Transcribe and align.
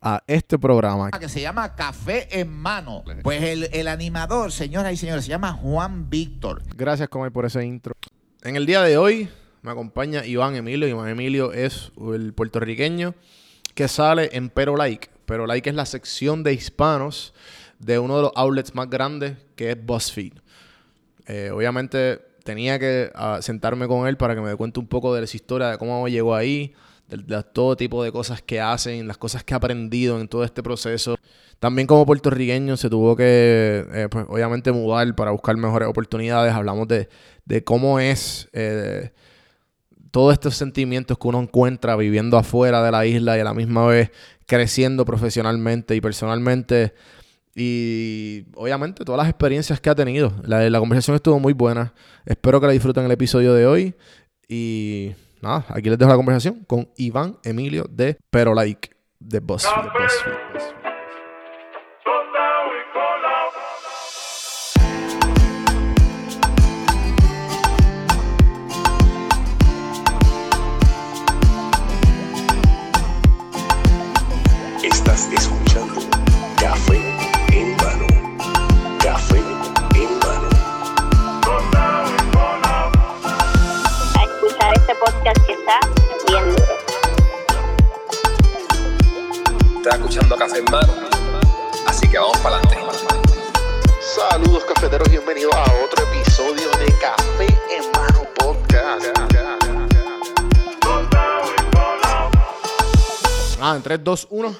a 0.00 0.22
este 0.26 0.58
programa. 0.58 1.10
Que 1.10 1.28
se 1.28 1.40
llama 1.40 1.74
Café 1.74 2.40
en 2.40 2.50
Mano. 2.52 3.04
Pues 3.22 3.42
el, 3.42 3.68
el 3.72 3.88
animador, 3.88 4.52
señoras 4.52 4.92
y 4.92 4.96
señores, 4.96 5.24
se 5.24 5.30
llama 5.30 5.52
Juan 5.52 6.08
Víctor. 6.08 6.62
Gracias, 6.76 7.08
Comay, 7.08 7.30
por 7.30 7.44
ese 7.44 7.64
intro. 7.64 7.94
En 8.42 8.56
el 8.56 8.66
día 8.66 8.82
de 8.82 8.96
hoy 8.96 9.28
me 9.62 9.70
acompaña 9.70 10.24
Iván 10.24 10.54
Emilio. 10.54 10.86
Iván 10.88 11.08
Emilio 11.08 11.52
es 11.52 11.92
el 12.14 12.32
puertorriqueño 12.32 13.14
que 13.74 13.88
sale 13.88 14.30
en 14.32 14.50
Pero 14.50 14.76
Like. 14.76 15.08
Pero 15.26 15.46
Like 15.46 15.70
es 15.70 15.76
la 15.76 15.86
sección 15.86 16.42
de 16.42 16.52
hispanos 16.52 17.34
de 17.78 17.98
uno 17.98 18.16
de 18.16 18.22
los 18.22 18.32
outlets 18.34 18.74
más 18.74 18.88
grandes 18.88 19.36
que 19.56 19.72
es 19.72 19.84
BuzzFeed. 19.84 20.32
Eh, 21.26 21.50
obviamente 21.52 22.20
tenía 22.44 22.78
que 22.78 23.12
uh, 23.14 23.42
sentarme 23.42 23.86
con 23.86 24.08
él 24.08 24.16
para 24.16 24.34
que 24.34 24.40
me 24.40 24.48
dé 24.48 24.56
cuenta 24.56 24.80
un 24.80 24.86
poco 24.86 25.14
de 25.14 25.22
esa 25.22 25.36
historia, 25.36 25.68
de 25.68 25.78
cómo 25.78 26.08
llegó 26.08 26.34
ahí, 26.34 26.72
de, 27.08 27.16
de, 27.16 27.42
todo 27.42 27.76
tipo 27.76 28.04
de 28.04 28.12
cosas 28.12 28.42
que 28.42 28.60
hacen, 28.60 29.08
las 29.08 29.18
cosas 29.18 29.42
que 29.42 29.54
ha 29.54 29.56
aprendido 29.56 30.20
en 30.20 30.28
todo 30.28 30.44
este 30.44 30.62
proceso. 30.62 31.16
También 31.58 31.88
como 31.88 32.06
puertorriqueño 32.06 32.76
se 32.76 32.88
tuvo 32.88 33.16
que, 33.16 33.84
eh, 33.92 34.08
pues, 34.10 34.26
obviamente, 34.28 34.70
mudar 34.70 35.12
para 35.16 35.32
buscar 35.32 35.56
mejores 35.56 35.88
oportunidades. 35.88 36.52
Hablamos 36.54 36.86
de, 36.86 37.08
de 37.46 37.64
cómo 37.64 37.98
es 37.98 38.48
eh, 38.52 39.10
todos 40.12 40.32
estos 40.32 40.54
sentimientos 40.54 41.18
que 41.18 41.28
uno 41.28 41.40
encuentra 41.40 41.96
viviendo 41.96 42.36
afuera 42.38 42.82
de 42.82 42.92
la 42.92 43.06
isla 43.06 43.36
y 43.36 43.40
a 43.40 43.44
la 43.44 43.54
misma 43.54 43.86
vez 43.86 44.10
creciendo 44.46 45.04
profesionalmente 45.04 45.96
y 45.96 46.00
personalmente. 46.00 46.94
Y 47.56 48.44
obviamente 48.54 49.04
todas 49.04 49.18
las 49.18 49.28
experiencias 49.28 49.80
que 49.80 49.90
ha 49.90 49.96
tenido. 49.96 50.32
La, 50.44 50.70
la 50.70 50.78
conversación 50.78 51.16
estuvo 51.16 51.40
muy 51.40 51.54
buena. 51.54 51.92
Espero 52.24 52.60
que 52.60 52.68
la 52.68 52.72
disfruten 52.72 53.04
el 53.04 53.10
episodio 53.10 53.52
de 53.52 53.66
hoy. 53.66 53.94
Y 54.48 55.12
nada, 55.42 55.66
aquí 55.68 55.88
les 55.88 55.98
dejo 55.98 56.10
la 56.10 56.16
conversación 56.16 56.64
con 56.64 56.88
Iván 56.96 57.38
Emilio 57.44 57.84
de 57.90 58.18
Pero 58.30 58.54
Like 58.54 58.90
de 59.20 59.40
BuzzFeed. 59.40 60.77
Estás 89.88 90.00
escuchando 90.00 90.36
Café 90.36 90.58
en 90.58 90.64
mano. 90.70 90.92
Así 91.86 92.06
que 92.10 92.18
vamos 92.18 92.36
para 92.40 92.56
adelante. 92.56 92.76
Saludos 94.02 94.62
cafeteros, 94.66 95.08
bienvenidos 95.08 95.54
a 95.54 95.62
otro 95.82 96.04
episodio 96.12 96.68
de 96.78 96.92
Café 97.00 97.46
en 97.74 97.90
Mano 97.92 98.28
Podcast. 98.34 99.06
Ah, 103.58 103.76
en 103.76 103.82
3, 103.82 104.04
2, 104.04 104.28
1. 104.30 104.56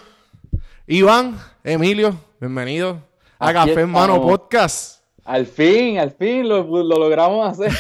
Iván, 0.87 1.39
Emilio, 1.63 2.19
bienvenidos 2.41 2.97
a 3.39 3.51
Aquí 3.51 3.69
Café 3.69 3.83
en 3.83 3.91
Mano. 3.91 4.23
Podcast. 4.23 5.03
Al 5.27 5.45
fin, 5.45 5.99
al 5.99 6.13
fin 6.13 6.49
lo, 6.49 6.63
lo 6.63 6.99
logramos 6.99 7.47
hacer. 7.47 7.71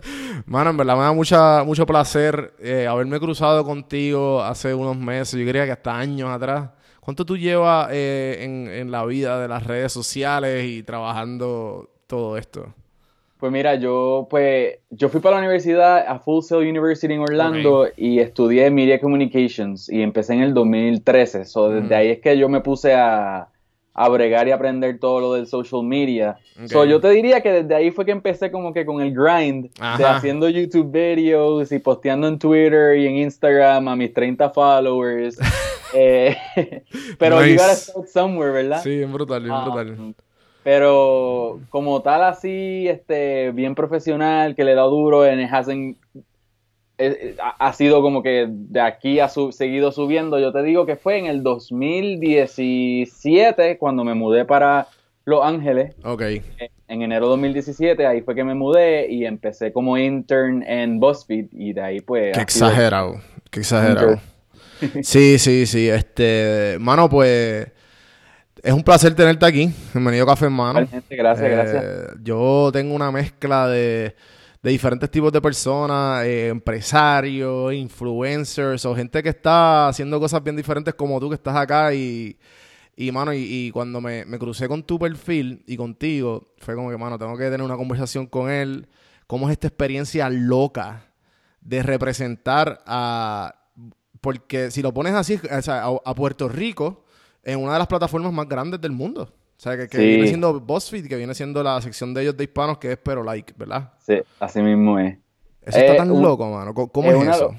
Mano, 0.46 0.70
en 0.70 0.76
verdad 0.76 0.96
me 0.96 1.02
da 1.02 1.12
mucha, 1.12 1.62
mucho 1.62 1.86
placer 1.86 2.54
eh, 2.58 2.88
haberme 2.88 3.20
cruzado 3.20 3.64
contigo 3.64 4.42
hace 4.42 4.74
unos 4.74 4.96
meses, 4.96 5.38
yo 5.38 5.46
diría 5.46 5.66
que 5.66 5.70
hasta 5.70 5.96
años 5.96 6.30
atrás. 6.30 6.70
¿Cuánto 7.06 7.24
tú 7.24 7.36
llevas 7.36 7.88
eh, 7.92 8.38
en, 8.40 8.66
en 8.68 8.90
la 8.90 9.04
vida 9.06 9.40
de 9.40 9.46
las 9.46 9.64
redes 9.64 9.92
sociales 9.92 10.64
y 10.66 10.82
trabajando 10.82 11.88
todo 12.08 12.36
esto? 12.36 12.74
Pues 13.38 13.52
mira, 13.52 13.76
yo 13.76 14.26
pues 14.28 14.78
yo 14.90 15.08
fui 15.08 15.20
para 15.20 15.36
la 15.36 15.42
universidad 15.42 15.98
a 16.04 16.18
Full 16.18 16.42
Sail 16.42 16.68
University 16.68 17.14
en 17.14 17.20
Orlando 17.20 17.86
y 17.96 18.18
estudié 18.18 18.72
Media 18.72 18.98
Communications 19.00 19.88
y 19.88 20.02
empecé 20.02 20.34
en 20.34 20.42
el 20.42 20.52
2013. 20.52 21.44
So, 21.44 21.68
desde 21.68 21.94
Mm. 21.94 21.98
ahí 21.98 22.08
es 22.08 22.18
que 22.18 22.36
yo 22.36 22.48
me 22.48 22.60
puse 22.60 22.92
a, 22.94 23.50
a 23.94 24.08
bregar 24.08 24.48
y 24.48 24.50
aprender 24.50 24.98
todo 24.98 25.20
lo 25.20 25.34
del 25.34 25.46
social 25.46 25.84
media. 25.84 26.38
Ok. 26.60 26.68
So, 26.70 26.84
yo 26.86 27.00
te 27.00 27.10
diría 27.10 27.40
que 27.40 27.52
desde 27.52 27.72
ahí 27.76 27.92
fue 27.92 28.04
que 28.04 28.10
empecé 28.10 28.50
como 28.50 28.72
que 28.72 28.84
con 28.84 29.00
el 29.00 29.14
grind 29.14 29.70
de 29.96 30.04
haciendo 30.04 30.48
YouTube 30.48 30.90
videos 30.90 31.70
y 31.70 31.78
posteando 31.78 32.26
en 32.26 32.36
Twitter 32.40 32.96
y 32.98 33.06
en 33.06 33.16
Instagram 33.18 33.86
a 33.86 33.94
mis 33.94 34.12
30 34.12 34.50
followers. 34.50 35.38
Eh, 35.94 36.36
pero 37.18 37.40
you 37.40 37.52
Nice. 37.52 37.56
gotta 37.62 37.74
start 37.76 38.08
somewhere, 38.08 38.52
¿verdad? 38.52 38.82
Sí, 38.82 38.96
bien 38.96 39.12
brutal, 39.12 39.42
bien 39.42 39.54
Ah, 39.54 39.64
brutal. 39.64 40.14
Pero 40.62 41.60
como 41.70 42.02
tal 42.02 42.24
así, 42.24 42.88
este, 42.88 43.52
bien 43.52 43.74
profesional, 43.76 44.54
que 44.56 44.64
le 44.64 44.74
da 44.74 44.82
duro 44.82 45.24
en 45.24 45.38
hasn't- 45.48 45.96
eh, 46.98 47.16
eh, 47.20 47.36
ha, 47.38 47.72
sido 47.72 48.02
como 48.02 48.22
que 48.22 48.46
de 48.48 48.80
aquí 48.80 49.20
ha 49.20 49.28
su- 49.28 49.52
seguido 49.52 49.92
subiendo. 49.92 50.38
Yo 50.40 50.52
te 50.52 50.62
digo 50.62 50.84
que 50.86 50.96
fue 50.96 51.18
en 51.18 51.26
el 51.26 51.42
2017 51.44 53.78
cuando 53.78 54.02
me 54.04 54.14
mudé 54.14 54.44
para 54.44 54.88
Los 55.24 55.44
Ángeles 55.44 55.94
Ok. 56.04 56.22
en 56.22 56.42
enero 57.02 57.26
de 57.26 57.30
2017. 57.30 58.06
Ahí 58.06 58.22
fue 58.22 58.34
que 58.34 58.44
me 58.44 58.54
mudé 58.54 59.10
y 59.12 59.24
empecé 59.26 59.72
como 59.72 59.96
intern 59.98 60.62
en 60.66 60.98
BuzzFeed 61.00 61.46
y 61.52 61.72
de 61.74 61.80
ahí 61.82 62.00
pues... 62.00 62.34
Qué 62.34 62.40
exagerado. 62.42 63.16
Qué 63.50 63.60
exagerado. 63.60 64.18
Sí, 65.02 65.38
sí, 65.38 65.66
sí. 65.66 65.88
Este, 65.88 66.76
mano, 66.80 67.08
pues 67.08 67.66
es 68.62 68.72
un 68.72 68.82
placer 68.82 69.14
tenerte 69.14 69.46
aquí. 69.46 69.72
Bienvenido 69.92 70.24
a 70.24 70.28
Café 70.28 70.46
Hermano. 70.46 70.86
Gracias, 71.08 71.50
gracias. 71.50 71.84
Yo 72.22 72.70
tengo 72.72 72.94
una 72.94 73.10
mezcla 73.10 73.68
de, 73.68 74.14
de 74.62 74.70
diferentes 74.70 75.10
tipos 75.10 75.32
de 75.32 75.40
personas, 75.40 76.24
eh, 76.24 76.48
empresarios, 76.48 77.72
influencers 77.72 78.84
o 78.84 78.94
gente 78.94 79.22
que 79.22 79.30
está 79.30 79.88
haciendo 79.88 80.18
cosas 80.20 80.42
bien 80.42 80.56
diferentes 80.56 80.94
como 80.94 81.20
tú 81.20 81.28
que 81.28 81.36
estás 81.36 81.56
acá 81.56 81.94
y, 81.94 82.38
y 82.96 83.12
mano, 83.12 83.32
y, 83.32 83.38
y 83.38 83.70
cuando 83.70 84.00
me, 84.00 84.24
me 84.24 84.38
crucé 84.38 84.68
con 84.68 84.82
tu 84.82 84.98
perfil 84.98 85.62
y 85.66 85.76
contigo, 85.76 86.54
fue 86.58 86.74
como 86.74 86.90
que, 86.90 86.96
mano, 86.96 87.18
tengo 87.18 87.36
que 87.36 87.44
tener 87.44 87.62
una 87.62 87.76
conversación 87.76 88.26
con 88.26 88.50
él. 88.50 88.88
¿Cómo 89.26 89.48
es 89.48 89.52
esta 89.52 89.68
experiencia 89.68 90.28
loca 90.30 91.06
de 91.60 91.82
representar 91.82 92.82
a... 92.86 93.54
Porque 94.20 94.70
si 94.70 94.82
lo 94.82 94.92
pones 94.94 95.14
así, 95.14 95.38
o 95.50 95.62
sea, 95.62 95.84
a, 95.84 95.88
a 96.04 96.14
Puerto 96.14 96.48
Rico 96.48 97.04
en 97.44 97.60
una 97.60 97.74
de 97.74 97.78
las 97.78 97.88
plataformas 97.88 98.32
más 98.32 98.48
grandes 98.48 98.80
del 98.80 98.92
mundo. 98.92 99.22
O 99.22 99.60
sea, 99.60 99.76
que, 99.76 99.88
que 99.88 99.96
Sí. 99.98 100.04
viene 100.06 100.26
siendo 100.26 100.60
BuzzFeed, 100.60 101.06
que 101.08 101.16
viene 101.16 101.34
siendo 101.34 101.62
la 101.62 101.80
sección 101.80 102.12
de 102.12 102.22
ellos 102.22 102.36
de 102.36 102.44
hispanos, 102.44 102.78
que 102.78 102.92
es 102.92 102.98
Pero 102.98 103.22
Like, 103.22 103.54
¿verdad? 103.56 103.92
Sí, 104.00 104.14
así 104.40 104.60
mismo 104.60 104.98
es. 104.98 105.16
Eso 105.62 105.78
está 105.78 105.94
Eh, 105.94 105.96
tan 105.96 106.10
un- 106.10 106.22
loco, 106.22 106.48
mano. 106.50 106.74
¿Cómo, 106.74 107.10
es 107.10 107.28
eso? 107.28 107.52
lo- 107.52 107.58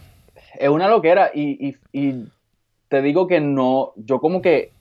Es 0.60 0.70
una 0.70 0.88
loquera 0.88 1.32
y, 1.34 1.68
y- 1.70 1.76
y 1.92 2.26
te 2.88 3.02
digo 3.02 3.28
que 3.28 3.40
no, 3.42 3.94
yo 3.98 4.20
como 4.20 4.42
que 4.42 4.72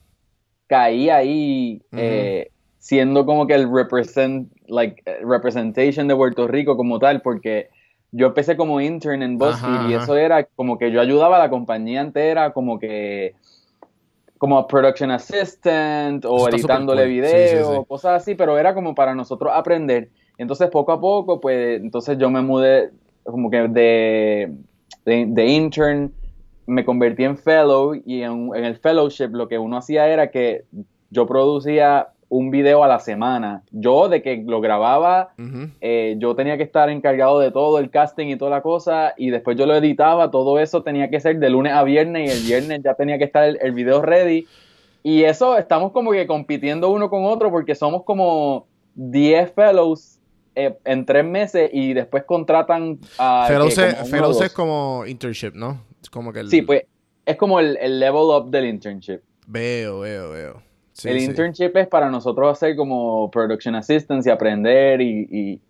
caí 0.66 1.10
ahí 1.10 1.82
eh, 1.92 2.50
siendo 2.78 3.26
como 3.26 3.46
que 3.46 3.54
el 3.54 3.70
represent, 3.72 4.50
like, 4.68 5.02
eh, 5.06 5.18
representation 5.24 6.06
de 6.08 6.14
Puerto 6.16 6.46
Rico 6.46 6.76
como 6.76 6.98
tal, 6.98 7.20
porque 7.22 7.68
yo 8.16 8.28
empecé 8.28 8.56
como 8.56 8.80
intern 8.80 9.22
en 9.22 9.36
BuzzFeed 9.36 9.74
Ajá, 9.74 9.90
y 9.90 9.94
ajá. 9.94 10.04
eso 10.04 10.16
era 10.16 10.44
como 10.44 10.78
que 10.78 10.90
yo 10.90 11.00
ayudaba 11.02 11.36
a 11.36 11.38
la 11.38 11.50
compañía 11.50 12.00
entera 12.00 12.52
como 12.52 12.78
que 12.78 13.34
como 14.38 14.66
production 14.66 15.10
assistant 15.10 16.24
o 16.24 16.48
Eso 16.48 16.56
editándole. 16.56 17.04
Sí, 17.04 17.10
videos, 17.10 17.68
sí, 17.68 17.76
sí. 17.78 17.84
cosas 17.86 18.22
así, 18.22 18.34
pero 18.34 18.58
era 18.58 18.74
como 18.74 18.94
para 18.94 19.14
nosotros 19.14 19.50
aprender. 19.54 20.10
Entonces, 20.38 20.68
poco 20.70 20.92
a 20.92 21.00
poco, 21.00 21.40
pues, 21.40 21.80
entonces 21.80 22.18
yo 22.18 22.30
me 22.30 22.42
mudé 22.42 22.90
como 23.24 23.50
que 23.50 23.68
de, 23.68 24.52
de, 25.04 25.26
de 25.26 25.46
intern, 25.46 26.12
me 26.66 26.84
convertí 26.84 27.24
en 27.24 27.36
fellow 27.38 27.94
y 27.94 28.22
en, 28.22 28.50
en 28.54 28.64
el 28.64 28.76
fellowship 28.76 29.28
lo 29.32 29.48
que 29.48 29.58
uno 29.58 29.78
hacía 29.78 30.08
era 30.08 30.30
que 30.30 30.64
yo 31.10 31.26
producía 31.26 32.08
un 32.28 32.50
video 32.50 32.82
a 32.84 32.88
la 32.88 32.98
semana. 32.98 33.62
Yo, 33.70 34.08
de 34.08 34.22
que 34.22 34.42
lo 34.46 34.60
grababa, 34.60 35.34
eh, 35.80 36.16
yo 36.18 36.34
tenía 36.34 36.56
que 36.56 36.62
estar 36.62 36.90
encargado 36.90 37.38
de 37.38 37.50
todo 37.50 37.78
el 37.78 37.90
casting 37.90 38.26
y 38.26 38.36
toda 38.36 38.50
la 38.50 38.62
cosa, 38.62 39.14
y 39.16 39.30
después 39.30 39.56
yo 39.56 39.66
lo 39.66 39.76
editaba, 39.76 40.30
todo 40.30 40.58
eso 40.58 40.82
tenía 40.82 41.10
que 41.10 41.20
ser 41.20 41.38
de 41.38 41.50
lunes 41.50 41.72
a 41.72 41.82
viernes, 41.84 42.28
y 42.28 42.36
el 42.36 42.44
viernes 42.44 42.82
ya 42.82 42.94
tenía 42.94 43.18
que 43.18 43.24
estar 43.24 43.44
el, 43.44 43.58
el 43.60 43.72
video 43.72 44.02
ready. 44.02 44.46
Y 45.02 45.22
eso 45.22 45.56
estamos 45.56 45.92
como 45.92 46.10
que 46.10 46.26
compitiendo 46.26 46.90
uno 46.90 47.08
con 47.08 47.24
otro 47.24 47.50
porque 47.50 47.76
somos 47.76 48.02
como 48.02 48.66
10 48.96 49.52
fellows 49.52 50.18
eh, 50.56 50.76
en 50.84 51.04
tres 51.04 51.24
meses 51.24 51.70
y 51.72 51.92
después 51.92 52.24
contratan 52.24 52.98
a... 53.18 53.44
Fellows, 53.46 53.74
como 53.74 54.06
Fellows 54.06 54.40
es 54.40 54.52
como 54.52 55.04
internship, 55.06 55.52
¿no? 55.54 55.84
Es 56.02 56.10
como 56.10 56.32
que 56.32 56.40
el... 56.40 56.50
Sí, 56.50 56.62
pues 56.62 56.84
es 57.26 57.36
como 57.36 57.60
el, 57.60 57.76
el 57.76 58.00
level 58.00 58.22
up 58.22 58.50
del 58.50 58.64
internship. 58.64 59.20
Veo, 59.46 60.00
veo, 60.00 60.30
veo. 60.30 60.65
Sí, 60.96 61.08
el 61.10 61.20
sí. 61.20 61.26
internship 61.26 61.76
es 61.76 61.88
para 61.88 62.08
nosotros 62.08 62.50
hacer 62.50 62.74
como 62.74 63.30
production 63.30 63.74
assistance 63.74 64.28
y 64.28 64.32
aprender 64.32 65.00
y, 65.02 65.28
y- 65.30 65.60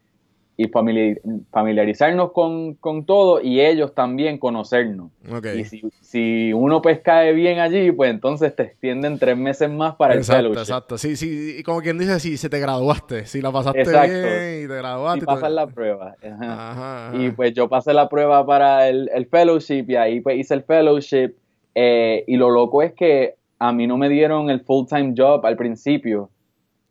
y 0.58 0.69
familiar- 0.69 1.20
familiarizarnos 1.50 2.32
con, 2.32 2.75
con 2.76 3.05
todo 3.05 3.43
y 3.43 3.61
ellos 3.61 3.93
también 3.94 4.38
conocernos. 4.38 5.11
Ok. 5.31 5.46
Y 5.58 5.64
si, 5.64 5.82
si 6.00 6.52
uno 6.55 6.81
pues 6.81 7.00
cae 7.00 7.32
bien 7.34 7.58
allí, 7.58 7.93
pues 7.93 8.08
entonces 8.11 8.55
te 8.56 8.62
extienden 8.62 9.19
tres 9.19 9.37
meses 9.37 9.69
más 9.69 9.96
para 9.96 10.14
el 10.14 10.25
fellowship. 10.25 10.61
exacto. 10.61 10.96
Sí, 10.96 11.17
sí, 11.17 11.56
y 11.58 11.62
como 11.62 11.82
quien 11.82 11.99
dice, 11.99 12.19
si 12.20 12.37
se 12.38 12.49
te 12.49 12.58
graduaste, 12.58 13.26
si 13.26 13.43
la 13.43 13.52
pasaste 13.52 13.81
Exacto. 13.81 14.12
bien 14.14 14.64
y 14.64 14.69
te 14.69 14.76
graduaste. 14.76 15.25
Y 15.25 15.26
pasar 15.26 15.50
la 15.50 15.67
prueba. 15.67 16.14
Ajá. 16.23 16.37
Ajá, 16.70 17.08
ajá. 17.11 17.17
Y 17.23 17.31
pues 17.32 17.52
yo 17.52 17.69
pasé 17.69 17.93
la 17.93 18.08
prueba 18.08 18.46
para 18.46 18.88
el, 18.88 19.11
el 19.12 19.26
fellowship 19.26 19.84
y 19.88 19.96
ahí 19.96 20.20
pues 20.20 20.38
hice 20.38 20.55
el 20.55 20.62
fellowship. 20.62 21.34
eh, 21.75 22.25
y 22.26 22.37
lo 22.37 22.49
loco 22.49 22.81
es 22.82 22.94
que 22.94 23.34
a 23.58 23.73
mí 23.73 23.87
no 23.87 23.97
me 23.97 24.08
dieron 24.08 24.50
el 24.50 24.61
full-time 24.61 25.14
job 25.17 25.44
al 25.47 25.56
principio. 25.56 26.31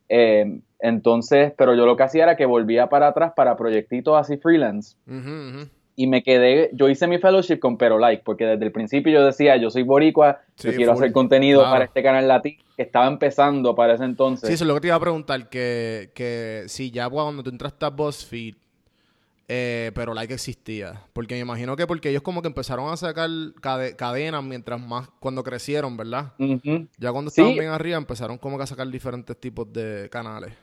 Eh, 0.09 0.59
entonces, 0.79 1.53
pero 1.57 1.73
yo 1.75 1.85
lo 1.85 1.95
que 1.95 2.03
hacía 2.03 2.23
era 2.23 2.35
que 2.35 2.45
volvía 2.45 2.89
para 2.89 3.07
atrás 3.07 3.33
para 3.35 3.55
proyectitos 3.57 4.15
así 4.17 4.37
freelance. 4.37 4.95
Y 5.97 6.07
me 6.07 6.23
quedé, 6.23 6.69
yo 6.73 6.89
hice 6.89 7.07
mi 7.07 7.19
fellowship 7.19 7.57
con 7.59 7.77
Pero 7.77 7.97
Like, 7.97 8.21
porque 8.25 8.45
desde 8.45 8.65
el 8.65 8.71
principio 8.73 9.13
yo 9.13 9.25
decía, 9.25 9.55
yo 9.55 9.69
soy 9.71 9.83
boricua, 9.83 10.41
yo 10.57 10.73
quiero 10.75 10.91
hacer 10.91 11.13
contenido 11.13 11.61
Claro. 11.61 11.73
para 11.73 11.85
este 11.85 12.03
canal 12.03 12.27
latino, 12.27 12.61
que 12.75 12.83
estaba 12.83 13.07
empezando 13.07 13.73
para 13.75 13.93
ese 13.93 14.03
entonces. 14.03 14.47
Sí, 14.49 14.53
eso 14.55 14.65
es 14.65 14.67
lo 14.67 14.73
que 14.75 14.81
te 14.81 14.87
iba 14.87 14.97
a 14.97 14.99
preguntar, 14.99 15.47
que, 15.47 16.09
que 16.13 16.63
si 16.67 16.91
ya 16.91 17.09
cuando 17.09 17.41
tú 17.43 17.49
entraste 17.49 17.85
a 17.85 17.89
BuzzFeed, 17.89 18.55
eh, 19.47 19.91
pero 19.93 20.13
like 20.13 20.33
existía. 20.33 21.01
Porque 21.13 21.35
me 21.35 21.41
imagino 21.41 21.75
que 21.75 21.85
porque 21.87 22.09
ellos 22.09 22.21
como 22.23 22.41
que 22.41 22.47
empezaron 22.47 22.91
a 22.91 22.97
sacar 22.97 23.29
cade- 23.61 23.95
cadenas 23.95 24.43
mientras 24.43 24.81
más, 24.81 25.09
cuando 25.19 25.43
crecieron, 25.43 25.95
¿verdad? 25.97 26.33
Ya 26.97 27.11
cuando 27.11 27.29
Sí. 27.31 27.41
estaban 27.41 27.57
bien 27.59 27.71
arriba 27.71 27.97
empezaron 27.97 28.37
como 28.37 28.57
que 28.57 28.63
a 28.63 28.67
sacar 28.67 28.87
diferentes 28.87 29.37
tipos 29.39 29.71
de 29.71 30.09
canales. 30.09 30.53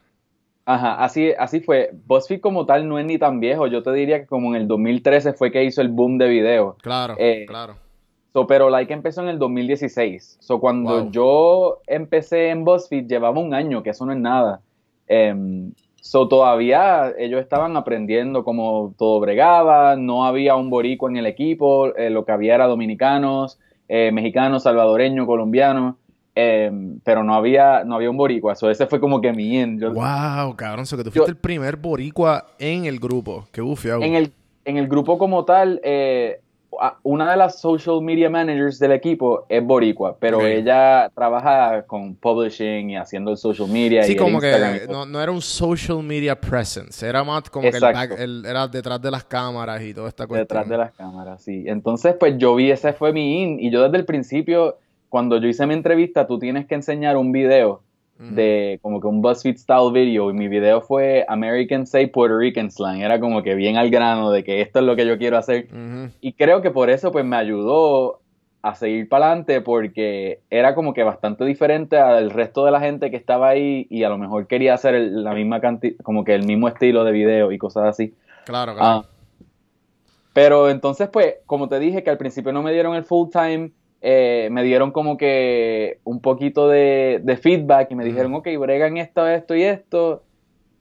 Ajá, 0.64 1.02
así, 1.02 1.32
así 1.38 1.60
fue. 1.60 1.90
BuzzFeed 2.06 2.40
como 2.40 2.66
tal 2.66 2.88
no 2.88 2.98
es 2.98 3.04
ni 3.04 3.18
tan 3.18 3.40
viejo. 3.40 3.66
Yo 3.66 3.82
te 3.82 3.92
diría 3.92 4.20
que 4.20 4.26
como 4.26 4.54
en 4.54 4.62
el 4.62 4.68
2013 4.68 5.32
fue 5.32 5.50
que 5.50 5.64
hizo 5.64 5.80
el 5.80 5.88
boom 5.88 6.18
de 6.18 6.28
video. 6.28 6.76
Claro, 6.82 7.16
Eh, 7.18 7.46
claro. 7.48 7.76
So, 8.32 8.46
pero 8.46 8.70
Like 8.70 8.92
empezó 8.94 9.22
en 9.22 9.28
el 9.28 9.38
2016. 9.38 10.38
So, 10.40 10.58
cuando 10.60 11.02
Wow. 11.02 11.10
yo 11.10 11.78
empecé 11.86 12.48
en 12.48 12.64
BuzzFeed 12.64 13.06
llevaba 13.06 13.38
un 13.40 13.52
año, 13.54 13.82
que 13.82 13.90
eso 13.90 14.06
no 14.06 14.12
es 14.12 14.18
nada. 14.18 14.60
Em, 15.08 15.72
so, 16.04 16.26
todavía 16.26 17.12
ellos 17.16 17.40
estaban 17.40 17.76
aprendiendo 17.76 18.42
cómo 18.42 18.92
todo 18.98 19.20
bregaba. 19.20 19.94
No 19.96 20.24
había 20.26 20.56
un 20.56 20.68
boricua 20.68 21.08
en 21.08 21.16
el 21.16 21.26
equipo. 21.26 21.94
eh, 21.96 22.10
lo 22.10 22.24
que 22.24 22.32
había 22.32 22.56
era 22.56 22.66
dominicanos, 22.66 23.60
eh, 23.88 24.10
mexicanos, 24.12 24.64
salvadoreños, 24.64 25.26
colombianos. 25.26 25.94
em, 26.34 26.98
pero 27.04 27.22
no 27.24 27.34
había, 27.34 27.84
no 27.84 27.94
había 27.94 28.08
un 28.08 28.16
boricua. 28.16 28.54
So, 28.54 28.70
ese 28.70 28.86
fue 28.86 28.98
como 29.00 29.20
que 29.20 29.32
mi. 29.34 29.52
Yo- 29.78 29.92
Wow, 29.92 30.56
cabrón, 30.56 30.86
so 30.86 30.96
que 30.96 31.04
tú 31.04 31.10
yo- 31.10 31.12
fuiste 31.24 31.30
el 31.32 31.36
primer 31.36 31.76
boricua 31.76 32.46
en 32.58 32.86
el 32.86 32.98
grupo. 32.98 33.44
Qué 33.52 33.60
bufiado. 33.60 34.02
en 34.02 34.14
el, 34.14 34.32
en 34.64 34.78
el 34.78 34.88
grupo 34.88 35.18
como 35.18 35.44
tal, 35.44 35.78
eh, 35.84 36.40
una 37.02 37.30
de 37.30 37.36
las 37.36 37.60
social 37.60 38.00
media 38.02 38.28
managers 38.28 38.78
del 38.78 38.92
equipo 38.92 39.46
es 39.48 39.64
boricua, 39.64 40.16
pero 40.18 40.44
ella 40.46 41.10
trabaja 41.14 41.84
con 41.86 42.14
publishing 42.14 42.90
y 42.90 42.96
haciendo 42.96 43.30
el 43.30 43.36
social 43.36 43.68
media 43.68 44.02
Sí, 44.02 44.12
y 44.12 44.16
como 44.16 44.40
que 44.40 44.86
no, 44.88 45.06
no 45.06 45.22
era 45.22 45.30
un 45.30 45.42
social 45.42 46.02
media 46.02 46.38
presence, 46.38 47.06
era 47.06 47.22
más 47.22 47.48
como 47.50 47.70
que 47.70 47.76
el 48.18 48.44
era 48.44 48.66
detrás 48.66 49.00
de 49.00 49.10
las 49.10 49.24
cámaras 49.24 49.82
y 49.82 49.94
toda 49.94 50.08
esta 50.08 50.26
cuestión. 50.26 50.44
detrás 50.44 50.68
de 50.68 50.76
las 50.76 50.92
cámaras, 50.92 51.42
sí. 51.42 51.64
Entonces, 51.66 52.14
pues 52.18 52.36
yo 52.38 52.54
vi, 52.54 52.70
ese 52.70 52.92
fue 52.92 53.12
mi 53.12 53.42
in, 53.42 53.60
y 53.60 53.70
yo 53.70 53.82
desde 53.82 53.98
el 53.98 54.04
principio, 54.04 54.78
cuando 55.08 55.38
yo 55.38 55.48
hice 55.48 55.66
mi 55.66 55.74
entrevista, 55.74 56.26
tú 56.26 56.38
tienes 56.38 56.66
que 56.66 56.74
enseñar 56.74 57.16
un 57.16 57.32
video. 57.32 57.82
De 58.28 58.78
como 58.82 59.00
que 59.00 59.06
un 59.06 59.20
BuzzFeed 59.22 59.56
style 59.56 59.92
video 59.92 60.30
y 60.30 60.34
mi 60.34 60.48
video 60.48 60.80
fue 60.80 61.24
American 61.28 61.86
Say 61.86 62.06
Puerto 62.06 62.38
Rican 62.38 62.70
Slang, 62.70 63.00
era 63.02 63.20
como 63.20 63.42
que 63.42 63.54
bien 63.54 63.76
al 63.76 63.90
grano 63.90 64.30
de 64.30 64.44
que 64.44 64.60
esto 64.60 64.78
es 64.78 64.84
lo 64.84 64.96
que 64.96 65.06
yo 65.06 65.18
quiero 65.18 65.36
hacer. 65.38 65.68
Y 66.20 66.32
creo 66.34 66.62
que 66.62 66.70
por 66.70 66.88
eso 66.90 67.10
pues 67.12 67.24
me 67.24 67.36
ayudó 67.36 68.20
a 68.62 68.76
seguir 68.76 69.08
para 69.08 69.26
adelante 69.26 69.60
porque 69.60 70.38
era 70.48 70.74
como 70.76 70.94
que 70.94 71.02
bastante 71.02 71.44
diferente 71.44 71.98
al 71.98 72.30
resto 72.30 72.64
de 72.64 72.70
la 72.70 72.80
gente 72.80 73.10
que 73.10 73.16
estaba 73.16 73.48
ahí 73.48 73.88
y 73.90 74.04
a 74.04 74.08
lo 74.08 74.18
mejor 74.18 74.46
quería 74.46 74.74
hacer 74.74 74.94
el- 74.94 75.24
la 75.24 75.34
misma 75.34 75.60
cantidad, 75.60 75.96
como 76.04 76.22
que 76.24 76.34
el 76.34 76.46
mismo 76.46 76.68
estilo 76.68 77.02
de 77.02 77.10
video 77.12 77.50
y 77.50 77.58
cosas 77.58 77.86
así. 77.86 78.14
Claro, 78.44 78.74
claro. 78.76 79.04
Ah, 79.04 79.04
pero 80.32 80.70
entonces 80.70 81.08
pues, 81.12 81.34
como 81.44 81.68
te 81.68 81.78
dije 81.78 82.02
que 82.02 82.10
al 82.10 82.18
principio 82.18 82.52
no 82.52 82.62
me 82.62 82.72
dieron 82.72 82.94
el 82.94 83.04
full 83.04 83.28
time, 83.30 83.72
eh, 84.04 84.48
me 84.50 84.64
dieron 84.64 84.90
como 84.90 85.16
que 85.16 86.00
un 86.02 86.20
poquito 86.20 86.68
de, 86.68 87.20
de 87.22 87.36
feedback 87.36 87.92
y 87.92 87.94
me 87.94 88.04
dijeron, 88.04 88.34
ok, 88.34 88.48
bregan 88.58 88.96
esto, 88.96 89.26
esto 89.28 89.54
y 89.54 89.62
esto. 89.62 90.24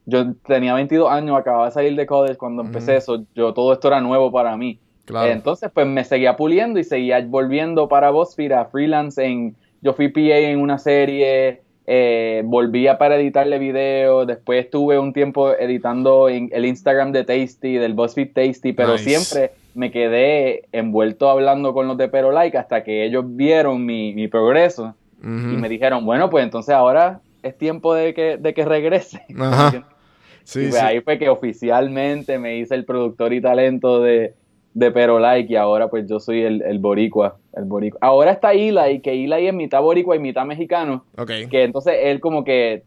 Yo 0.08 0.34
tenía 0.48 0.74
22 0.74 1.10
años, 1.12 1.38
acababa 1.38 1.66
de 1.66 1.72
salir 1.72 1.96
de 1.96 2.08
college 2.08 2.36
cuando 2.38 2.64
empecé 2.64 2.96
eso, 2.96 3.24
yo 3.36 3.54
todo 3.54 3.74
esto 3.74 3.88
era 3.90 4.02
nuevo 4.02 4.32
para 4.32 4.58
mí. 4.58 4.80
claro. 5.06 5.32
Entonces, 5.32 5.70
pues 5.72 5.86
me 5.86 6.04
seguía 6.04 6.36
puliendo 6.36 6.80
y 6.80 6.84
seguía 6.84 7.24
volviendo 7.24 7.88
para 7.88 8.10
BuzzFeed 8.10 8.52
a 8.54 8.66
freelance 8.66 9.24
en... 9.24 9.56
Yo 9.84 9.94
fui 9.94 10.10
PA 10.10 10.20
en 10.38 10.60
una 10.60 10.78
serie, 10.80 11.62
eh, 11.88 12.42
volvía 12.46 12.98
para 12.98 13.16
editarle 13.18 13.60
videos, 13.60 14.26
después 14.26 14.66
estuve 14.66 14.98
un 14.98 15.14
tiempo 15.14 15.52
editando 15.54 16.30
en 16.30 16.50
el 16.54 16.66
Instagram 16.66 17.12
de 17.12 17.24
Tasty, 17.24 17.76
del 17.76 17.94
BuzzFeed 17.94 18.34
Tasty, 18.34 18.74
pero 18.74 18.94
Nice. 18.94 19.04
siempre 19.04 19.52
me 19.74 19.92
quedé 19.92 20.64
envuelto 20.72 21.30
hablando 21.30 21.74
con 21.74 21.88
los 21.88 21.98
de 21.98 22.08
Pero 22.08 22.32
Like 22.32 22.58
hasta 22.58 22.84
que 22.84 23.06
ellos 23.06 23.26
vieron 23.28 23.86
mi, 23.86 24.14
mi 24.14 24.28
progreso 24.28 24.96
y 25.24 25.28
me 25.28 25.70
dijeron, 25.70 26.04
bueno, 26.04 26.32
pues 26.32 26.44
entonces 26.44 26.74
ahora 26.74 27.22
es 27.44 27.56
tiempo 27.56 27.94
de 27.94 28.14
que, 28.16 28.38
de 28.38 28.54
que 28.54 28.66
regrese. 28.66 29.22
Ajá. 29.40 29.88
Sí, 30.44 30.62
y 30.62 30.64
pues 30.70 30.76
sí. 30.76 30.86
ahí 30.86 31.02
fue 31.02 31.20
que 31.20 31.30
oficialmente 31.30 32.40
me 32.40 32.58
hice 32.58 32.74
el 32.74 32.86
productor 32.86 33.32
y 33.32 33.40
talento 33.40 34.02
de, 34.02 34.34
de 34.74 34.92
Pero 34.92 35.20
Like 35.20 35.54
y 35.54 35.56
ahora 35.56 35.90
pues 35.90 36.08
yo 36.10 36.20
soy 36.20 36.42
el, 36.42 36.64
el 36.64 36.80
boricua, 36.80 37.38
el 37.54 37.66
boricua. 37.66 38.00
Ahora 38.02 38.32
está 38.32 38.54
Eli, 38.54 39.02
que 39.02 39.12
Eli 39.12 39.48
es 39.48 39.54
mitad 39.54 39.82
boricua 39.82 40.16
y 40.16 40.20
mitad 40.20 40.46
mexicano, 40.46 41.06
que 41.28 41.64
entonces 41.64 41.96
él 42.02 42.20
como 42.20 42.44
que 42.44 42.84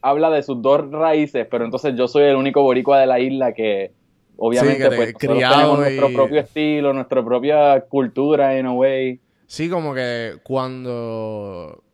habla 0.00 0.30
de 0.30 0.42
sus 0.42 0.62
dos 0.62 0.88
raíces, 0.90 1.46
pero 1.50 1.64
entonces 1.64 1.94
yo 1.96 2.06
soy 2.06 2.24
el 2.24 2.36
único 2.36 2.62
boricua 2.62 3.00
de 3.00 3.06
la 3.06 3.18
isla 3.18 3.52
que 3.52 3.92
obviamente 4.36 4.82
Sí, 4.84 4.90
te- 4.90 4.96
pues 4.96 5.08
nosotros 5.14 5.36
criado 5.36 5.54
tenemos 5.56 5.78
y- 5.78 5.80
nuestro 5.82 6.12
propio 6.12 6.40
estilo, 6.40 6.92
nuestra 6.92 7.24
propia 7.24 7.80
cultura 7.82 8.58
in 8.58 8.66
a 8.66 8.72
way. 8.72 9.20
Sí, 9.46 9.68
como 9.68 9.94
que 9.94 10.38
cuando. 10.42 11.84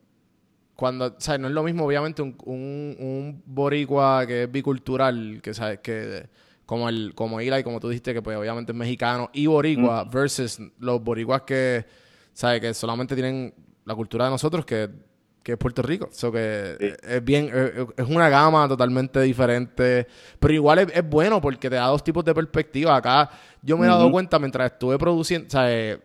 Cuando, 0.75 1.07
o 1.07 1.15
sea, 1.21 1.37
no 1.39 1.49
es 1.49 1.55
lo 1.55 1.65
mismo, 1.65 1.85
obviamente, 1.85 2.23
un, 2.23 2.37
un, 2.45 2.97
un 3.01 3.43
boricua 3.47 4.25
que 4.29 4.45
es 4.45 4.53
bicultural, 4.53 5.41
que 5.43 5.53
sabes 5.53 5.81
que 5.81 6.29
como 6.65 6.89
el, 6.89 7.15
como 7.17 7.41
Eli, 7.41 7.65
como 7.65 7.81
tú 7.81 7.89
dijiste, 7.89 8.15
que 8.15 8.23
pues 8.23 8.37
obviamente 8.37 8.71
es 8.71 8.79
mexicano 8.79 9.29
y 9.33 9.47
boricua, 9.47 10.05
versus 10.05 10.61
los 10.79 11.03
boricuas 11.03 11.43
que, 11.43 11.85
sabes, 12.33 12.61
que 12.61 12.75
solamente 12.75 13.17
tienen 13.17 13.53
la 13.87 13.95
cultura 13.97 14.27
de 14.27 14.31
nosotros, 14.31 14.65
que, 14.65 14.89
que 15.49 15.53
es 15.55 15.59
Puerto 15.59 15.81
Rico. 15.81 16.11
So 16.13 16.31
que 16.31 16.77
Sí. 16.79 17.09
es 17.09 17.25
bien, 17.25 17.47
es, 17.55 17.87
es 17.97 18.07
una 18.07 18.29
gama 18.29 18.69
totalmente 18.69 19.19
diferente. 19.23 20.07
Pero 20.39 20.53
igual 20.53 20.81
es, 20.81 20.89
es 20.95 21.09
bueno 21.09 21.41
porque 21.41 21.71
te 21.71 21.77
da 21.77 21.87
dos 21.87 22.05
tipos 22.05 22.23
de 22.23 22.35
perspectiva. 22.35 22.95
Acá 22.95 23.31
yo 23.63 23.79
me 23.79 23.87
he 23.87 23.89
dado 23.89 24.11
cuenta 24.11 24.39
mientras 24.39 24.73
estuve 24.73 24.99
produciendo, 24.99 25.49
¿sabes? 25.49 26.01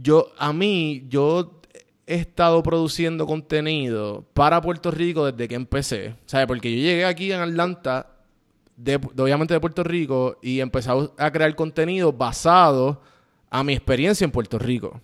Yo, 0.00 0.28
a 0.38 0.52
mí, 0.52 1.06
yo 1.08 1.60
he 2.06 2.14
estado 2.14 2.62
produciendo 2.62 3.26
contenido 3.26 4.24
para 4.32 4.60
Puerto 4.60 4.92
Rico 4.92 5.26
desde 5.30 5.48
que 5.48 5.56
empecé. 5.56 6.14
¿Sabes? 6.26 6.46
Porque 6.46 6.70
yo 6.70 6.80
llegué 6.80 7.04
aquí 7.04 7.32
en 7.32 7.40
Atlanta, 7.40 8.06
de, 8.76 8.98
de- 8.98 9.22
obviamente 9.22 9.54
de 9.54 9.60
Puerto 9.60 9.82
Rico, 9.82 10.38
y 10.40 10.60
empecé 10.60 10.90
a- 10.90 11.10
a 11.26 11.32
crear 11.32 11.52
contenido 11.56 12.12
basado 12.12 13.02
a 13.50 13.64
mi 13.64 13.72
experiencia 13.72 14.24
en 14.24 14.30
Puerto 14.30 14.56
Rico. 14.56 15.00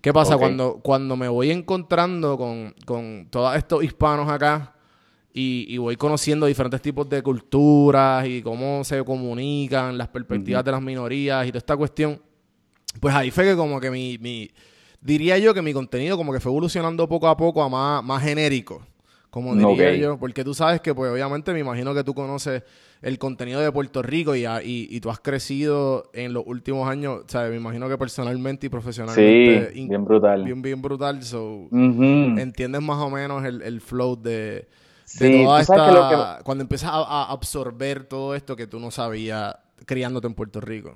¿Qué 0.00 0.12
pasa? 0.12 0.34
Cuando, 0.40 0.80
cuando 0.82 1.16
me 1.16 1.28
voy 1.28 1.50
encontrando 1.50 2.36
con, 2.36 2.74
con 2.84 3.26
todos 3.30 3.56
estos 3.56 3.82
hispanos 3.82 4.28
acá 4.30 4.74
y, 5.32 5.66
y 5.68 5.78
voy 5.78 5.96
conociendo 5.96 6.46
diferentes 6.46 6.80
tipos 6.80 7.08
de 7.08 7.22
culturas 7.22 8.26
y 8.26 8.40
cómo 8.42 8.84
se 8.84 9.02
comunican, 9.04 9.98
las 9.98 10.08
perspectivas 10.08 10.64
de 10.64 10.72
las 10.72 10.82
minorías 10.82 11.44
y 11.46 11.48
toda 11.50 11.58
esta 11.58 11.76
cuestión, 11.76 12.20
pues 13.00 13.14
ahí 13.14 13.30
fue 13.30 13.44
que 13.44 13.56
como 13.56 13.80
que 13.80 13.90
mi, 13.90 14.18
mi- 14.18 14.50
diría 15.00 15.36
yo 15.38 15.52
que 15.52 15.62
mi 15.62 15.72
contenido 15.72 16.16
como 16.16 16.32
que 16.32 16.40
fue 16.40 16.50
evolucionando 16.52 17.08
poco 17.08 17.28
a 17.28 17.36
poco 17.36 17.62
a 17.62 17.68
más, 17.68 18.02
más 18.04 18.22
genérico, 18.22 18.86
como 19.30 19.54
diría 19.56 19.90
yo, 20.00 20.18
porque 20.18 20.44
tú 20.44 20.54
sabes 20.54 20.80
que 20.80 20.94
pues 20.94 21.12
obviamente 21.12 21.52
me 21.52 21.58
imagino 21.60 21.92
que 21.94 22.02
tú 22.04 22.14
conoces 22.14 22.62
el 23.02 23.18
contenido 23.18 23.60
de 23.60 23.70
Puerto 23.70 24.02
Rico 24.02 24.34
y, 24.34 24.44
y, 24.44 24.88
y 24.90 25.00
tú 25.00 25.10
has 25.10 25.20
crecido 25.20 26.10
en 26.12 26.32
los 26.32 26.44
últimos 26.46 26.88
años, 26.88 27.22
o 27.24 27.28
sea, 27.28 27.48
me 27.48 27.56
imagino 27.56 27.88
que 27.88 27.96
personalmente 27.98 28.66
y 28.66 28.70
profesionalmente 28.70 29.72
Sí, 29.72 29.86
bien 29.88 30.04
brutal. 30.04 30.44
bien, 30.44 30.62
bien 30.62 30.82
brutal, 30.82 31.22
so 31.22 31.68
entiendes 31.70 32.82
más 32.82 32.98
o 32.98 33.10
menos 33.10 33.44
el, 33.44 33.62
el 33.62 33.80
flow 33.80 34.16
de, 34.20 34.30
de 34.30 34.66
Sí, 35.04 35.42
toda 35.44 35.64
que 35.64 35.92
lo 35.92 36.10
esta... 36.10 36.40
Cuando 36.44 36.62
empiezas 36.62 36.90
a, 36.92 36.96
a 36.98 37.32
absorber 37.32 38.04
todo 38.04 38.34
esto 38.34 38.56
que 38.56 38.66
tú 38.66 38.78
no 38.80 38.90
sabías 38.90 39.56
criándote 39.86 40.26
en 40.26 40.34
Puerto 40.34 40.60
Rico. 40.60 40.94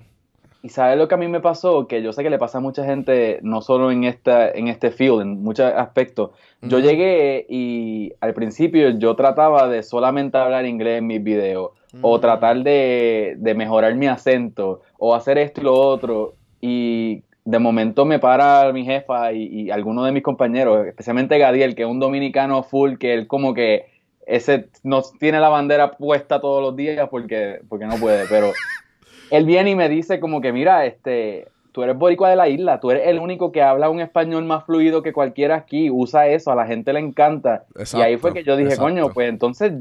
Y 0.65 0.69
sabes 0.69 0.97
lo 0.97 1.09
que 1.09 1.15
a 1.15 1.19
mí 1.19 1.27
me 1.27 1.41
pasó, 1.41 1.89
que 1.89 2.03
yo 2.03 2.13
sé 2.13 2.23
que 2.23 2.31
le 2.31 2.39
pasa 2.39 2.59
a 2.59 2.61
mucha 2.61 2.85
gente, 2.85 3.41
no 3.43 3.63
solo 3.63 3.91
en 3.91 4.05
esta, 4.05 4.49
en 4.49 4.69
este 4.69 4.93
field, 4.93 5.21
en 5.23 5.43
muchos 5.43 5.73
aspectos. 5.75 6.31
Yo 6.61 6.79
llegué 6.79 7.47
y 7.49 8.13
al 8.21 8.33
principio 8.33 8.91
yo 8.91 9.17
trataba 9.17 9.69
de 9.69 9.83
solamente 9.83 10.39
hablar 10.39 10.65
inglés 10.65 10.99
en 10.99 11.09
mis 11.09 11.23
videos, 11.23 11.71
o 12.01 12.21
tratar 12.21 12.63
de, 12.63 13.35
de 13.39 13.55
mejorar 13.55 13.95
mi 13.95 14.07
acento, 14.07 14.81
o 14.99 15.15
hacer 15.15 15.39
esto 15.39 15.61
y 15.61 15.65
lo 15.65 15.75
otro. 15.75 16.35
Y 16.61 17.23
de 17.45 17.59
momento 17.59 18.05
me 18.05 18.19
para 18.19 18.73
mi 18.73 18.85
jefa 18.85 19.33
y, 19.33 19.45
y 19.45 19.71
algunos 19.71 20.05
de 20.07 20.13
mis 20.13 20.23
compañeros, 20.23 20.87
especialmente 20.87 21.39
Gadiel, 21.39 21.75
que 21.75 21.83
es 21.83 21.89
un 21.89 22.01
dominicano 22.01 22.63
full, 22.63 22.97
que 22.97 23.15
él 23.15 23.27
como 23.27 23.53
que 23.53 23.93
ese 24.27 24.69
no 24.83 25.03
tiene 25.19 25.41
la 25.41 25.49
bandera 25.49 25.93
puesta 25.93 26.41
todos 26.41 26.63
los 26.63 26.77
días 26.77 27.09
porque, 27.11 27.61
porque 27.69 27.87
no 27.87 27.97
puede, 27.97 28.27
pero 28.29 28.53
él 29.31 29.45
viene 29.45 29.71
y 29.71 29.75
me 29.75 29.89
dice 29.89 30.21
como 30.21 30.41
que, 30.41 30.53
mira, 30.53 30.87
este, 30.87 31.49
tú 31.73 31.83
eres 31.83 31.97
boricua 31.97 32.31
de 32.31 32.37
la 32.37 32.49
isla, 32.49 32.81
tú 32.81 32.91
eres 32.91 33.09
el 33.09 33.19
único 33.19 33.51
que 33.51 33.63
habla 33.63 33.91
un 33.91 34.01
español 34.01 34.45
más 34.45 34.65
fluido 34.65 35.03
que 35.03 35.13
cualquiera 35.13 35.57
aquí, 35.57 35.91
usa 35.91 36.29
eso, 36.29 36.53
a 36.53 36.55
la 36.55 36.67
gente 36.67 36.93
le 36.93 37.01
encanta. 37.01 37.65
y 37.95 38.01
ahí 38.01 38.17
fue 38.17 38.33
que 38.33 38.45
yo 38.45 38.57
dije, 38.57 38.75
exacto. 38.75 38.85
coño, 38.85 39.09
pues 39.13 39.29
entonces 39.29 39.73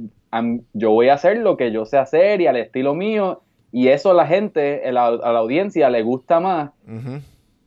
yo 0.73 0.91
voy 0.91 1.09
a 1.09 1.15
hacer 1.15 1.38
lo 1.39 1.57
que 1.57 1.71
yo 1.71 1.85
sé 1.85 1.97
hacer 1.97 2.41
y 2.41 2.47
al 2.47 2.55
estilo 2.57 2.93
mío, 2.95 3.41
y 3.71 3.88
eso 3.89 4.11
a 4.11 4.13
la 4.13 4.27
gente, 4.27 4.81
a 4.88 4.91
la, 4.91 5.07
a 5.07 5.31
la 5.33 5.39
audiencia 5.39 5.89
le 5.89 6.03
gusta 6.03 6.39
más 6.39 6.71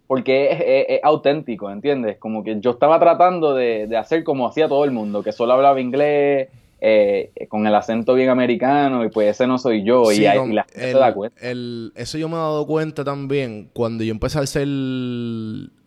porque 0.07 0.53
es, 0.53 0.61
es- 0.61 0.87
es 0.89 1.01
auténtico, 1.03 1.71
¿entiendes? 1.71 2.19
Como 2.19 2.45
que 2.45 2.61
yo 2.61 2.73
estaba 2.73 2.99
tratando 3.01 3.55
de, 3.55 3.87
de 3.87 3.97
hacer 3.97 4.23
como 4.23 4.47
hacía 4.47 4.69
todo 4.69 4.85
el 4.85 4.91
mundo, 4.91 5.23
que 5.23 5.33
solo 5.33 5.55
hablaba 5.55 5.81
inglés, 5.81 6.49
eh, 6.87 7.31
con 7.49 7.67
el 7.67 7.75
acento 7.75 8.13
bien 8.15 8.29
americano, 8.29 9.03
y 9.05 9.09
pues 9.09 9.31
ese 9.31 9.47
no 9.47 9.57
soy 9.59 9.83
yo, 9.83 10.13
y, 10.13 10.27
ahí- 10.27 10.39
y 10.51 10.53
la 10.53 10.65
gente 10.65 10.85
el- 10.89 10.93
se 10.93 10.99
da 10.99 11.15
cuenta. 11.15 11.41
el- 11.41 11.93
eso 11.97 12.19
yo 12.19 12.29
me 12.29 12.35
he 12.35 12.39
dado 12.39 12.67
cuenta 12.67 13.03
también 13.03 13.71
cuando 13.73 14.05
yo 14.05 14.11
empecé 14.13 14.39
a 14.39 14.43
hacer... 14.43 14.69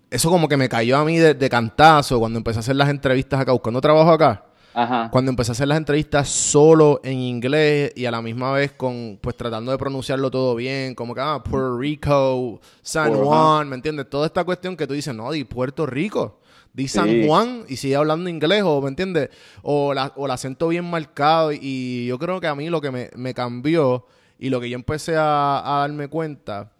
Eso 0.10 0.30
como 0.30 0.48
que 0.48 0.56
me 0.58 0.70
cayó 0.70 0.98
a 0.98 1.06
mí 1.06 1.18
de, 1.18 1.34
de 1.34 1.50
cantazo 1.50 2.18
cuando 2.20 2.38
empecé 2.38 2.60
a 2.60 2.62
hacer 2.62 2.76
las 2.78 2.90
entrevistas 2.90 3.40
acá, 3.42 3.52
buscando 3.52 3.82
trabajo 3.82 4.10
acá. 4.10 4.46
Ajá. 4.80 5.10
Cuando 5.12 5.32
empecé 5.32 5.50
a 5.52 5.54
hacer 5.54 5.68
las 5.68 5.78
entrevistas 5.80 6.30
solo 6.30 7.02
en 7.04 7.18
inglés 7.18 7.92
y 7.96 8.06
a 8.06 8.12
la 8.12 8.22
misma 8.22 8.52
vez 8.52 8.74
con, 8.74 9.18
pues 9.20 9.36
tratando 9.36 9.72
de 9.72 9.78
pronunciarlo 9.80 10.30
todo 10.30 10.54
bien, 10.54 10.94
como 10.94 11.16
que, 11.16 11.22
ah, 11.22 11.42
Puerto 11.44 11.80
Rico, 11.80 12.62
San. 12.84 13.12
Juan, 13.16 13.70
¿me 13.70 13.76
entiendes? 13.76 14.08
Toda 14.08 14.28
esta 14.28 14.44
cuestión 14.44 14.78
que 14.78 14.86
tú 14.86 14.94
dices, 14.94 15.16
no, 15.16 15.32
di 15.32 15.46
Puerto 15.46 15.88
Rico, 15.88 16.42
di 16.74 16.88
San 16.88 17.10
Sí. 17.10 17.26
Juan 17.26 17.64
y 17.68 17.78
sigue 17.78 17.96
hablando 17.96 18.30
inglés, 18.30 18.62
o, 18.64 18.80
¿me 18.80 18.90
entiendes? 18.90 19.30
O, 19.64 19.96
la- 19.96 20.14
o 20.16 20.26
el 20.28 20.32
acento 20.32 20.68
bien 20.68 20.86
marcado 20.86 21.52
y, 21.52 21.58
y 21.62 22.06
yo 22.06 22.20
creo 22.20 22.40
que 22.40 22.46
a 22.46 22.54
mí 22.54 22.70
lo 22.70 22.80
que 22.80 22.92
me, 22.92 23.10
me 23.16 23.34
cambió 23.34 24.06
y 24.38 24.50
lo 24.52 24.62
que 24.62 24.70
yo 24.70 24.76
empecé 24.76 25.16
a, 25.16 25.78
a 25.78 25.80
darme 25.80 26.08
cuenta, 26.08 26.72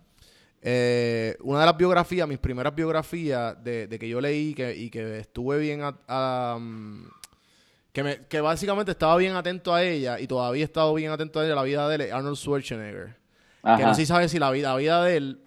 eh, 0.62 1.36
una 1.42 1.62
de 1.62 1.66
las 1.66 1.78
biografías, 1.78 2.28
mis 2.28 2.38
primeras 2.40 2.76
biografías 2.76 3.56
de, 3.64 3.88
de 3.88 4.00
que 4.00 4.10
yo 4.10 4.20
leí 4.22 4.54
que, 4.54 4.76
y 4.76 4.90
que 4.92 5.20
estuve 5.20 5.58
bien 5.60 5.82
a- 5.82 5.96
a, 6.08 6.56
um, 6.58 7.04
que, 7.98 8.04
me, 8.04 8.18
que 8.28 8.42
básicamente 8.42 8.92
estaba 8.92 9.18
bien 9.18 9.36
atento 9.36 9.74
a 9.74 9.82
ella 9.82 10.20
y 10.20 10.28
todavía 10.28 10.62
he 10.62 10.66
estado 10.66 10.94
bien 10.94 11.12
atento 11.12 11.40
a 11.40 11.46
ella, 11.46 11.56
la 11.56 11.64
vida 11.64 11.90
de 11.90 11.96
él, 11.96 12.14
Arnold 12.14 12.38
Schwarzenegger. 12.38 13.18
Que 13.64 13.84
no 13.84 13.96
sé 13.96 14.02
si 14.02 14.06
sabes 14.06 14.30
si 14.30 14.38
la 14.38 14.52
vida, 14.52 14.70
la 14.70 14.76
vida 14.76 15.04
de 15.04 15.18
él, 15.18 15.42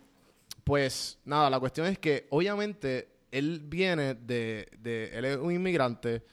pues 0.64 1.20
nada, 1.24 1.48
la 1.48 1.60
cuestión 1.60 1.86
es 1.86 1.96
que 2.00 2.26
obviamente 2.30 3.08
él 3.30 3.62
viene 3.64 4.14
de, 4.14 4.68
de 4.80 5.16
él 5.16 5.26
es 5.26 5.36
un 5.36 5.52
inmigrante, 5.52 6.24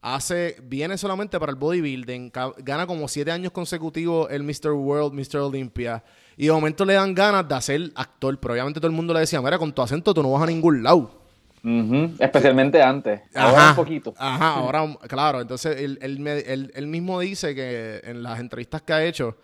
hace, 0.00 0.56
viene 0.64 0.98
solamente 0.98 1.38
para 1.38 1.50
el 1.50 1.56
bodybuilding, 1.56 2.32
gana 2.58 2.84
como 2.84 3.06
siete 3.06 3.30
años 3.30 3.52
consecutivos 3.52 4.32
el 4.32 4.42
Mr. 4.42 4.72
World, 4.72 5.14
Mr. 5.14 5.42
Olympia, 5.42 6.02
y 6.36 6.46
de 6.46 6.52
momento 6.52 6.84
le 6.84 6.94
dan 6.94 7.14
ganas 7.14 7.46
de 7.46 7.54
hacer 7.54 7.92
actor, 7.94 8.36
pero 8.40 8.54
obviamente 8.54 8.80
todo 8.80 8.88
el 8.88 8.96
mundo 8.96 9.14
le 9.14 9.20
decía, 9.20 9.40
mira, 9.40 9.60
con 9.60 9.72
tu 9.72 9.80
acento 9.80 10.12
tú 10.12 10.24
no 10.24 10.32
vas 10.32 10.42
a 10.42 10.46
ningún 10.46 10.82
lado. 10.82 11.21
Especialmente 12.18 12.82
antes. 12.82 13.20
Ahora 13.34 13.70
un 13.70 13.76
poquito. 13.76 14.14
Ajá, 14.16 14.54
ahora, 14.54 14.96
claro. 15.08 15.40
Entonces, 15.40 15.80
él, 15.80 15.98
él, 16.02 16.18
me- 16.20 16.38
él- 16.40 16.72
él 16.74 16.86
mismo 16.86 17.20
dice 17.20 17.54
que 17.54 18.00
en 18.04 18.22
las 18.22 18.40
entrevistas 18.40 18.82
que 18.82 18.92
ha 18.92 19.04
hecho, 19.04 19.36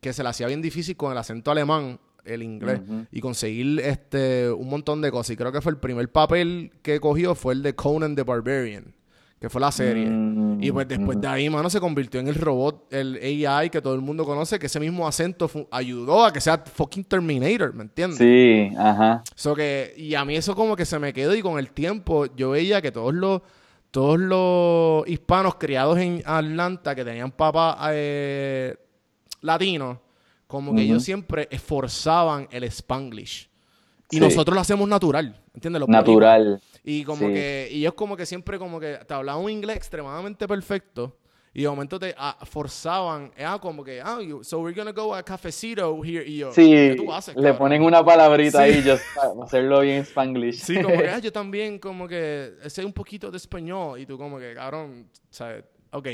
que 0.00 0.12
se 0.12 0.22
le 0.22 0.30
hacía 0.30 0.46
bien 0.46 0.62
difícil 0.62 0.96
con 0.96 1.12
el 1.12 1.18
acento 1.18 1.50
alemán, 1.50 2.00
el 2.24 2.42
inglés, 2.42 2.80
y 3.12 3.20
conseguir 3.20 3.80
este 3.80 4.50
un 4.50 4.68
montón 4.68 5.00
de 5.02 5.10
cosas. 5.10 5.30
Y 5.30 5.36
creo 5.36 5.52
que 5.52 5.60
fue 5.60 5.72
el 5.72 5.78
primer 5.78 6.10
papel 6.10 6.72
que 6.82 7.00
cogió 7.00 7.34
fue 7.34 7.54
el 7.54 7.62
de 7.62 7.74
Conan 7.74 8.14
the 8.14 8.22
Barbarian, 8.22 8.94
que 9.40 9.48
fue 9.48 9.60
la 9.60 9.72
serie. 9.72 10.06
Mm, 10.06 10.62
y 10.62 10.70
pues 10.70 10.86
después 10.86 11.18
de 11.18 11.26
ahí, 11.26 11.48
mano, 11.48 11.70
se 11.70 11.80
convirtió 11.80 12.20
en 12.20 12.28
el 12.28 12.34
robot, 12.34 12.92
el 12.92 13.16
AI 13.48 13.70
que 13.70 13.80
todo 13.80 13.94
el 13.94 14.02
mundo 14.02 14.26
conoce, 14.26 14.58
que 14.58 14.66
ese 14.66 14.78
mismo 14.78 15.08
acento 15.08 15.50
ayudó 15.70 16.26
a 16.26 16.32
que 16.32 16.42
sea 16.42 16.58
fucking 16.58 17.04
Terminator, 17.04 17.72
¿me 17.72 17.84
entiendes? 17.84 18.18
Sí, 18.18 18.70
ajá. 18.76 19.24
So 19.34 19.54
que, 19.54 19.94
y 19.96 20.14
a 20.14 20.26
mí 20.26 20.36
eso 20.36 20.54
como 20.54 20.76
que 20.76 20.84
se 20.84 20.98
me 20.98 21.14
quedó 21.14 21.34
y 21.34 21.40
con 21.40 21.58
el 21.58 21.70
tiempo 21.70 22.26
yo 22.36 22.50
veía 22.50 22.82
que 22.82 22.92
todos 22.92 23.14
los, 23.14 23.40
todos 23.90 24.20
los 24.20 25.08
hispanos 25.08 25.54
criados 25.54 25.98
en 25.98 26.22
Atlanta 26.26 26.94
que 26.94 27.02
tenían 27.02 27.30
papás 27.30 27.78
eh, 27.94 28.76
latinos, 29.40 29.98
como 30.46 30.74
que 30.74 30.82
ellos 30.82 31.02
siempre 31.02 31.48
esforzaban 31.50 32.46
el 32.50 32.64
spanglish. 32.64 33.49
Y 34.10 34.16
Sí. 34.16 34.20
nosotros 34.20 34.54
lo 34.54 34.60
hacemos 34.60 34.88
natural, 34.88 35.40
¿entiendes? 35.54 35.80
Los 35.80 35.88
Natural. 35.88 36.60
y 36.84 37.04
como 37.04 37.28
Sí. 37.28 37.34
que, 37.34 37.68
y 37.70 37.78
ellos 37.80 37.94
como 37.94 38.16
que 38.16 38.26
siempre 38.26 38.58
como 38.58 38.80
que 38.80 38.98
te 39.06 39.14
hablaban 39.14 39.44
un 39.44 39.50
inglés 39.50 39.76
extremadamente 39.76 40.46
perfecto. 40.48 41.16
Y 41.52 41.62
de 41.62 41.68
momento 41.68 41.98
te 41.98 42.14
ah, 42.16 42.36
forzaban, 42.44 43.32
era 43.36 43.58
como 43.58 43.82
que, 43.82 44.00
ah, 44.00 44.20
you- 44.22 44.44
so 44.44 44.60
we're 44.60 44.72
gonna 44.76 44.92
go 44.92 45.12
a 45.14 45.22
cafecito 45.24 46.00
here. 46.04 46.24
Y 46.24 46.38
yo, 46.38 46.52
Sí, 46.52 46.70
¿qué 46.70 46.94
tú 46.96 47.12
haces, 47.12 47.34
le 47.34 47.42
cabrón? 47.42 47.58
ponen 47.58 47.82
una 47.82 48.04
palabrita 48.04 48.58
Sí. 48.58 48.64
ahí 48.72 48.82
just 48.88 49.02
para 49.16 49.32
hacerlo 49.44 49.80
bien 49.80 50.02
spanglish. 50.04 50.60
Sí, 50.60 50.80
como 50.80 50.96
que, 50.96 51.08
ah, 51.10 51.18
yo 51.18 51.32
también, 51.32 51.78
como 51.80 52.06
que, 52.06 52.52
sé 52.68 52.84
un 52.84 52.92
poquito 52.92 53.32
de 53.32 53.36
español. 53.36 53.98
Y 53.98 54.06
tú 54.06 54.16
como 54.16 54.38
que, 54.38 54.54
cabrón, 54.54 55.08
¿sabes? 55.28 55.64
Ok, 55.90 56.06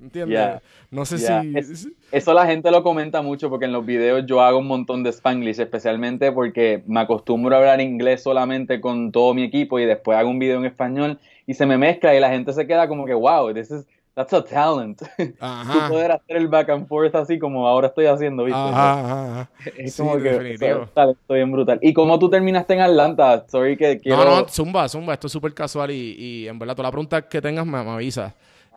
¿entiendes? 0.00 0.38
Yeah. 0.38 0.62
No 0.90 1.04
sé 1.04 1.18
Yeah. 1.18 1.42
si... 1.42 1.56
Es- 1.56 1.88
Eso 2.12 2.32
la 2.34 2.46
gente 2.46 2.70
lo 2.70 2.82
comenta 2.82 3.22
mucho 3.22 3.48
porque 3.50 3.66
en 3.66 3.72
los 3.72 3.84
videos 3.86 4.24
yo 4.26 4.40
hago 4.40 4.58
un 4.58 4.66
montón 4.66 5.02
de 5.02 5.10
spanglish, 5.10 5.60
especialmente 5.60 6.32
porque 6.32 6.82
me 6.86 7.00
acostumbro 7.00 7.54
a 7.54 7.58
hablar 7.58 7.80
inglés 7.80 8.22
solamente 8.22 8.80
con 8.80 9.12
todo 9.12 9.34
mi 9.34 9.44
equipo 9.44 9.78
y 9.78 9.84
después 9.84 10.18
hago 10.18 10.28
un 10.30 10.38
video 10.38 10.58
en 10.58 10.64
español 10.64 11.18
y 11.46 11.54
se 11.54 11.66
me 11.66 11.78
mezcla 11.78 12.14
y 12.14 12.20
la 12.20 12.30
gente 12.30 12.52
se 12.52 12.66
queda 12.66 12.88
como 12.88 13.06
que, 13.06 13.14
wow, 13.14 13.52
this 13.54 13.70
is, 13.70 13.84
that's 14.14 14.32
a 14.32 14.42
talent. 14.44 15.00
Tú 15.16 15.32
Ajá. 15.40 15.88
poder 15.88 16.10
hacer 16.12 16.36
el 16.36 16.48
back 16.48 16.68
and 16.70 16.86
forth 16.88 17.14
así 17.14 17.38
como 17.38 17.66
ahora 17.68 17.88
estoy 17.88 18.06
haciendo, 18.06 18.44
¿viste? 18.44 18.58
Ajá, 18.60 18.92
ajá, 19.00 19.32
ajá. 19.32 19.50
Es 19.76 19.94
Sí, 19.94 20.02
como 20.02 20.16
que 20.16 20.30
definitivo. 20.30 20.66
eso 20.66 20.82
es 20.82 20.88
un 20.88 20.94
talento 20.94 21.34
bien 21.34 21.52
brutal. 21.52 21.78
¿Y 21.82 21.92
cómo 21.92 22.18
tú 22.18 22.28
terminaste 22.28 22.74
en 22.74 22.80
Atlanta? 22.80 23.44
Sorry 23.48 23.76
que 23.76 23.98
quiero... 24.00 24.24
No, 24.24 24.40
no, 24.42 24.48
zumba, 24.48 24.88
zumba, 24.88 25.14
esto 25.14 25.26
es 25.28 25.32
súper 25.32 25.54
casual 25.54 25.90
y, 25.92 26.16
y 26.18 26.48
en 26.48 26.58
verdad, 26.58 26.74
toda 26.74 26.88
la 26.88 26.92
pregunta 26.92 27.22
que 27.22 27.40
tengas 27.40 27.64
me, 27.66 27.82
me 27.84 27.90
avisas. 27.90 28.32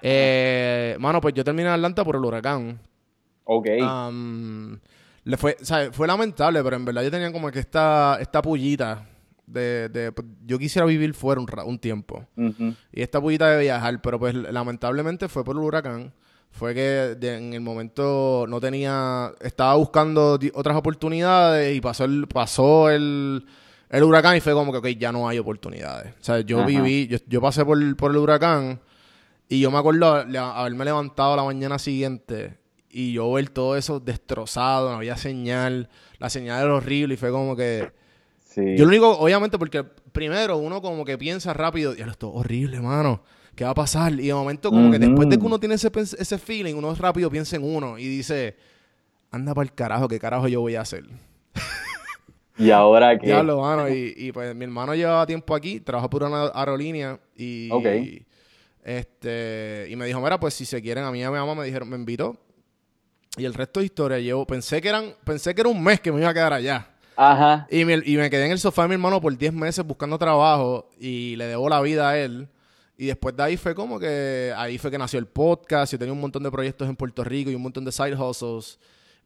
Eh, 0.05 0.97
mano, 0.99 1.21
pues 1.21 1.33
yo 1.33 1.43
terminé 1.45 1.69
en 1.69 1.75
Atlanta 1.75 2.03
por 2.03 2.17
el 2.17 2.25
huracán. 2.25 2.77
Ok. 3.45 3.67
Le 5.25 5.37
fue, 5.37 5.55
fue 5.93 6.05
lamentable, 6.07 6.61
pero 6.61 6.75
en 6.75 6.83
verdad 6.83 7.03
yo 7.03 7.09
tenía 7.11 7.31
como 7.31 7.49
que 7.49 7.59
esta, 7.59 8.17
esta 8.19 8.41
pullita 8.41 9.07
de, 9.47 9.87
de- 9.87 10.11
pues, 10.11 10.27
yo 10.45 10.59
quisiera 10.59 10.85
vivir 10.85 11.13
fuera 11.13 11.39
un, 11.39 11.47
un 11.65 11.79
tiempo. 11.79 12.25
Y 12.91 13.01
esta 13.01 13.21
pullita 13.21 13.49
de 13.49 13.61
viajar, 13.61 14.01
pero 14.01 14.19
pues 14.19 14.33
lamentablemente 14.35 15.29
fue 15.29 15.45
por 15.45 15.55
el 15.55 15.61
huracán. 15.63 16.11
Fue 16.51 16.73
que 16.75 16.81
de- 17.17 17.37
en 17.37 17.53
el 17.53 17.61
momento 17.61 18.45
no 18.49 18.59
tenía, 18.59 19.31
estaba 19.39 19.75
buscando 19.75 20.37
otras 20.53 20.75
oportunidades 20.75 21.75
y 21.75 21.79
pasó 21.79 22.03
el, 22.03 22.27
pasó 22.27 22.89
el, 22.89 23.45
el 23.89 24.03
huracán 24.03 24.35
y 24.35 24.41
fue 24.41 24.51
como 24.51 24.73
que, 24.73 24.77
ok, 24.79 24.87
ya 24.99 25.13
no 25.13 25.29
hay 25.29 25.39
oportunidades. 25.39 26.13
O 26.19 26.23
sea, 26.23 26.41
yo 26.41 26.57
Ajá. 26.57 26.67
viví, 26.67 27.07
yo, 27.07 27.17
yo 27.27 27.39
pasé 27.39 27.63
por, 27.63 27.95
por 27.95 28.11
el 28.11 28.17
huracán 28.17 28.79
y 29.55 29.59
yo 29.59 29.71
me 29.71 29.77
acuerdo 29.77 30.25
le- 30.25 30.37
haberme 30.39 30.85
levantado 30.85 31.35
la 31.35 31.43
mañana 31.43 31.77
siguiente 31.79 32.57
y 32.89 33.13
yo 33.13 33.31
ver 33.33 33.49
todo 33.49 33.75
eso 33.77 33.99
destrozado, 33.99 34.89
no 34.91 34.97
había 34.97 35.17
señal, 35.17 35.89
la 36.19 36.29
señal 36.29 36.63
era 36.63 36.73
horrible 36.75 37.13
y 37.15 37.17
fue 37.17 37.31
como 37.31 37.55
que... 37.55 37.91
Sí. 38.45 38.75
Yo 38.77 38.85
lo 38.85 38.89
único, 38.89 39.09
obviamente, 39.17 39.57
porque 39.57 39.83
primero 39.83 40.57
uno 40.57 40.79
como 40.81 41.03
que 41.05 41.17
piensa 41.17 41.53
rápido, 41.53 41.95
ya 41.95 42.05
esto 42.05 42.29
es 42.29 42.33
horrible, 42.35 42.79
mano. 42.81 43.23
¿Qué 43.55 43.63
va 43.63 43.71
a 43.71 43.75
pasar? 43.75 44.13
Y 44.13 44.27
de 44.27 44.33
momento, 44.33 44.69
como 44.71 44.89
que 44.91 44.99
después 44.99 45.27
de 45.29 45.37
que 45.39 45.45
uno 45.45 45.59
tiene 45.59 45.75
ese, 45.75 45.91
ese 45.95 46.37
feeling, 46.37 46.75
uno 46.75 46.93
rápido 46.95 47.29
piensa 47.31 47.55
en 47.55 47.63
uno 47.63 47.97
y 47.99 48.07
dice, 48.07 48.55
anda 49.31 49.53
para 49.55 49.65
el 49.65 49.73
carajo, 49.73 50.07
¿qué 50.07 50.19
carajo 50.19 50.47
yo 50.47 50.61
voy 50.61 50.75
a 50.75 50.81
hacer? 50.81 51.03
¿Y 52.57 52.69
ahora 52.69 53.17
qué? 53.17 53.27
Diablo, 53.27 53.61
mano. 53.61 53.89
Y, 53.89 54.13
y, 54.15 54.31
pues 54.31 54.55
mi 54.55 54.63
hermano 54.65 54.93
llevaba 54.93 55.25
tiempo 55.25 55.55
aquí, 55.55 55.79
trabaja 55.79 56.09
por 56.09 56.23
una 56.23 56.45
aerolínea 56.53 57.19
y, 57.35 57.69
Ok. 57.71 57.85
Este, 58.83 59.87
y 59.89 59.95
me 59.95 60.05
dijo, 60.05 60.19
mira, 60.21 60.39
pues 60.39 60.53
si 60.53 60.65
se 60.65 60.81
quieren, 60.81 61.03
a 61.03 61.11
mí 61.11 61.19
y 61.19 61.23
a 61.23 61.31
mi 61.31 61.37
mamá 61.37 61.55
me 61.55 61.65
dijeron, 61.65 61.89
me 61.89 61.95
invitó. 61.95 62.37
Y 63.37 63.45
el 63.45 63.53
resto 63.53 63.79
de 63.79 63.87
historia, 63.87 64.19
yo 64.19 64.45
pensé 64.45 64.81
que 64.81 64.89
eran, 64.89 65.15
pensé 65.23 65.55
que 65.55 65.61
era 65.61 65.69
un 65.69 65.81
mes 65.81 65.99
que 65.99 66.11
me 66.11 66.19
iba 66.19 66.29
a 66.29 66.33
quedar 66.33 66.53
allá. 66.53 66.89
Aja. 67.15 67.67
Y 67.69 67.85
me, 67.85 68.01
y 68.05 68.17
me 68.17 68.29
quedé 68.29 68.45
en 68.45 68.51
el 68.51 68.59
sofá 68.59 68.83
de 68.83 68.89
mi 68.89 68.93
hermano 68.95 69.21
por 69.21 69.35
10 69.35 69.53
meses 69.53 69.85
buscando 69.85 70.17
trabajo 70.17 70.89
y 70.99 71.35
le 71.35 71.45
debo 71.45 71.69
la 71.69 71.81
vida 71.81 72.09
a 72.09 72.17
él. 72.19 72.47
Y 72.97 73.07
después 73.07 73.35
de 73.35 73.43
ahí 73.43 73.57
fue 73.57 73.73
como 73.73 73.99
que 73.99 74.53
ahí 74.55 74.77
fue 74.77 74.91
que 74.91 74.97
nació 74.97 75.19
el 75.19 75.25
podcast. 75.25 75.93
Yo 75.93 75.99
tenía 75.99 76.13
un 76.13 76.21
montón 76.21 76.43
de 76.43 76.51
proyectos 76.51 76.87
en 76.87 76.95
Puerto 76.95 77.23
Rico 77.23 77.49
y 77.49 77.55
un 77.55 77.61
montón 77.61 77.85
de 77.85 77.91
side 77.91 78.15
hustles. 78.15 78.79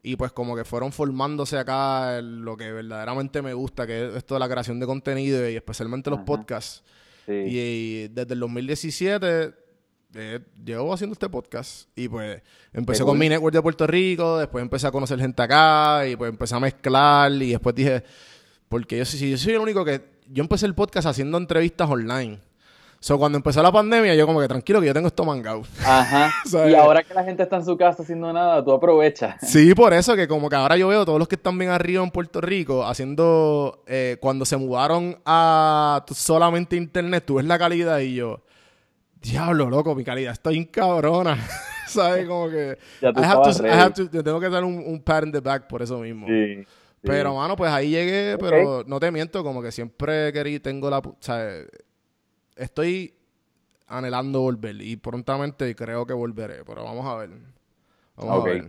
Y 0.03 0.15
pues 0.15 0.31
como 0.31 0.55
que 0.55 0.63
fueron 0.63 0.91
formándose 0.93 1.57
acá 1.57 2.21
lo 2.21 2.55
que 2.55 2.71
verdaderamente 2.71 3.41
me 3.41 3.53
gusta, 3.53 3.85
que 3.85 4.07
es 4.07 4.15
esto 4.15 4.35
de 4.35 4.39
la 4.39 4.47
creación 4.47 4.79
de 4.79 4.85
contenido 4.85 5.49
y 5.49 5.55
especialmente 5.55 6.09
los 6.09 6.19
Ajá. 6.19 6.25
podcasts. 6.25 6.83
Sí. 7.27 7.33
Y, 7.33 8.07
desde 8.07 8.33
el 8.33 8.39
2017 8.39 9.53
eh, 10.15 10.39
llevo 10.63 10.93
haciendo 10.93 11.13
este 11.13 11.29
podcast. 11.29 11.89
Y 11.95 12.07
pues 12.07 12.41
empecé 12.73 13.03
con 13.03 13.11
cool. 13.11 13.19
mi 13.19 13.29
network 13.29 13.53
de 13.53 13.61
Puerto 13.61 13.85
Rico, 13.85 14.37
después 14.39 14.61
empecé 14.61 14.87
a 14.87 14.91
conocer 14.91 15.19
gente 15.19 15.41
acá 15.41 16.07
y 16.07 16.15
pues 16.15 16.29
empecé 16.29 16.55
a 16.55 16.59
mezclar 16.59 17.31
y 17.33 17.51
después 17.51 17.75
dije, 17.75 18.03
porque 18.69 18.97
yo, 18.97 19.05
sí- 19.05 19.29
yo 19.29 19.37
soy 19.37 19.53
el 19.53 19.59
único 19.59 19.83
que... 19.85 20.01
Yo 20.29 20.41
empecé 20.43 20.65
el 20.65 20.75
podcast 20.75 21.07
haciendo 21.07 21.37
entrevistas 21.37 21.89
online. 21.89 22.39
So, 22.99 23.17
cuando 23.19 23.37
empezó 23.37 23.61
la 23.61 23.71
pandemia, 23.71 24.15
yo 24.15 24.25
como 24.25 24.39
que 24.41 24.47
tranquilo 24.47 24.81
que 24.81 24.87
yo 24.87 24.93
tengo 24.93 25.07
esto 25.07 25.23
mangado. 25.23 25.61
Ajá. 25.85 26.31
Y 26.69 26.73
ahora 26.73 27.03
que 27.03 27.13
la 27.13 27.23
gente 27.23 27.43
está 27.43 27.57
en 27.57 27.65
su 27.65 27.77
casa 27.77 28.01
haciendo 28.03 28.33
nada, 28.33 28.63
tú 28.63 28.71
aprovechas. 28.71 29.35
Sí, 29.41 29.73
por 29.75 29.93
eso 29.93 30.15
que 30.15 30.27
como 30.27 30.49
que 30.49 30.55
ahora 30.55 30.75
yo 30.77 30.87
veo 30.87 31.05
todos 31.05 31.19
los 31.19 31.27
que 31.27 31.35
están 31.35 31.57
bien 31.57 31.69
arriba 31.71 32.03
en 32.03 32.09
Puerto 32.09 32.41
Rico 32.41 32.83
haciendo, 32.85 33.83
eh, 33.85 34.17
cuando 34.19 34.45
se 34.45 34.57
mudaron 34.57 35.17
a 35.25 36.03
solamente 36.11 36.75
internet, 36.75 37.23
tú 37.25 37.35
ves 37.35 37.45
la 37.45 37.59
calidad 37.59 37.99
y 37.99 38.15
yo, 38.15 38.41
diablo, 39.21 39.69
loco, 39.69 39.93
mi 39.95 40.03
calidad 40.03 40.33
está 40.33 40.49
bien 40.49 40.65
cabrona. 40.65 41.37
¿Sabes? 41.87 42.27
Como 42.27 42.49
que... 42.49 42.77
Ya 43.01 43.09
I 43.09 43.23
have 43.23 43.41
to- 43.53 43.65
I 43.65 43.69
have 43.69 43.93
to- 43.93 44.09
yo 44.11 44.23
tengo 44.23 44.39
que 44.39 44.49
dar 44.49 44.63
un, 44.63 44.83
un 44.85 45.01
pat 45.01 45.23
in 45.23 45.31
the 45.31 45.39
back 45.39 45.67
por 45.67 45.81
eso 45.81 45.99
mismo. 45.99 46.27
Sí. 46.27 46.55
sí. 46.63 46.67
Pero, 47.03 47.35
mano, 47.35 47.55
pues 47.55 47.71
ahí 47.71 47.91
llegué, 47.91 48.37
pero 48.39 48.83
no 48.87 48.99
te 48.99 49.11
miento, 49.11 49.43
como 49.43 49.61
que 49.61 49.71
siempre 49.71 50.33
querí, 50.33 50.59
tengo 50.59 50.89
la... 50.89 50.97
O 50.97 51.15
sea, 51.19 51.47
estoy 52.57 53.13
anhelando 53.87 54.41
volver 54.41 54.81
y 54.81 54.97
prontamente 54.97 55.75
creo 55.75 56.05
que 56.05 56.13
volveré, 56.13 56.63
pero 56.65 56.83
vamos 56.83 57.05
a 57.05 57.15
ver. 57.15 57.29
Vamos 58.15 58.39
Ok. 58.39 58.47
a 58.47 58.49
ver. 58.51 58.65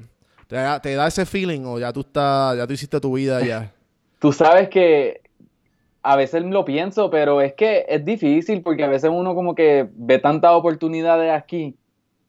¿Te 0.47 0.57
da, 0.57 0.81
te 0.81 0.95
da 0.95 1.07
ese 1.09 1.27
feeling 1.27 1.63
o 1.67 1.79
ya 1.79 1.93
tú 1.93 2.01
estás, 2.01 2.57
ya 2.57 2.67
tú 2.67 2.73
hiciste 2.73 3.01
tu 3.01 3.13
vida 3.15 3.45
ya? 3.45 3.73
Tú 4.21 4.33
sabes 4.33 4.69
que 4.69 5.21
a 6.03 6.17
veces 6.17 6.43
lo 6.43 6.65
pienso, 6.65 7.09
pero 7.11 7.41
es 7.41 7.53
que 7.55 7.85
es 7.89 8.05
difícil 8.05 8.63
porque 8.63 8.83
a 8.83 8.89
veces 8.89 9.11
uno 9.15 9.35
como 9.35 9.55
que 9.55 9.89
ve 9.95 10.19
tantas 10.19 10.53
oportunidades 10.53 11.33
aquí, 11.33 11.77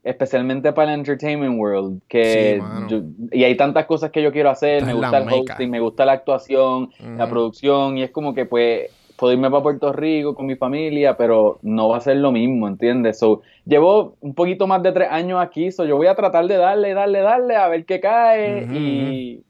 especialmente 0.03 0.71
para 0.73 0.93
el 0.93 0.99
entertainment 0.99 1.57
world, 1.59 2.01
que 2.07 2.59
Sí, 2.61 2.93
yo- 2.95 3.01
y 3.31 3.43
hay 3.43 3.57
tantas 3.57 3.85
cosas 3.87 4.11
que 4.11 4.21
yo 4.21 4.31
quiero 4.31 4.49
hacer, 4.51 4.83
Esta 4.83 4.85
me 4.85 4.93
gusta 4.93 5.17
el 5.17 5.25
meca. 5.25 5.53
hosting, 5.53 5.69
me 5.71 5.79
gusta 5.79 6.05
la 6.05 6.11
actuación, 6.11 6.91
la 7.17 7.27
producción 7.29 7.97
y 7.97 8.03
es 8.03 8.11
como 8.11 8.33
que 8.35 8.45
pues 8.45 8.91
puedo 9.19 9.33
irme 9.33 9.49
para 9.49 9.63
Puerto 9.63 9.91
Rico 9.93 10.33
con 10.33 10.45
mi 10.45 10.55
familia, 10.55 11.17
pero 11.17 11.59
no 11.61 11.89
va 11.89 11.97
a 11.97 12.01
ser 12.01 12.17
lo 12.17 12.31
mismo, 12.31 12.67
¿entiendes? 12.67 13.19
So, 13.19 13.41
llevo 13.65 14.15
un 14.21 14.33
poquito 14.33 14.65
más 14.67 14.81
de 14.81 14.91
tres 14.91 15.09
años 15.11 15.41
aquí, 15.41 15.71
so 15.71 15.85
yo 15.85 15.97
voy 15.97 16.07
a 16.07 16.15
tratar 16.15 16.47
de 16.47 16.57
darle, 16.57 16.93
darle, 16.93 17.19
darle, 17.19 17.55
a 17.55 17.67
ver 17.67 17.85
qué 17.85 17.99
cae 17.99 18.67
y 18.71 19.43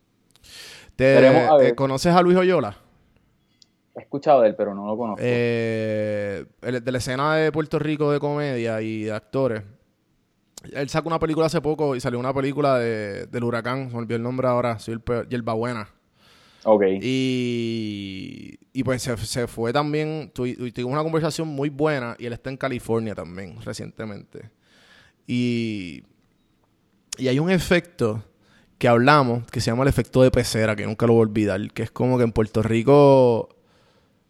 ¿Te, 0.95 1.15
Veremos 1.15 1.49
a 1.49 1.58
ver. 1.58 1.67
eh, 1.67 1.75
¿Conoces 1.75 2.13
a 2.13 2.21
Luis 2.21 2.38
Oyola? 2.38 2.75
he 3.95 4.01
escuchado 4.01 4.41
de 4.41 4.49
él, 4.49 4.55
pero 4.55 4.73
no 4.73 4.88
lo 4.88 4.97
conozco. 4.97 5.21
Eh, 5.23 6.45
el- 6.62 6.84
de 6.84 6.91
la 6.91 6.97
escena 6.97 7.36
de 7.36 7.51
Puerto 7.51 7.79
Rico 7.79 8.12
de 8.12 8.19
comedia 8.19 8.82
y 8.82 9.03
de 9.03 9.12
actores. 9.12 9.63
Él 10.73 10.89
sacó 10.89 11.08
una 11.08 11.19
película 11.19 11.45
hace 11.45 11.62
poco 11.62 11.95
y 11.95 12.01
salió 12.01 12.19
una 12.19 12.34
película 12.34 12.77
de, 12.79 13.27
del 13.27 13.43
huracán, 13.43 13.89
se 13.89 13.93
me 13.95 13.99
olvidó 13.99 14.17
el 14.17 14.23
nombre 14.23 14.47
ahora, 14.47 14.77
soy 14.79 14.95
el 14.95 15.01
peor, 15.01 15.27
Buena. 15.55 15.88
Ok. 16.63 16.84
Y, 17.02 18.60
y 18.74 18.84
pues 18.84 19.02
se, 19.02 19.15
se 19.17 19.48
fue 19.48 19.72
también, 19.74 20.32
tu- 20.34 20.45
tu- 20.54 20.72
tuvimos 20.72 20.93
una 20.93 21.04
conversación 21.04 21.48
muy 21.48 21.69
buena 21.69 22.15
y 22.19 22.26
él 22.26 22.34
está 22.34 22.50
en 22.50 22.58
California 22.58 23.15
también 23.15 23.62
recientemente. 23.62 24.50
Y, 25.28 26.04
y 27.17 27.28
hay 27.28 27.39
un 27.39 27.50
efecto 27.52 28.24
que 28.78 28.88
hablamos 28.88 29.45
que 29.52 29.60
se 29.62 29.69
llama 29.72 29.84
el 29.84 29.89
efecto 29.89 30.22
de 30.22 30.32
pecera, 30.32 30.76
que 30.76 30.86
nunca 30.86 31.06
lo 31.06 31.13
voy 31.13 31.19
a 31.19 31.30
olvidar, 31.30 31.72
que 31.74 31.84
es 31.84 31.91
como 31.91 32.17
que 32.17 32.24
en 32.24 32.32
Puerto 32.32 32.62
Rico 32.63 33.50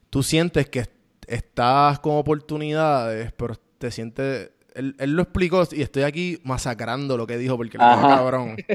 tú 0.09 0.23
sientes 0.23 0.67
que 0.69 0.79
est- 0.79 0.91
estás 1.27 1.99
con 1.99 2.15
oportunidades, 2.17 3.31
pero 3.33 3.55
te 3.77 3.91
sientes... 3.91 4.51
Él, 4.73 4.95
él 4.99 5.11
lo 5.13 5.21
explicó 5.23 5.67
y 5.71 5.81
estoy 5.81 6.03
aquí 6.03 6.39
masacrando 6.43 7.17
lo 7.17 7.27
que 7.27 7.37
dijo 7.37 7.57
porque 7.57 7.77
Ajá. 7.79 8.07
cabrón. 8.07 8.57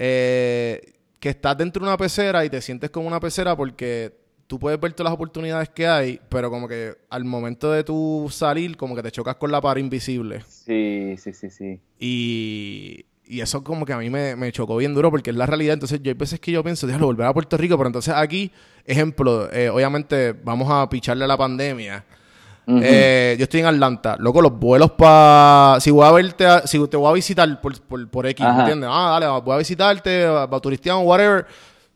Eh, 0.00 0.92
que 1.20 1.30
estás 1.30 1.56
dentro 1.56 1.82
de 1.82 1.88
una 1.88 1.96
pecera 1.96 2.44
y 2.44 2.50
te 2.50 2.60
sientes 2.60 2.90
como 2.90 3.08
una 3.08 3.20
pecera 3.20 3.56
porque 3.56 4.14
tú 4.46 4.58
puedes 4.58 4.80
ver 4.80 4.92
todas 4.92 5.10
las 5.10 5.14
oportunidades 5.14 5.68
que 5.68 5.86
hay, 5.86 6.20
pero 6.28 6.50
como 6.50 6.66
que 6.66 6.96
al 7.10 7.24
momento 7.24 7.70
de 7.70 7.84
tú 7.84 8.28
salir, 8.30 8.76
como 8.76 8.96
que 8.96 9.02
te 9.02 9.10
chocas 9.10 9.36
con 9.36 9.52
la 9.52 9.60
pared 9.60 9.82
invisible. 9.82 10.42
Sí, 10.48 11.14
sí, 11.18 11.32
sí, 11.32 11.50
sí. 11.50 11.80
Y, 12.00 13.04
y 13.26 13.40
eso 13.40 13.62
como 13.62 13.84
que 13.84 13.92
a 13.92 13.98
mí 13.98 14.08
me, 14.08 14.36
me 14.36 14.50
chocó 14.50 14.76
bien 14.78 14.94
duro 14.94 15.10
porque 15.10 15.30
es 15.30 15.36
la 15.36 15.46
realidad. 15.46 15.74
Entonces 15.74 16.00
yo 16.02 16.10
hay 16.10 16.14
veces 16.14 16.40
que 16.40 16.50
yo 16.50 16.64
pienso, 16.64 16.86
déjalo 16.86 17.06
volver 17.06 17.26
a 17.26 17.34
Puerto 17.34 17.56
Rico, 17.58 17.76
pero 17.76 17.88
entonces 17.88 18.14
aquí, 18.16 18.50
ejemplo, 18.86 19.52
eh, 19.52 19.68
obviamente 19.68 20.32
vamos 20.32 20.68
a 20.70 20.88
picharle 20.88 21.24
a 21.24 21.28
la 21.28 21.36
pandemia. 21.36 22.04
Eh, 22.82 23.36
yo 23.38 23.44
estoy 23.44 23.60
en 23.60 23.66
Atlanta. 23.66 24.16
Loco, 24.18 24.42
los 24.42 24.52
vuelos 24.58 24.90
para... 24.92 25.78
Si 25.80 25.90
voy 25.90 26.06
a 26.06 26.12
verte, 26.12 26.44
a- 26.46 26.66
si 26.66 26.86
te 26.88 26.96
voy 26.96 27.08
a 27.10 27.12
visitar 27.14 27.60
por, 27.60 27.80
por, 27.82 28.08
por 28.10 28.26
X, 28.26 28.44
Ajá. 28.44 28.60
¿entiendes? 28.60 28.90
Ah, 28.92 29.18
dale, 29.20 29.40
voy 29.40 29.54
a 29.54 29.58
visitarte, 29.58 30.26
va 30.26 30.42
a 30.44 30.60
turistear, 30.60 30.96
whatever. 30.98 31.46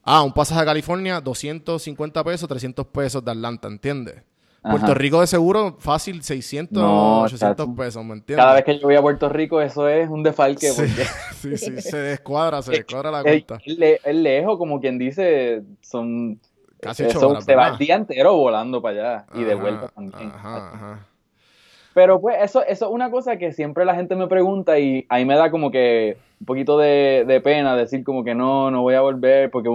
Ah, 0.05 0.23
un 0.23 0.33
pasaje 0.33 0.61
a 0.61 0.65
California, 0.65 1.21
250 1.21 2.25
pesos, 2.25 2.49
300 2.49 2.87
pesos 2.87 3.25
de 3.25 3.31
Atlanta, 3.31 3.69
¿entiendes? 3.69 4.23
Puerto. 4.63 4.95
Rico 4.95 5.21
de 5.21 5.27
seguro 5.27 5.77
fácil 5.81 6.23
600 6.23 6.81
No, 6.81 7.23
800 7.23 7.57
chacho. 7.67 7.75
pesos, 7.75 8.05
¿me 8.05 8.15
entiendes? 8.15 8.45
Cada 8.45 8.55
vez 8.55 8.65
que 8.65 8.79
yo 8.79 8.83
voy 8.87 8.95
a 8.95 9.03
Puerto 9.03 9.29
Rico, 9.29 9.61
eso 9.61 9.89
es 9.89 10.09
un 10.09 10.23
desfalque. 10.23 10.69
Sí, 10.71 10.83
Porque 10.83 11.05
sí, 11.41 11.57
sí, 11.59 11.81
se 11.83 11.97
descuadra, 11.97 12.63
se 12.63 12.71
descuadra 12.77 13.11
la 13.11 13.19
es, 13.19 13.25
cuenta. 13.25 13.59
es 13.67 13.77
le- 13.77 14.01
es 14.05 14.15
lejos, 14.15 14.57
como 14.59 14.81
quien 14.81 14.99
dice, 14.99 15.63
son. 15.81 16.39
Casi 16.83 17.05
eso 17.05 17.19
ocho 17.19 17.29
horas, 17.29 17.45
se 17.45 17.55
va 17.55 17.69
el 17.69 17.79
día 17.79 17.95
entero 17.95 18.35
volando 18.35 18.83
para 18.83 18.95
allá 19.21 19.27
y 19.35 19.45
de 19.45 19.53
Ajá, 19.53 19.63
vuelta 19.63 19.89
también. 19.89 20.33
Ajá, 20.35 20.71
ajá. 20.75 21.07
Pero 21.95 22.21
pues 22.21 22.37
eso, 22.43 22.65
eso 22.65 22.87
es 22.87 22.91
una 22.93 23.09
cosa 23.11 23.37
que 23.37 23.53
siempre 23.53 23.85
la 23.85 23.95
gente 23.95 24.17
me 24.17 24.27
pregunta 24.27 24.79
y 24.81 25.07
ahí 25.09 25.25
me 25.25 25.37
da 25.37 25.53
como 25.53 25.71
que 25.71 26.17
un 26.41 26.47
poquito 26.47 26.77
de, 26.79 27.25
de 27.25 27.41
pena 27.41 27.77
decir 27.77 28.03
como 28.03 28.25
que 28.25 28.35
no, 28.35 28.73
no 28.73 28.83
voy 28.83 28.95
a 28.95 29.01
volver 29.01 29.49
porque 29.53 29.69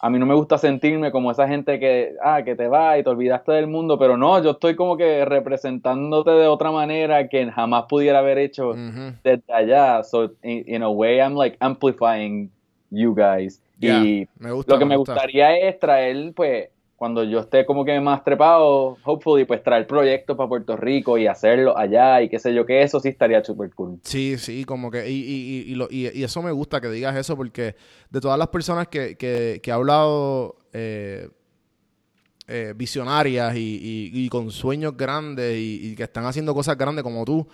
a 0.00 0.10
mí 0.10 0.18
no 0.18 0.26
me 0.26 0.34
gusta 0.34 0.58
sentirme 0.58 1.12
como 1.12 1.30
esa 1.30 1.46
gente 1.46 1.78
que, 1.78 2.14
ah, 2.24 2.42
que 2.42 2.56
te 2.56 2.66
va 2.66 2.98
y 2.98 3.04
te 3.04 3.10
olvidaste 3.10 3.52
del 3.52 3.66
mundo, 3.66 3.98
pero 3.98 4.16
no, 4.16 4.42
yo 4.42 4.52
estoy 4.52 4.74
como 4.76 4.96
que 4.96 5.24
representándote 5.24 6.30
de 6.30 6.48
otra 6.48 6.72
manera 6.72 7.28
que 7.28 7.50
jamás 7.50 7.84
pudiera 7.88 8.20
haber 8.20 8.38
hecho 8.38 8.74
desde 9.22 9.52
allá. 9.52 10.02
So, 10.02 10.32
in, 10.42 10.64
in 10.66 10.82
a 10.82 10.90
way, 10.90 11.18
I'm 11.18 11.34
like 11.34 11.56
amplifying 11.60 12.50
you 12.90 13.14
guys. 13.14 13.60
Y 13.80 14.28
me 14.38 14.50
gusta, 14.52 14.72
lo 14.72 14.78
que 14.78 14.84
me 14.84 14.96
gusta. 14.96 15.12
gustaría 15.14 15.56
es 15.58 15.78
traer, 15.78 16.32
pues, 16.34 16.68
cuando 16.96 17.22
yo 17.22 17.38
esté 17.38 17.64
como 17.64 17.84
que 17.84 18.00
más 18.00 18.24
trepado, 18.24 18.96
hopefully, 19.04 19.44
pues 19.44 19.62
traer 19.62 19.86
proyectos 19.86 20.36
para 20.36 20.48
Puerto 20.48 20.76
Rico 20.76 21.16
y 21.16 21.28
hacerlo 21.28 21.78
allá 21.78 22.20
y 22.22 22.28
qué 22.28 22.40
sé 22.40 22.52
yo, 22.52 22.66
que 22.66 22.82
eso 22.82 22.98
sí 22.98 23.08
estaría 23.10 23.42
súper 23.44 23.72
cool. 23.72 24.00
Sí, 24.02 24.36
sí, 24.36 24.64
como 24.64 24.90
que, 24.90 25.08
y, 25.08 25.14
y, 25.14 25.62
y, 25.68 25.72
y 25.72 25.74
lo- 25.76 25.86
y- 25.90 26.08
y 26.12 26.24
eso 26.24 26.42
me 26.42 26.50
gusta 26.50 26.80
que 26.80 26.88
digas 26.90 27.14
eso, 27.16 27.36
porque 27.36 27.76
de 28.10 28.20
todas 28.20 28.36
las 28.36 28.48
personas 28.48 28.88
que, 28.88 29.16
que, 29.16 29.60
que 29.62 29.70
he 29.70 29.72
hablado 29.72 30.56
eh, 30.72 31.28
eh, 32.48 32.72
visionarias 32.74 33.54
y, 33.56 34.28
con 34.28 34.50
sueños 34.50 34.96
grandes 34.96 35.56
y 35.56 35.94
que 35.94 36.02
están 36.02 36.24
haciendo 36.24 36.52
cosas 36.52 36.76
grandes 36.76 37.04
como 37.04 37.24
tú, 37.24 37.46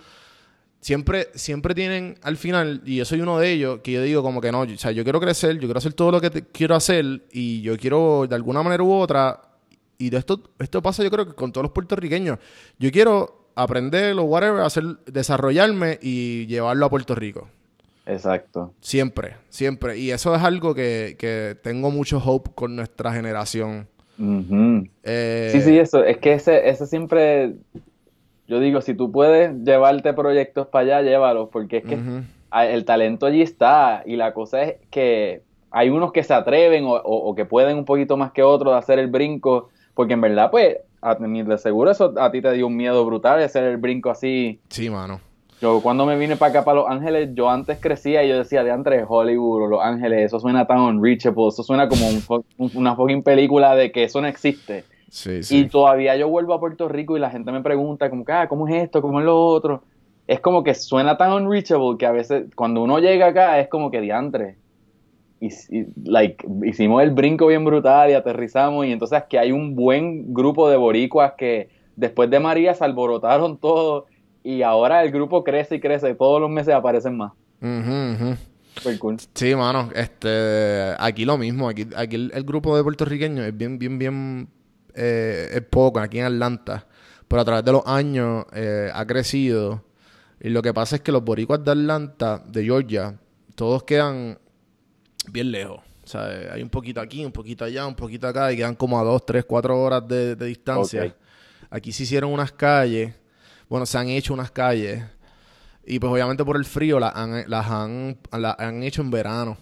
siempre, 0.85 1.29
siempre 1.33 1.73
tienen 1.73 2.15
al 2.21 2.37
final, 2.37 2.83
y 2.85 2.97
yo 2.97 3.05
soy 3.05 3.19
uno 3.19 3.39
de 3.39 3.51
ellos, 3.51 3.79
que 3.83 3.93
yo 3.93 4.03
digo 4.03 4.21
como 4.21 4.39
que 4.39 4.51
no, 4.51 4.59
o 4.61 4.77
sea, 4.77 4.91
yo 4.91 5.03
quiero 5.03 5.19
crecer, 5.19 5.55
yo 5.55 5.61
quiero 5.61 5.79
hacer 5.79 5.93
todo 5.93 6.11
lo 6.11 6.21
que 6.21 6.29
te- 6.29 6.43
quiero 6.43 6.75
hacer 6.75 7.23
y 7.31 7.61
yo 7.63 7.75
quiero 7.75 8.27
de 8.29 8.35
alguna 8.35 8.61
manera 8.61 8.83
u 8.83 8.93
otra, 8.93 9.41
y 9.97 10.11
de 10.11 10.17
esto, 10.17 10.39
esto 10.59 10.83
pasa 10.83 11.03
yo 11.03 11.09
creo 11.09 11.25
que 11.25 11.33
con 11.33 11.51
todos 11.51 11.63
los 11.63 11.71
puertorriqueños, 11.71 12.37
yo 12.77 12.91
quiero 12.91 13.47
aprender 13.55 14.15
o 14.19 14.25
whatever, 14.25 14.61
hacer, 14.61 14.83
desarrollarme 15.07 15.97
y 16.03 16.45
llevarlo 16.45 16.85
a 16.85 16.89
Puerto 16.91 17.15
Rico. 17.15 17.47
Exacto. 18.05 18.71
Siempre, 18.79 19.37
siempre. 19.49 19.97
Y 19.97 20.11
eso 20.11 20.35
es 20.35 20.43
algo 20.43 20.75
que, 20.75 21.15
que 21.17 21.57
tengo 21.63 21.89
mucho 21.89 22.19
hope 22.23 22.51
con 22.53 22.75
nuestra 22.75 23.11
generación. 23.11 23.87
Eh, 25.03 25.49
Sí, 25.51 25.61
sí, 25.61 25.79
eso. 25.79 26.03
Es 26.03 26.17
que 26.17 26.33
ese, 26.33 26.69
ese 26.69 26.85
siempre, 26.85 27.55
yo 28.47 28.59
digo, 28.59 28.81
si 28.81 28.93
tú 28.93 29.11
puedes 29.11 29.53
llevarte 29.63 30.13
proyectos 30.13 30.67
para 30.67 30.97
allá, 30.97 31.01
llévalos, 31.09 31.49
porque 31.51 31.77
es 31.77 31.83
que 31.85 31.95
el 32.73 32.85
talento 32.85 33.25
allí 33.25 33.41
está 33.41 34.03
y 34.05 34.15
la 34.15 34.33
cosa 34.33 34.61
es 34.63 34.75
que 34.89 35.41
hay 35.71 35.89
unos 35.89 36.11
que 36.13 36.23
se 36.23 36.33
atreven 36.33 36.85
o, 36.85 36.93
o- 36.93 37.29
o 37.29 37.35
que 37.35 37.45
pueden 37.45 37.77
un 37.77 37.85
poquito 37.85 38.15
más 38.17 38.31
que 38.31 38.43
otros 38.43 38.73
de 38.73 38.79
hacer 38.79 38.99
el 38.99 39.07
brinco, 39.07 39.69
porque 39.93 40.13
en 40.13 40.21
verdad, 40.21 40.49
pues, 40.51 40.77
a 41.01 41.15
mí 41.15 41.43
de 41.43 41.57
seguro 41.57 41.91
eso 41.91 42.13
a 42.17 42.31
ti 42.31 42.41
te 42.41 42.51
dio 42.53 42.67
un 42.67 42.75
miedo 42.77 43.05
brutal 43.05 43.37
de 43.39 43.45
hacer 43.45 43.63
el 43.65 43.77
brinco 43.77 44.09
así. 44.09 44.59
Sí, 44.69 44.89
mano. 44.89 45.19
Yo 45.61 45.81
cuando 45.81 46.05
me 46.05 46.17
vine 46.17 46.35
para 46.35 46.49
acá, 46.51 46.65
para 46.65 46.79
Los 46.81 46.89
Ángeles, 46.89 47.29
yo 47.33 47.49
antes 47.49 47.77
crecía 47.79 48.23
y 48.23 48.29
yo 48.29 48.37
decía, 48.37 48.63
de 48.63 48.71
entre 48.71 49.05
Hollywood 49.07 49.63
o 49.63 49.67
Los 49.67 49.81
Ángeles, 49.83 50.25
eso 50.25 50.39
suena 50.39 50.65
tan 50.67 50.79
unreachable, 50.79 51.47
eso 51.47 51.63
suena 51.63 51.87
como 51.87 52.07
un- 52.57 52.71
una 52.75 52.95
fucking 52.95 53.23
película 53.23 53.75
de 53.75 53.91
que 53.91 54.03
eso 54.03 54.19
no 54.21 54.27
existe. 54.27 54.83
Sí, 55.09 55.43
sí. 55.43 55.59
Y 55.59 55.67
todavía 55.67 56.15
yo 56.15 56.27
vuelvo 56.29 56.53
a 56.53 56.59
Puerto 56.59 56.87
Rico 56.87 57.15
y 57.15 57.19
la 57.19 57.29
gente 57.29 57.51
me 57.51 57.61
pregunta, 57.61 58.09
como 58.09 58.25
que, 58.25 58.31
ah, 58.31 58.47
¿cómo 58.47 58.67
es 58.67 58.75
esto? 58.83 59.01
¿Cómo 59.01 59.19
es 59.19 59.25
lo 59.25 59.45
otro? 59.45 59.83
Es 60.27 60.39
como 60.39 60.63
que 60.63 60.73
suena 60.73 61.17
tan 61.17 61.31
unreachable 61.31 61.97
que 61.97 62.05
a 62.05 62.11
veces 62.11 62.45
cuando 62.55 62.81
uno 62.81 62.99
llega 62.99 63.27
acá 63.27 63.59
es 63.59 63.67
como 63.67 63.91
que 63.91 64.01
diantre. 64.01 64.57
Y, 65.39 65.47
y, 65.47 65.85
like, 66.05 66.45
hicimos 66.65 67.03
el 67.03 67.11
brinco 67.11 67.47
bien 67.47 67.63
brutal 67.65 68.09
y 68.09 68.13
aterrizamos 68.13 68.85
y 68.85 68.91
entonces 68.91 69.23
que 69.29 69.37
hay 69.37 69.51
un 69.51 69.75
buen 69.75 70.33
grupo 70.33 70.69
de 70.69 70.77
boricuas 70.77 71.33
que 71.37 71.69
después 71.95 72.29
de 72.29 72.39
María 72.39 72.73
se 72.73 72.83
alborotaron 72.83 73.57
todos 73.61 74.05
y 74.43 74.61
ahora 74.61 75.03
el 75.03 75.11
grupo 75.11 75.43
crece 75.43 75.75
y 75.75 75.79
crece, 75.79 76.13
todos 76.15 76.39
los 76.39 76.49
meses 76.49 76.73
aparecen 76.73 77.17
más. 77.17 77.33
Cool. 78.99 79.17
Sí, 79.33 79.55
mano, 79.55 79.89
este, 79.95 80.93
aquí 80.99 81.25
lo 81.25 81.37
mismo, 81.37 81.69
aquí, 81.69 81.87
aquí 81.95 82.15
el, 82.15 82.31
el 82.33 82.43
grupo 82.43 82.75
de 82.75 82.83
puertorriqueños 82.83 83.45
es 83.45 83.57
bien, 83.57 83.79
bien, 83.79 83.97
bien, 83.97 84.47
eh, 84.95 85.49
es 85.53 85.61
poco 85.61 85.99
aquí 85.99 86.19
en 86.19 86.25
Atlanta, 86.25 86.87
pero 87.27 87.41
a 87.41 87.45
través 87.45 87.65
de 87.65 87.71
los 87.71 87.83
años 87.85 88.45
eh, 88.53 88.89
ha 88.93 89.05
crecido 89.05 89.83
y 90.39 90.49
lo 90.49 90.61
que 90.61 90.73
pasa 90.73 90.97
es 90.97 91.01
que 91.01 91.11
los 91.11 91.23
boricuas 91.23 91.63
de 91.63 91.71
Atlanta, 91.71 92.43
de 92.45 92.63
Georgia, 92.63 93.19
todos 93.55 93.83
quedan 93.83 94.37
bien 95.31 95.51
lejos, 95.51 95.79
o 96.03 96.07
sea, 96.07 96.31
eh, 96.31 96.49
hay 96.51 96.61
un 96.61 96.69
poquito 96.69 97.01
aquí, 97.01 97.25
un 97.25 97.31
poquito 97.31 97.65
allá, 97.65 97.85
un 97.87 97.95
poquito 97.95 98.27
acá 98.27 98.51
y 98.51 98.57
quedan 98.57 98.75
como 98.75 98.99
a 98.99 99.03
dos, 99.03 99.25
tres, 99.25 99.45
cuatro 99.45 99.81
horas 99.81 100.07
de, 100.07 100.35
de 100.35 100.45
distancia. 100.45 101.15
Aquí 101.69 101.91
se 101.91 102.03
hicieron 102.03 102.31
unas 102.31 102.51
calles, 102.51 103.13
bueno, 103.67 103.85
se 103.85 103.97
han 103.97 104.07
hecho 104.09 104.33
unas 104.33 104.51
calles 104.51 105.03
y 105.85 105.99
pues 105.99 106.11
obviamente 106.11 106.43
por 106.45 106.57
el 106.57 106.65
frío 106.65 106.99
las 106.99 107.15
han, 107.15 107.43
las 107.47 107.67
han, 107.67 108.17
las 108.31 108.55
han 108.59 108.83
hecho 108.83 109.01
en 109.01 109.11
verano. 109.11 109.57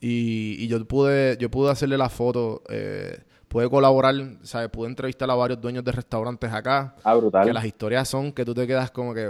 Y, 0.00 0.56
y 0.58 0.66
yo 0.66 0.82
pude, 0.86 1.36
yo 1.38 1.50
pude 1.50 1.70
hacerle 1.70 1.98
la 1.98 2.08
foto, 2.08 2.62
eh, 2.70 3.18
pude 3.50 3.68
colaborar, 3.68 4.14
¿sabes? 4.44 4.68
Pude 4.68 4.88
entrevistar 4.88 5.28
a 5.28 5.34
varios 5.34 5.60
dueños 5.60 5.82
de 5.82 5.90
restaurantes 5.90 6.52
acá. 6.52 6.94
Ah, 7.02 7.14
brutal. 7.16 7.44
Que 7.44 7.52
las 7.52 7.64
historias 7.64 8.08
son 8.08 8.32
que 8.32 8.44
tú 8.44 8.54
te 8.54 8.64
quedas 8.64 8.92
como 8.92 9.12
que, 9.12 9.28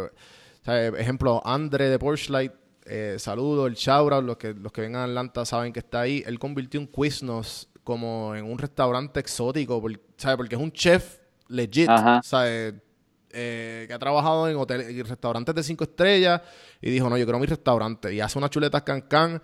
¿sabes? 0.62 0.92
Ejemplo, 0.98 1.40
Andre 1.42 1.88
de 1.88 1.98
Porchlight, 1.98 2.52
eh, 2.84 3.16
saludo, 3.18 3.66
el 3.66 3.74
Shaura, 3.74 4.20
los 4.20 4.36
que, 4.36 4.52
los 4.52 4.70
que 4.72 4.82
vengan 4.82 5.00
a 5.00 5.04
Atlanta 5.04 5.46
saben 5.46 5.72
que 5.72 5.78
está 5.80 6.02
ahí. 6.02 6.22
Él 6.26 6.38
convirtió 6.38 6.78
un 6.80 6.86
Quiznos 6.86 7.66
como 7.82 8.34
en 8.36 8.44
un 8.44 8.58
restaurante 8.58 9.20
exótico, 9.20 9.80
por- 9.80 9.98
¿sabes? 10.18 10.36
Porque 10.36 10.54
es 10.54 10.60
un 10.60 10.70
chef 10.70 11.18
legit, 11.48 11.88
Ajá. 11.88 12.20
¿sabes? 12.22 12.74
Eh, 13.32 13.84
que 13.88 13.94
ha 13.94 13.98
trabajado 13.98 14.48
en 14.48 14.56
hoteles 14.56 14.90
y 14.90 15.02
restaurantes 15.02 15.54
de 15.54 15.62
cinco 15.62 15.84
estrellas 15.84 16.42
y 16.82 16.90
dijo, 16.90 17.08
no, 17.08 17.16
yo 17.16 17.24
quiero 17.24 17.38
mi 17.38 17.46
restaurante. 17.46 18.12
Y 18.12 18.20
hace 18.20 18.36
unas 18.38 18.50
chuletas 18.50 18.82
can-can, 18.82 19.40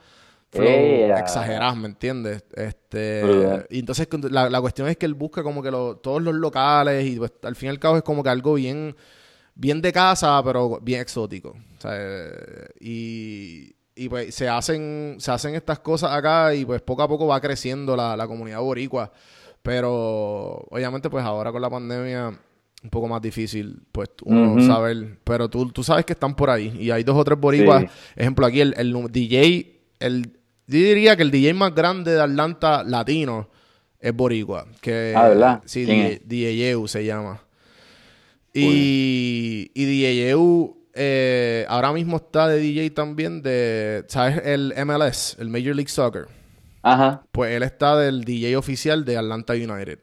flow 0.50 1.76
¿me 1.76 1.86
entiendes? 1.86 2.44
Este, 2.54 3.66
y 3.70 3.78
entonces 3.80 4.08
la, 4.30 4.48
la 4.48 4.60
cuestión 4.60 4.88
es 4.88 4.96
que 4.96 5.06
él 5.06 5.14
busca 5.14 5.42
como 5.42 5.62
que 5.62 5.70
lo- 5.70 5.96
todos 5.96 6.22
los 6.22 6.34
locales 6.34 7.06
y 7.06 7.16
pues, 7.16 7.32
al 7.42 7.56
fin 7.56 7.66
y 7.68 7.70
al 7.70 7.78
cabo 7.78 7.96
es 7.96 8.02
como 8.02 8.22
que 8.22 8.30
algo 8.30 8.54
bien, 8.54 8.94
bien 9.54 9.80
de 9.82 9.92
casa, 9.92 10.40
pero 10.44 10.78
bien 10.80 11.00
exótico. 11.00 11.50
O 11.76 11.80
sea, 11.80 11.94
y, 12.80 13.74
y 13.94 14.08
pues 14.08 14.34
se 14.34 14.48
hacen, 14.48 15.16
se 15.18 15.30
hacen 15.30 15.54
estas 15.54 15.80
cosas 15.80 16.12
acá 16.12 16.54
y 16.54 16.64
pues 16.64 16.80
poco 16.82 17.02
a 17.02 17.08
poco 17.08 17.26
va 17.26 17.40
creciendo 17.40 17.96
la, 17.96 18.16
la 18.16 18.26
comunidad 18.26 18.60
boricua. 18.60 19.12
Pero 19.62 20.64
obviamente 20.70 21.10
pues 21.10 21.24
ahora 21.24 21.50
con 21.50 21.60
la 21.60 21.68
pandemia 21.70 22.38
un 22.84 22.90
poco 22.90 23.08
más 23.08 23.20
difícil 23.20 23.82
pues 23.90 24.10
uno 24.24 24.52
Ujú. 24.52 24.62
saber. 24.66 25.18
Pero 25.24 25.48
tú, 25.50 25.70
tú 25.72 25.82
sabes 25.82 26.04
que 26.04 26.12
están 26.12 26.36
por 26.36 26.50
ahí 26.50 26.76
y 26.78 26.90
hay 26.90 27.02
dos 27.02 27.16
o 27.16 27.24
tres 27.24 27.38
boricuas. 27.38 27.82
Sí. 27.82 27.88
Ejemplo 28.16 28.46
aquí 28.46 28.60
el, 28.60 28.74
el 28.76 28.92
DJ, 29.10 29.80
el, 29.98 30.35
yo 30.66 30.78
diría 30.78 31.16
que 31.16 31.22
el 31.22 31.30
DJ 31.30 31.54
más 31.54 31.74
grande 31.74 32.12
de 32.12 32.20
Atlanta 32.20 32.82
latino 32.84 33.48
es 34.00 34.12
boricua. 34.14 34.66
Que, 34.80 35.14
Ah, 35.16 35.28
¿verdad? 35.28 35.62
Sí, 35.64 35.84
¿Quién 35.84 36.20
DJ, 36.24 36.88
se 36.88 37.04
llama. 37.04 37.40
Y, 38.52 39.70
y 39.74 39.84
DJ 39.84 40.34
eh, 40.98 41.66
ahora 41.68 41.92
mismo 41.92 42.16
está 42.16 42.48
de 42.48 42.58
DJ 42.58 42.90
también 42.90 43.42
de, 43.42 44.04
¿sabes? 44.08 44.40
El 44.44 44.72
MLS, 44.86 45.36
el 45.38 45.50
Major 45.50 45.74
League 45.76 45.90
Soccer. 45.90 46.26
Ajá, 46.82 47.22
Pues 47.32 47.52
él 47.54 47.62
está 47.62 47.96
del 47.98 48.24
DJ 48.24 48.56
oficial 48.56 49.04
de 49.04 49.18
Atlanta 49.18 49.52
United. 49.52 49.98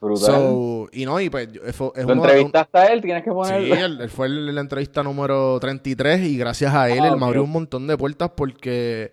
brutal. 0.00 0.26
So, 0.26 0.88
y 0.92 1.04
no, 1.04 1.20
y 1.20 1.28
pues 1.28 1.48
es, 1.48 1.74
es 1.74 1.76
¿Lo 2.06 2.24
a 2.72 2.86
él? 2.86 3.02
Tienes 3.02 3.22
que 3.22 3.30
Sí, 3.30 3.34
ponerlo. 3.34 3.74
él, 3.74 4.00
él 4.00 4.08
fue 4.08 4.28
la 4.28 4.60
entrevista 4.60 5.02
número 5.02 5.58
33 5.60 6.20
y 6.22 6.38
gracias 6.38 6.72
a 6.74 6.88
él 6.88 7.00
Ah, 7.02 7.08
él 7.08 7.16
me 7.18 7.26
abrió 7.26 7.44
un 7.44 7.50
montón 7.50 7.86
de 7.86 7.96
puertas 7.98 8.30
porque 8.36 9.12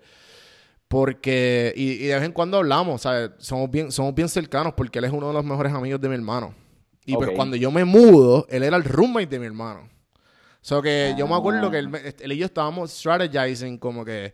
porque 0.90 1.72
y, 1.78 1.92
y 1.92 2.08
de 2.08 2.16
vez 2.16 2.24
en 2.26 2.32
cuando 2.34 2.58
hablamos, 2.58 3.04
¿sabes? 3.04 3.32
Somos 3.38 3.72
bien 3.72 3.92
somos 3.92 4.14
bien 4.14 4.28
cercanos 4.28 4.74
porque 4.76 5.00
él 5.00 5.06
es 5.06 5.12
uno 5.14 5.28
de 5.28 5.34
los 5.34 5.46
mejores 5.46 5.72
amigos 5.72 6.02
de 6.02 6.10
mi 6.10 6.16
hermano. 6.16 6.54
Y 7.06 7.16
pues 7.16 7.30
cuando 7.36 7.56
yo 7.56 7.72
me 7.72 7.86
mudo, 7.86 8.46
él 8.50 8.64
era 8.64 8.76
el 8.76 8.84
roommate 8.84 9.28
de 9.28 9.40
mi 9.40 9.46
hermano. 9.46 9.88
So 10.62 10.82
que 10.82 11.16
yo 11.18 11.26
me 11.28 11.36
acuerdo 11.36 11.72
que 11.72 11.80
él, 11.80 11.90
Ah. 11.94 12.00
él 12.20 12.32
y 12.34 12.38
yo 12.38 12.46
estábamos 12.46 12.92
strategizing 12.92 13.78
como 13.78 14.04
que 14.04 14.34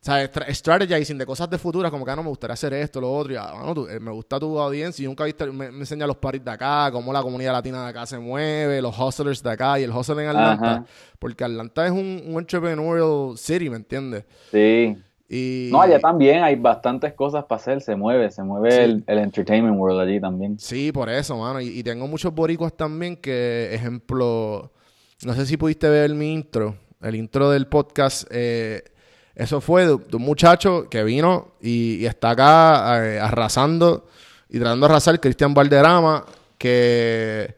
¿sabes? 0.00 0.30
Tra- 0.30 0.48
strategizing 0.54 1.18
de 1.18 1.26
cosas 1.26 1.50
de 1.50 1.58
futuras, 1.58 1.90
como 1.90 2.04
que 2.04 2.10
ah, 2.12 2.16
no 2.16 2.22
me 2.22 2.28
gustaría 2.28 2.54
hacer 2.54 2.72
esto, 2.74 3.00
lo 3.00 3.12
otro. 3.12 3.32
Y, 3.32 3.36
ah, 3.36 3.52
bueno, 3.56 3.74
tú- 3.74 3.88
eh, 3.88 3.98
me 3.98 4.12
gusta 4.12 4.38
tu 4.38 4.56
audiencia. 4.60 5.02
Y 5.02 5.06
nunca 5.08 5.24
viste, 5.24 5.44
me, 5.46 5.72
me 5.72 5.80
enseña 5.80 6.06
los 6.06 6.16
paris 6.18 6.44
de 6.44 6.50
acá, 6.52 6.90
cómo 6.92 7.12
la 7.12 7.20
comunidad 7.22 7.52
latina 7.54 7.82
de 7.82 7.88
acá 7.90 8.06
se 8.06 8.16
mueve, 8.18 8.80
los 8.80 8.96
hustlers 8.96 9.42
de 9.42 9.50
acá 9.50 9.80
y 9.80 9.82
el 9.82 9.90
hustle 9.90 10.22
en 10.22 10.28
Atlanta. 10.28 10.72
Ajá. 10.74 10.84
Porque 11.18 11.42
Atlanta 11.42 11.84
es 11.86 11.90
un, 11.92 12.22
un 12.26 12.38
entrepreneurial 12.38 13.36
city, 13.36 13.68
¿me 13.68 13.76
entiendes? 13.78 14.24
Sí. 14.52 14.96
Y, 15.28 15.70
No, 15.72 15.80
allá 15.82 15.98
también 15.98 16.42
hay 16.44 16.54
bastantes 16.56 17.12
cosas 17.14 17.44
para 17.44 17.60
hacer, 17.60 17.80
se 17.80 17.96
mueve, 17.96 18.30
se 18.30 18.42
mueve 18.44 18.70
Sí. 18.72 18.78
el, 18.82 19.04
el 19.06 19.18
entertainment 19.18 19.76
world 19.76 20.00
allí 20.00 20.20
también. 20.20 20.58
Sí, 20.58 20.92
por 20.92 21.08
eso, 21.08 21.36
mano. 21.36 21.60
Y, 21.60 21.68
y 21.78 21.82
tengo 21.82 22.06
muchos 22.06 22.32
boricuas 22.34 22.76
también 22.76 23.16
que, 23.16 23.70
ejemplo, 23.74 24.70
no 25.24 25.34
sé 25.34 25.46
si 25.46 25.56
pudiste 25.56 25.88
ver 25.88 26.14
mi 26.14 26.32
intro, 26.32 26.76
el 27.02 27.16
intro 27.16 27.50
del 27.50 27.66
podcast. 27.66 28.26
eh, 28.30 28.82
eso 29.34 29.60
fue 29.60 29.82
de, 29.86 29.98
de 29.98 30.16
un 30.16 30.22
muchacho 30.22 30.88
que 30.88 31.04
vino 31.04 31.48
y, 31.60 31.96
y 31.96 32.06
está 32.06 32.30
acá 32.30 33.04
eh, 33.04 33.18
arrasando 33.20 34.06
y 34.48 34.58
tratando 34.58 34.86
de 34.86 34.92
arrasar, 34.92 35.20
Cristian 35.20 35.52
Valderrama, 35.52 36.24
que, 36.56 37.54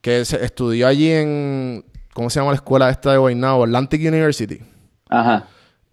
que 0.00 0.24
se 0.24 0.44
estudió 0.44 0.88
allí 0.88 1.10
en, 1.12 1.84
¿cómo 2.14 2.30
se 2.30 2.40
llama 2.40 2.50
la 2.52 2.56
escuela 2.56 2.90
esta 2.90 3.12
de 3.12 3.18
Guaynabo? 3.18 3.62
Atlantic 3.64 4.00
University. 4.00 4.58
Ajá. 5.08 5.46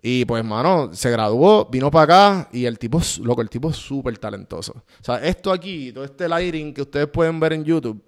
Y 0.09 0.23
pues, 0.23 0.41
mano, 0.45 0.93
se 0.93 1.11
graduó, 1.11 1.65
vino 1.65 1.91
para 1.91 2.03
acá 2.37 2.49
y 2.53 2.63
el 2.65 2.79
tipo, 2.79 2.99
es- 2.99 3.19
loco, 3.19 3.41
el 3.41 3.49
tipo 3.49 3.69
es 3.69 3.75
súper 3.75 4.17
talentoso. 4.17 4.71
O 4.73 5.03
sea, 5.03 5.17
esto 5.17 5.51
aquí, 5.51 5.91
todo 5.91 6.05
este 6.05 6.29
lighting 6.29 6.73
que 6.73 6.83
ustedes 6.83 7.07
pueden 7.07 7.41
ver 7.41 7.51
en 7.51 7.65
YouTube, 7.65 8.01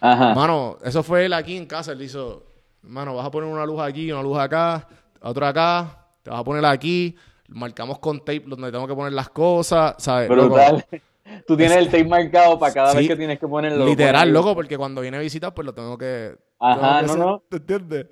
Ajá. 0.00 0.34
mano, 0.34 0.78
eso 0.84 1.04
fue 1.04 1.26
él 1.26 1.32
aquí 1.32 1.56
en 1.56 1.66
casa. 1.66 1.92
Él 1.92 2.02
hizo, 2.02 2.42
mano, 2.82 3.14
vas 3.14 3.24
a 3.26 3.30
poner 3.30 3.48
una 3.48 3.64
luz 3.64 3.78
aquí, 3.80 4.10
una 4.10 4.20
luz 4.22 4.36
acá, 4.36 4.88
otra 5.20 5.50
acá, 5.50 6.08
te 6.24 6.30
vas 6.30 6.40
a 6.40 6.44
poner 6.44 6.64
aquí, 6.66 7.14
marcamos 7.48 8.00
con 8.00 8.18
tape 8.18 8.42
donde 8.48 8.72
tengo 8.72 8.88
que 8.88 8.94
poner 8.96 9.12
las 9.12 9.28
cosas, 9.28 9.94
¿sabes? 9.98 10.28
Loco, 10.30 10.54
Brutal. 10.54 10.84
Tú 11.46 11.56
tienes 11.56 11.76
el 11.78 11.86
tape 11.86 12.04
marcado 12.04 12.58
para 12.58 12.74
cada 12.74 12.90
Sí, 12.90 12.96
vez 12.98 13.08
que 13.08 13.16
tienes 13.16 13.38
que 13.38 13.46
ponerlo. 13.46 13.86
literal, 13.86 14.22
Poner- 14.28 14.32
loco, 14.32 14.54
porque 14.56 14.76
cuando 14.76 15.00
viene 15.02 15.18
a 15.18 15.20
visitar, 15.20 15.54
pues 15.54 15.64
lo 15.64 15.72
tengo 15.72 15.96
que. 15.96 16.34
Ajá, 16.58 16.74
tengo 16.80 16.98
que 16.98 17.06
no, 17.06 17.12
hacer, 17.12 17.18
no. 17.18 17.42
¿Te 17.48 17.56
entiendes? 17.58 18.06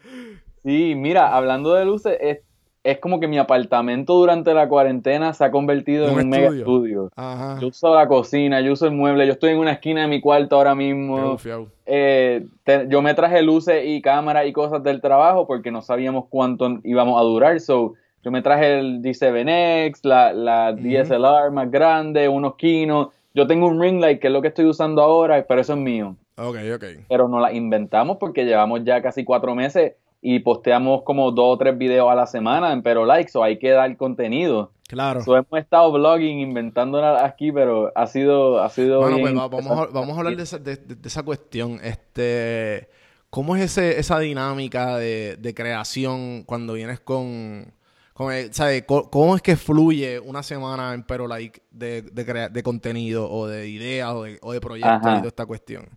Sí, 0.64 0.94
mira, 0.96 1.34
hablando 1.36 1.74
de 1.74 1.84
luces, 1.84 2.16
es, 2.20 2.38
es 2.84 2.98
como 2.98 3.20
que 3.20 3.28
mi 3.28 3.38
apartamento 3.38 4.14
durante 4.14 4.52
la 4.54 4.68
cuarentena 4.68 5.32
se 5.34 5.44
ha 5.44 5.50
convertido 5.50 6.08
en 6.08 6.18
Un 6.18 6.28
mega 6.28 6.48
estudio. 6.48 7.10
Ajá. 7.14 7.58
Yo 7.60 7.68
uso 7.68 7.94
la 7.94 8.08
cocina, 8.08 8.60
yo 8.60 8.72
uso 8.72 8.86
el 8.86 8.92
mueble, 8.92 9.24
yo 9.26 9.32
estoy 9.34 9.50
en 9.52 9.58
una 9.58 9.72
esquina 9.72 10.02
de 10.02 10.08
mi 10.08 10.20
cuarto 10.20 10.56
ahora 10.56 10.74
mismo. 10.74 11.38
Eh, 11.86 12.46
te- 12.64 12.86
yo 12.88 13.00
me 13.02 13.14
traje 13.14 13.40
luces 13.42 13.84
y 13.86 14.02
cámaras 14.02 14.46
y 14.46 14.52
cosas 14.52 14.82
del 14.82 15.00
trabajo 15.00 15.46
porque 15.46 15.70
no 15.70 15.80
sabíamos 15.82 16.24
cuánto 16.28 16.78
íbamos 16.84 17.20
a 17.20 17.24
durar. 17.24 17.60
So, 17.60 17.94
yo 18.24 18.30
me 18.30 18.42
traje 18.42 18.78
el 18.78 19.00
D7X, 19.02 20.00
la, 20.04 20.32
la 20.32 20.72
DSLR 20.72 21.50
más 21.52 21.70
grande, 21.70 22.28
unos 22.28 22.56
Kino. 22.56 23.10
Yo 23.34 23.46
tengo 23.46 23.66
un 23.66 23.80
ring 23.80 24.00
light 24.00 24.20
que 24.20 24.26
es 24.26 24.32
lo 24.32 24.42
que 24.42 24.48
estoy 24.48 24.66
usando 24.66 25.02
ahora, 25.02 25.44
pero 25.48 25.60
eso 25.60 25.72
es 25.72 25.78
mío. 25.78 26.16
Ok, 26.36 26.56
ok. 26.74 26.84
Pero 27.08 27.28
nos 27.28 27.40
la 27.42 27.52
inventamos 27.52 28.16
porque 28.18 28.44
llevamos 28.44 28.84
ya 28.84 29.00
casi 29.02 29.24
cuatro 29.24 29.54
meses 29.54 29.92
y 30.24 30.38
posteamos 30.38 31.02
como 31.02 31.32
dos 31.32 31.56
o 31.56 31.58
tres 31.58 31.76
videos 31.76 32.08
a 32.10 32.14
la 32.14 32.26
semana 32.26 32.72
en 32.72 32.82
Pero 32.82 33.04
Like, 33.04 33.28
so 33.30 33.42
hay 33.42 33.58
que 33.58 33.70
dar 33.70 33.94
contenido. 33.96 34.70
Claro. 34.88 35.22
So, 35.22 35.36
hemos 35.36 35.58
estado 35.58 35.90
vlogging, 35.90 36.38
inventándola 36.40 37.24
aquí, 37.24 37.50
pero 37.50 37.90
ha 37.94 38.06
sido, 38.06 38.62
ha 38.62 38.68
sido 38.68 39.00
Bueno, 39.00 39.16
bien 39.16 39.34
pues 39.34 39.38
va- 39.38 39.48
vamos, 39.48 39.70
a, 39.78 39.86
vamos 39.92 40.16
a 40.16 40.18
hablar 40.20 40.36
de 40.36 40.42
esa, 40.44 40.58
de- 40.58 40.76
de- 40.76 40.94
de 40.94 41.08
esa 41.08 41.22
cuestión. 41.22 41.80
Este, 41.82 42.88
¿Cómo 43.30 43.56
es 43.56 43.62
ese, 43.62 43.98
esa 43.98 44.18
dinámica 44.18 44.96
de, 44.98 45.36
de 45.38 45.54
creación 45.54 46.42
cuando 46.44 46.74
vienes 46.74 47.00
con... 47.00 47.72
con 48.12 48.32
el- 48.32 48.52
¿sabes? 48.52 48.84
Co- 48.86 49.08
¿Cómo 49.10 49.34
es 49.34 49.40
que 49.42 49.56
fluye 49.56 50.20
una 50.20 50.42
semana 50.42 50.92
en 50.94 51.02
Pero 51.04 51.26
Like 51.26 51.62
de, 51.70 52.02
de, 52.02 52.26
crea- 52.26 52.48
de 52.50 52.62
contenido 52.62 53.28
o 53.30 53.46
de 53.48 53.68
ideas 53.68 54.10
o 54.12 54.24
de, 54.24 54.38
o 54.42 54.52
de 54.52 54.60
proyectos 54.60 54.92
Ajá. 55.06 55.14
y 55.14 55.16
toda 55.18 55.28
esta 55.28 55.46
cuestión? 55.46 55.88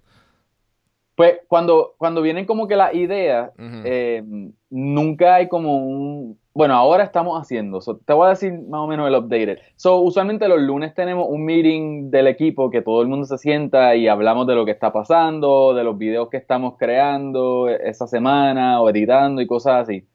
Pues 1.15 1.39
cuando, 1.47 1.95
cuando 1.97 2.21
vienen 2.21 2.45
como 2.45 2.67
que 2.67 2.75
las 2.75 2.93
ideas, 2.93 3.51
eh, 3.57 4.21
nunca 4.69 5.35
hay 5.35 5.47
como 5.47 5.77
un... 5.77 6.37
Bueno, 6.53 6.73
ahora 6.73 7.03
estamos 7.03 7.39
haciendo, 7.41 7.81
so, 7.81 7.97
te 7.97 8.13
voy 8.13 8.27
a 8.27 8.29
decir 8.29 8.53
más 8.69 8.79
o 8.79 8.87
menos 8.87 9.07
el 9.07 9.15
updated. 9.15 9.59
So, 9.75 9.99
usualmente 9.99 10.47
los 10.47 10.61
lunes 10.61 10.93
tenemos 10.93 11.27
un 11.29 11.43
meeting 11.43 12.11
del 12.11 12.27
equipo 12.27 12.69
que 12.69 12.81
todo 12.81 13.01
el 13.01 13.09
mundo 13.09 13.25
se 13.25 13.37
sienta 13.37 13.95
y 13.95 14.07
hablamos 14.07 14.47
de 14.47 14.55
lo 14.55 14.65
que 14.65 14.71
está 14.71 14.93
pasando, 14.93 15.73
de 15.73 15.83
los 15.83 15.97
videos 15.97 16.29
que 16.29 16.37
estamos 16.37 16.75
creando 16.77 17.67
esa 17.69 18.07
semana 18.07 18.81
o 18.81 18.89
editando 18.89 19.41
y 19.41 19.47
cosas 19.47 19.83
así. 19.83 20.05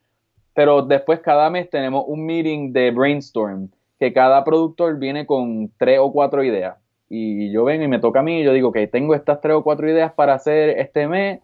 Pero 0.55 0.83
después 0.83 1.21
cada 1.21 1.51
mes 1.51 1.69
tenemos 1.69 2.05
un 2.07 2.25
meeting 2.25 2.73
de 2.73 2.91
brainstorm, 2.91 3.69
que 3.99 4.13
cada 4.13 4.43
productor 4.43 4.99
viene 4.99 5.27
con 5.27 5.71
tres 5.79 5.99
o 6.01 6.11
cuatro 6.11 6.43
ideas. 6.43 6.77
Y 7.12 7.51
yo 7.51 7.64
vengo 7.64 7.83
y 7.83 7.88
me 7.88 7.99
toca 7.99 8.20
a 8.20 8.23
mí 8.23 8.40
y 8.40 8.44
yo 8.44 8.53
digo, 8.53 8.70
que 8.70 8.87
tengo 8.87 9.16
estas 9.16 9.40
tres 9.40 9.57
o 9.57 9.64
cuatro 9.64 9.90
ideas 9.90 10.12
para 10.12 10.33
hacer 10.35 10.79
este 10.79 11.09
mes, 11.09 11.40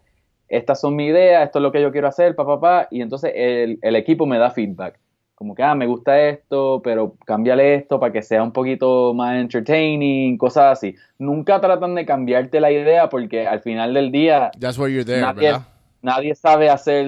estas 0.47 0.79
son 0.79 0.95
mis 0.95 1.09
ideas, 1.09 1.43
esto 1.43 1.59
es 1.59 1.63
lo 1.63 1.73
que 1.73 1.81
yo 1.81 1.91
quiero 1.91 2.07
hacer, 2.07 2.35
papá, 2.35 2.59
papá. 2.59 2.87
Y 2.89 3.01
entonces 3.01 3.33
el, 3.35 3.77
el 3.81 3.95
equipo 3.97 4.25
me 4.25 4.39
da 4.39 4.49
feedback. 4.49 4.97
Como 5.35 5.53
que, 5.53 5.61
ah, 5.61 5.75
me 5.75 5.85
gusta 5.85 6.19
esto, 6.19 6.81
pero 6.83 7.15
cámbiale 7.25 7.75
esto 7.75 7.99
para 7.99 8.11
que 8.11 8.23
sea 8.23 8.41
un 8.41 8.53
poquito 8.53 9.13
más 9.13 9.37
entertaining, 9.39 10.37
cosas 10.37 10.71
así. 10.77 10.95
Nunca 11.19 11.59
tratan 11.59 11.93
de 11.95 12.05
cambiarte 12.05 12.59
la 12.59 12.71
idea 12.71 13.09
porque 13.09 13.45
al 13.45 13.59
final 13.59 13.93
del 13.93 14.11
día 14.11 14.49
That's 14.59 14.79
why 14.79 14.91
you're 14.91 15.05
there, 15.05 15.21
nadie, 15.21 15.51
¿verdad? 15.51 15.67
nadie 16.01 16.33
sabe 16.33 16.69
hacer 16.69 17.05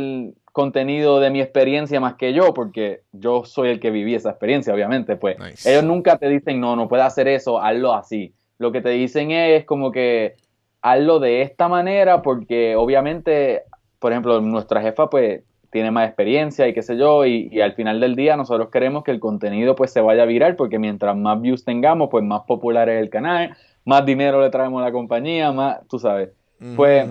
contenido 0.52 1.20
de 1.22 1.32
mi 1.32 1.42
experiencia 1.42 2.00
más 2.00 2.16
que 2.16 2.34
yo, 2.34 2.54
porque 2.54 3.02
yo 3.14 3.46
soy 3.46 3.70
el 3.70 3.80
que 3.80 3.90
viví 3.90 4.14
esa 4.14 4.32
experiencia, 4.32 4.74
obviamente. 4.74 5.16
Pues 5.16 5.40
Nice. 5.40 5.72
ellos 5.72 5.86
nunca 5.86 6.18
te 6.18 6.28
dicen, 6.28 6.60
no, 6.60 6.76
no 6.76 6.88
puedes 6.88 7.06
hacer 7.06 7.28
eso, 7.30 7.60
hazlo 7.60 7.94
así. 7.94 8.34
Lo 8.60 8.72
que 8.72 8.82
te 8.82 8.90
dicen 8.90 9.32
es 9.32 9.66
como 9.66 9.92
que 9.92 10.36
hazlo 10.82 11.20
de 11.20 11.42
esta 11.42 11.68
manera, 11.68 12.22
porque 12.22 12.76
obviamente, 12.76 13.64
por 14.00 14.12
ejemplo, 14.12 14.40
nuestra 14.42 14.82
jefa, 14.82 15.10
pues 15.10 15.42
tiene 15.72 15.92
más 15.92 16.08
experiencia 16.08 16.68
y 16.68 16.74
qué 16.74 16.82
sé 16.82 16.98
yo, 16.98 17.26
y, 17.26 17.50
y 17.52 17.62
al 17.62 17.74
final 17.74 18.00
del 18.00 18.16
día 18.16 18.36
nosotros 18.36 18.70
queremos 18.70 19.04
que 19.04 19.12
el 19.12 19.20
contenido 19.20 19.76
pues 19.76 19.92
se 19.92 20.02
vaya 20.02 20.24
a 20.24 20.26
viral, 20.26 20.56
porque 20.56 20.80
mientras 20.80 21.16
más 21.16 21.42
views 21.42 21.64
tengamos, 21.64 22.10
pues 22.10 22.24
más 22.24 22.42
popular 22.42 22.90
es 22.90 23.02
el 23.02 23.10
canal, 23.10 23.56
más 23.86 24.06
dinero 24.06 24.42
le 24.42 24.50
traemos 24.50 24.82
a 24.82 24.86
la 24.86 24.92
compañía, 24.92 25.52
más, 25.52 25.80
tú 25.88 26.00
sabes. 26.00 26.30
Pues 26.76 27.08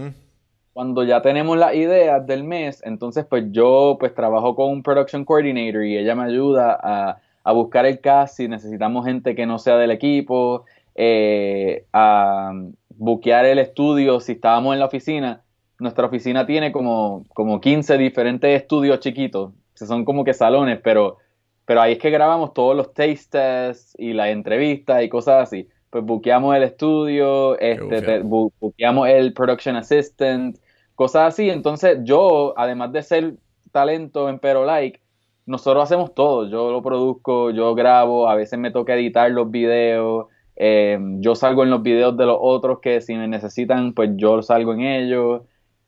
cuando 0.75 1.03
ya 1.03 1.23
tenemos 1.23 1.57
las 1.57 1.75
ideas 1.75 2.27
del 2.27 2.45
mes, 2.45 2.83
entonces 2.85 3.25
pues 3.25 3.45
yo 3.51 3.97
pues 3.99 4.15
trabajo 4.15 4.55
con 4.55 4.71
un 4.71 4.83
production 4.83 5.25
coordinator 5.25 5.85
y 5.85 5.97
ella 5.97 6.15
me 6.15 6.25
ayuda 6.25 6.79
a, 6.81 7.19
a 7.43 7.53
buscar 7.53 7.87
el 7.87 8.01
cast 8.01 8.37
si 8.37 8.47
necesitamos 8.47 9.07
gente 9.07 9.35
que 9.35 9.47
no 9.47 9.59
sea 9.59 9.77
del 9.79 9.91
equipo, 9.91 10.67
eh, 11.01 11.87
a 11.93 12.53
buquear 12.91 13.45
el 13.47 13.61
estudio 13.61 14.19
si 14.21 14.33
estábamos 14.33 14.75
en 14.75 14.81
la 14.81 14.87
oficina. 14.87 15.45
Nuestra 15.79 16.07
oficina 16.07 16.45
tiene 16.45 16.73
como, 16.73 17.25
como 17.35 17.61
15 17.61 17.97
diferentes 17.99 18.51
estudios 18.61 18.99
chiquitos, 18.99 19.53
que 19.79 19.87
son 19.87 20.05
como 20.05 20.25
que 20.25 20.35
salones, 20.35 20.81
pero, 20.83 21.19
pero 21.65 21.81
ahí 21.81 21.93
es 21.93 21.99
que 22.01 22.11
grabamos 22.11 22.53
todos 22.53 22.77
los 22.77 22.93
taste 22.93 23.29
tests 23.31 23.95
y 23.97 24.13
las 24.13 24.29
entrevistas 24.31 25.03
y 25.05 25.09
cosas 25.09 25.45
así. 25.45 25.69
Pues 25.91 26.05
buqueamos 26.05 26.57
el 26.57 26.65
estudio, 26.65 27.57
este, 27.61 27.85
bufiado. 27.85 28.05
te- 28.05 28.23
bu- 28.25 28.53
buqueamos 28.61 29.09
el 29.09 29.33
production 29.35 29.77
assistant, 29.77 30.59
cosas 30.97 31.29
así. 31.35 31.49
Entonces 31.49 31.99
yo, 32.03 32.55
además 32.57 32.91
de 32.93 33.03
ser 33.05 33.35
talento 33.71 34.29
en 34.29 34.41
Pero 34.41 34.65
Like, 34.65 35.01
nosotros 35.47 35.85
hacemos 35.85 36.13
todo. 36.15 36.49
Yo 36.51 36.73
lo 36.73 36.83
produzco, 36.83 37.51
yo 37.53 37.75
grabo, 37.77 38.29
a 38.29 38.35
veces 38.35 38.59
me 38.59 38.71
toca 38.73 38.95
editar 38.97 39.31
los 39.31 39.49
videos, 39.51 40.27
eh, 40.61 40.99
yo 41.21 41.35
salgo 41.35 41.63
en 41.63 41.71
los 41.71 41.83
videos 41.83 42.17
de 42.17 42.27
los 42.27 42.37
otros 42.41 42.81
que 42.81 43.01
si 43.01 43.15
me 43.15 43.29
necesitan, 43.29 43.93
pues 43.95 44.11
yo 44.17 44.43
salgo 44.43 44.75
en 44.75 44.81
ellos. 44.81 45.43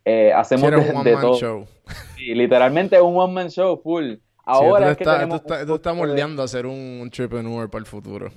Eh, 0.05 0.33
hacemos 0.33 0.71
Sí, 0.71 0.75
de, 0.77 0.93
un 0.97 1.05
de 1.05 1.17
todo. 1.17 1.35
show. 1.35 1.65
Sí, 2.17 2.35
literalmente 2.35 3.01
un 3.01 3.17
one 3.19 3.33
man 3.33 3.51
show 3.51 3.81
full. 3.83 4.13
Sí, 4.15 4.21
Ahora 4.45 4.79
esto 4.79 4.91
es 4.93 4.97
que 4.97 5.05
está, 5.05 5.15
tenemos 5.17 5.37
está, 5.41 5.55
un 5.57 5.61
esto 5.61 5.75
está 5.75 5.91
de- 5.93 5.97
moldeando 5.97 6.43
a 6.43 6.49
ser 6.49 6.67
un, 6.67 6.73
un 6.75 7.01
entrepreneur 7.03 7.69
para 7.69 7.81
el 7.81 7.87
futuro. 7.87 8.31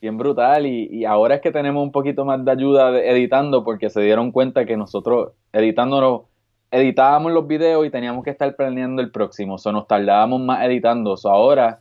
bien 0.00 0.16
brutal 0.18 0.66
y, 0.66 0.88
y 0.90 1.04
ahora 1.04 1.36
es 1.36 1.40
que 1.40 1.50
tenemos 1.52 1.82
un 1.82 1.90
poquito 1.92 2.24
más 2.24 2.44
de 2.44 2.50
ayuda 2.50 2.90
de- 2.92 3.10
editando 3.10 3.62
porque 3.64 3.90
se 3.90 4.00
dieron 4.00 4.30
cuenta 4.32 4.64
que 4.66 4.76
nosotros 4.76 5.32
editándonos 5.52 6.22
editábamos 6.70 7.32
los 7.32 7.46
videos 7.46 7.86
y 7.86 7.90
teníamos 7.90 8.22
que 8.24 8.30
estar 8.30 8.54
planeando 8.56 9.00
el 9.00 9.10
próximo, 9.10 9.56
o 9.64 9.72
nos 9.72 9.86
tardábamos 9.86 10.40
más 10.42 10.64
editando, 10.66 11.16
so 11.16 11.30
ahora 11.30 11.80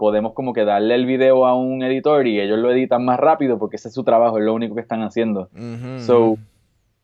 podemos 0.00 0.32
como 0.32 0.54
que 0.54 0.64
darle 0.64 0.94
el 0.94 1.04
video 1.04 1.44
a 1.46 1.54
un 1.54 1.82
editor 1.82 2.26
y 2.26 2.40
ellos 2.40 2.58
lo 2.58 2.72
editan 2.72 3.04
más 3.04 3.20
rápido 3.20 3.58
porque 3.58 3.76
ese 3.76 3.88
es 3.88 3.94
su 3.94 4.02
trabajo, 4.02 4.38
es 4.38 4.44
lo 4.44 4.54
único 4.54 4.74
que 4.74 4.80
están 4.80 5.02
haciendo. 5.02 5.50
So, 5.98 6.38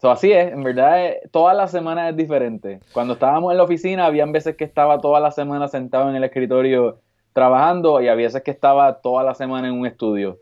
so 0.00 0.10
así 0.10 0.32
es, 0.32 0.50
en 0.50 0.62
verdad 0.64 1.04
eh, 1.06 1.20
todas 1.30 1.54
las 1.54 1.70
semanas 1.70 2.10
es 2.10 2.16
diferente. 2.16 2.80
Cuando 2.92 3.12
estábamos 3.12 3.52
en 3.52 3.58
la 3.58 3.64
oficina, 3.64 4.06
habían 4.06 4.32
veces 4.32 4.56
que 4.56 4.64
estaba 4.64 4.98
toda 5.00 5.20
la 5.20 5.30
semana 5.30 5.68
sentado 5.68 6.08
en 6.08 6.16
el 6.16 6.24
escritorio 6.24 6.98
trabajando 7.34 8.00
y 8.00 8.08
había 8.08 8.26
veces 8.28 8.42
que 8.42 8.50
estaba 8.50 9.00
toda 9.02 9.22
la 9.22 9.34
semana 9.34 9.68
en 9.68 9.74
un 9.74 9.86
estudio. 9.86 10.38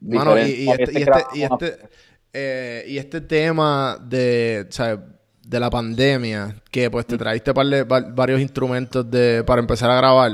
Mano, 0.00 0.36
y, 0.38 0.68
este, 0.68 0.76
veces 0.78 0.94
y, 0.94 0.98
este, 0.98 1.00
y, 1.00 1.04
grabábamos- 1.04 1.62
este, 1.62 1.88
eh, 2.32 2.84
y 2.88 2.98
este 2.98 3.20
tema 3.20 3.98
de, 4.00 4.66
¿sabes? 4.70 4.98
de 5.44 5.58
la 5.60 5.68
pandemia, 5.70 6.54
que 6.70 6.88
pues 6.88 7.04
Mm. 7.04 7.08
te 7.08 7.18
trajiste 7.18 7.52
par 7.52 7.66
de- 7.66 7.82
va- 7.82 8.00
varios 8.14 8.40
instrumentos 8.40 9.10
de, 9.10 9.42
para 9.44 9.60
empezar 9.60 9.90
a 9.90 9.96
grabar, 9.96 10.30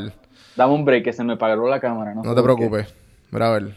Dame 0.58 0.74
un 0.74 0.84
break 0.84 1.04
que 1.04 1.12
se 1.12 1.22
me 1.22 1.36
paró 1.36 1.68
la 1.68 1.78
cámara. 1.78 2.12
No, 2.14 2.22
no 2.24 2.34
te 2.34 2.42
preocupes. 2.42 2.92
Mira, 3.30 3.46
a 3.46 3.52
ver. 3.52 3.76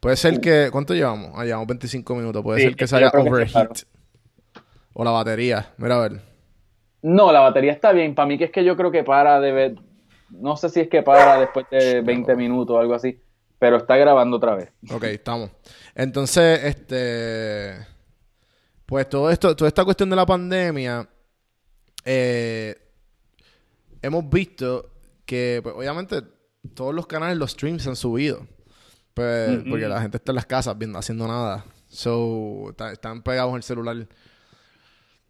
Puede 0.00 0.16
ser 0.16 0.40
que... 0.40 0.70
¿Cuánto 0.72 0.94
llevamos? 0.94 1.32
Ah, 1.34 1.44
llevamos 1.44 1.66
25 1.66 2.14
minutos. 2.14 2.42
Puede 2.42 2.60
Sí, 2.60 2.64
ser 2.68 2.76
que 2.76 2.86
se 2.86 2.96
overheat. 3.04 3.82
O 4.94 5.04
la 5.04 5.10
batería. 5.10 5.74
Mira, 5.76 5.96
a 5.96 6.08
ver. 6.08 6.22
No, 7.02 7.30
la 7.32 7.40
batería 7.40 7.72
está 7.72 7.92
bien. 7.92 8.14
Para 8.14 8.26
mí 8.26 8.38
que 8.38 8.44
es 8.44 8.50
que 8.50 8.64
yo 8.64 8.78
creo 8.78 8.90
que 8.90 9.04
para 9.04 9.40
de 9.40 9.52
ver... 9.52 9.74
no 10.30 10.56
sé 10.56 10.70
si 10.70 10.80
es 10.80 10.88
que 10.88 11.02
para 11.02 11.38
después 11.38 11.66
de 11.70 12.00
20 12.00 12.34
minutos 12.34 12.76
o 12.76 12.78
algo 12.78 12.94
así, 12.94 13.20
pero 13.58 13.76
está 13.76 13.98
grabando 13.98 14.38
otra 14.38 14.54
vez. 14.54 14.72
Ok, 14.90 15.04
estamos. 15.04 15.50
Entonces, 15.94 16.64
este. 16.64 17.74
Pues 18.86 19.06
todo 19.10 19.30
esto, 19.30 19.54
toda 19.54 19.68
esta 19.68 19.84
cuestión 19.84 20.08
de 20.08 20.16
la 20.16 20.24
pandemia, 20.24 21.06
eh, 22.06 22.74
hemos 24.00 24.26
visto 24.30 24.92
que, 25.26 25.60
pues, 25.62 25.74
obviamente, 25.76 26.22
todos 26.74 26.94
los 26.94 27.06
canales, 27.06 27.36
los 27.36 27.50
streams 27.50 27.82
se 27.82 27.88
han 27.90 27.96
subido. 27.96 28.46
Pues. 29.12 29.60
Porque 29.68 29.88
la 29.88 30.00
gente 30.00 30.16
está 30.18 30.32
en 30.32 30.36
las 30.36 30.46
casas 30.46 30.76
viendo, 30.78 30.98
haciendo 30.98 31.26
nada. 31.26 31.64
So, 31.88 32.74
están 32.92 33.22
pegados 33.22 33.50
en 33.50 33.56
el 33.56 33.62
celular. 33.62 33.96
Bien 33.96 34.08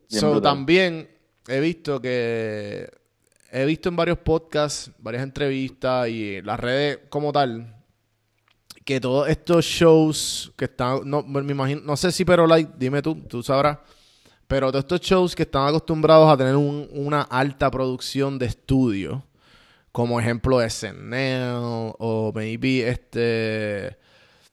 so, 0.09 0.31
brutal. 0.33 0.43
también 0.43 1.09
he 1.49 1.61
visto 1.61 2.01
que. 2.01 2.91
He 3.53 3.65
visto 3.65 3.89
en 3.89 3.97
varios 3.97 4.19
podcasts, 4.19 4.91
varias 4.99 5.23
entrevistas 5.23 6.09
y 6.09 6.43
las 6.43 6.59
redes 6.59 6.99
como 7.09 7.33
tal, 7.33 7.75
que 8.85 9.01
todos 9.01 9.29
estos 9.29 9.65
shows 9.65 10.53
que 10.57 10.65
están, 10.67 11.09
no, 11.09 11.23
me 11.23 11.53
imagino, 11.53 11.81
no 11.85 11.97
sé 11.97 12.11
si 12.13 12.25
pero 12.25 12.47
like, 12.47 12.73
dime 12.77 13.01
tú, 13.03 13.15
tú 13.23 13.43
sabrás, 13.45 13.79
pero 14.49 14.71
todos 14.73 14.85
estos 14.85 15.01
shows 15.01 15.35
que 15.35 15.45
están 15.45 15.69
acostumbrados 15.69 16.29
a 16.31 16.37
tener 16.37 16.57
un- 16.57 16.89
una 16.93 17.23
alta 17.23 17.71
producción 17.71 18.37
de 18.39 18.47
estudio, 18.47 19.25
como 19.97 20.21
ejemplo 20.21 20.61
SNL 20.61 21.95
o 21.99 22.31
maybe 22.35 22.87
este 22.87 23.97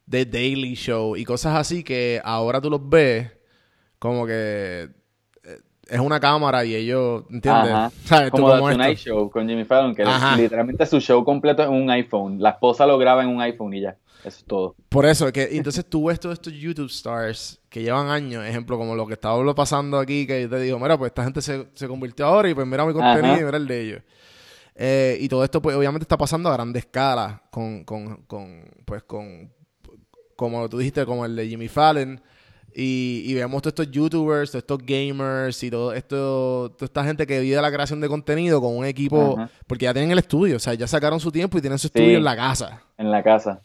The 0.10 0.25
Daily 0.25 0.73
Show 0.73 1.17
y 1.17 1.25
cosas 1.25 1.58
así 1.58 1.84
que 1.84 2.21
ahora 2.23 2.62
tú 2.62 2.69
los 2.69 2.79
ves 2.89 3.29
como 3.99 4.25
que 4.25 4.88
eh, 5.43 5.60
es 5.89 5.99
una 5.99 6.21
cámara 6.21 6.63
y 6.63 6.73
ellos, 6.73 7.25
¿entiendes? 7.29 7.73
Ajá. 7.73 7.91
¿Sabes? 8.06 8.32
Como 8.32 8.53
The. 8.53 8.71
Tonight 8.71 8.97
Show 8.97 9.29
con 9.29 9.45
Jimmy 9.45 9.65
Fallon, 9.65 9.93
que 9.93 10.03
Ajá. 10.03 10.38
literalmente 10.38 10.86
su 10.86 11.01
show 11.01 11.25
completo 11.25 11.62
es 11.62 11.67
un 11.67 11.89
iPhone. 11.89 12.41
La 12.41 12.51
esposa 12.51 12.86
lo 12.86 12.97
graba 12.97 13.21
en 13.23 13.27
un 13.27 13.41
iPhone 13.41 13.73
y 13.73 13.82
ya. 13.82 13.97
Eso 14.19 14.38
es 14.38 14.45
todo. 14.45 14.75
Por 14.88 15.06
eso, 15.06 15.29
que 15.34 15.49
entonces 15.51 15.86
tú 15.86 16.06
ves 16.06 16.21
todos 16.21 16.36
estos 16.36 16.53
YouTube 16.53 16.89
stars 16.89 17.60
que 17.67 17.84
llevan 17.84 18.08
años, 18.08 18.45
ejemplo, 18.45 18.77
como 18.77 18.95
lo 18.95 19.06
que 19.08 19.15
estaba 19.15 19.53
pasando 19.53 19.99
aquí, 19.99 20.25
que 20.25 20.43
yo 20.43 20.49
te 20.49 20.60
digo, 20.62 20.79
mira, 20.79 20.97
pues 20.97 21.10
esta 21.10 21.25
gente 21.25 21.41
se, 21.41 21.67
se 21.73 21.86
convirtió 21.89 22.27
ahora 22.27 22.49
y 22.49 22.53
pues 22.53 22.65
mira 22.65 22.86
mi 22.86 22.93
contenido 22.93 23.34
Ajá. 23.34 23.41
y 23.41 23.43
mira 23.43 23.58
el 23.58 23.67
de 23.67 23.82
ellos. 23.82 24.01
Eh, 24.75 25.17
y 25.21 25.27
todo 25.29 25.43
esto, 25.43 25.62
pues, 25.62 25.75
obviamente 25.75 26.03
está 26.03 26.17
pasando 26.17 26.49
a 26.49 26.53
grande 26.53 26.79
escala 26.79 27.43
con, 27.51 27.83
con, 27.83 28.23
con, 28.23 28.63
pues, 28.86 29.03
con, 29.03 29.51
como 30.36 30.67
tú 30.69 30.77
dijiste, 30.79 31.05
como 31.05 31.25
el 31.25 31.36
de 31.36 31.47
Jimmy 31.47 31.67
Fallon. 31.67 32.21
Y, 32.75 33.21
y 33.27 33.36
vemos 33.36 33.62
todos 33.62 33.71
estos 33.73 33.91
YouTubers, 33.91 34.49
todos 34.49 34.63
estos 34.63 34.79
gamers 34.83 35.62
y 35.62 35.69
todo 35.69 35.93
esto, 35.93 36.71
toda 36.75 36.86
esta 36.86 37.03
gente 37.03 37.27
que 37.27 37.39
vive 37.39 37.62
la 37.62 37.71
creación 37.71 38.01
de 38.01 38.07
contenido 38.07 38.59
con 38.59 38.75
un 38.75 38.83
equipo, 38.86 39.36
Ajá. 39.38 39.51
porque 39.67 39.83
ya 39.86 39.93
tienen 39.93 40.09
el 40.09 40.17
estudio, 40.17 40.55
o 40.55 40.59
sea, 40.59 40.73
ya 40.73 40.88
sacaron 40.88 41.19
su 41.19 41.31
tiempo 41.31 41.55
y 41.59 41.62
tienen 41.62 41.77
su 41.77 41.88
Sí. 41.89 41.91
estudio 41.93 42.17
en 42.17 42.23
la 42.23 42.36
casa. 42.36 42.81
En 42.97 43.12
la 43.12 43.21
casa. 43.21 43.62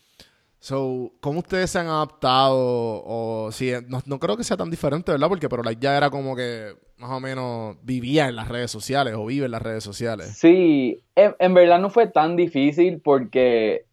So, 0.61 1.12
¿cómo 1.21 1.38
ustedes 1.40 1.71
se 1.71 1.79
han 1.79 1.87
adaptado? 1.87 2.57
O 2.57 3.51
si 3.53 3.73
no, 3.87 4.01
no 4.07 4.18
creo 4.18 4.37
que 4.37 4.44
sea 4.44 4.57
tan 4.57 4.71
diferente, 4.71 5.12
¿verdad? 5.12 5.29
Porque 5.29 5.49
pero 5.49 5.62
like 5.62 5.81
ya 5.81 5.97
era 5.97 6.11
como 6.11 6.35
que 6.35 6.75
más 6.97 7.11
o 7.11 7.21
menos 7.21 7.77
vivía 7.83 8.29
en 8.29 8.37
las 8.37 8.49
redes 8.49 8.71
sociales 8.71 9.14
o 9.16 9.27
vive 9.27 9.47
en 9.47 9.53
las 9.53 9.62
redes 9.62 9.85
sociales. 9.85 10.37
Sí, 10.37 11.03
en, 11.14 11.37
en 11.38 11.55
verdad 11.55 11.79
no 11.79 11.90
fue 11.90 12.09
tan 12.09 12.35
difícil 12.35 13.01
porque 13.01 13.87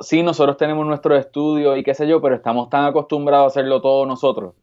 sí, 0.00 0.22
nosotros 0.22 0.56
tenemos 0.56 0.86
nuestro 0.86 1.16
estudio 1.16 1.76
y 1.76 1.82
qué 1.82 1.94
sé 1.94 2.06
yo, 2.06 2.20
pero 2.20 2.36
estamos 2.36 2.70
tan 2.70 2.84
acostumbrados 2.84 3.44
a 3.44 3.48
hacerlo 3.48 3.80
todos 3.80 4.06
nosotros 4.06 4.54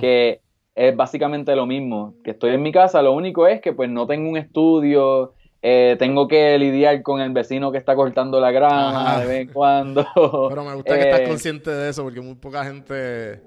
que 0.00 0.40
es 0.74 0.96
básicamente 0.96 1.54
lo 1.54 1.66
mismo. 1.66 2.14
Que 2.24 2.32
estoy 2.32 2.52
en 2.52 2.62
mi 2.62 2.72
casa, 2.72 3.02
lo 3.02 3.12
único 3.12 3.46
es 3.46 3.60
que 3.60 3.72
pues 3.72 3.90
no 3.90 4.06
tengo 4.06 4.28
un 4.28 4.36
estudio, 4.36 5.34
eh, 5.62 5.96
tengo 5.98 6.26
que 6.26 6.58
lidiar 6.58 7.02
con 7.02 7.20
el 7.20 7.30
vecino 7.32 7.70
que 7.70 7.78
está 7.78 7.94
cortando 7.94 8.40
la 8.40 8.50
grama 8.50 9.12
Ajá. 9.12 9.20
de 9.20 9.26
vez 9.26 9.40
en 9.42 9.48
cuando. 9.52 10.04
Pero 10.48 10.64
me 10.64 10.74
gusta 10.74 10.94
que 10.98 11.04
estás 11.04 11.20
Eh, 11.20 11.24
consciente 11.28 11.70
de 11.70 11.90
eso 11.90 12.02
porque 12.02 12.20
muy 12.20 12.34
poca 12.34 12.64
gente... 12.64 13.40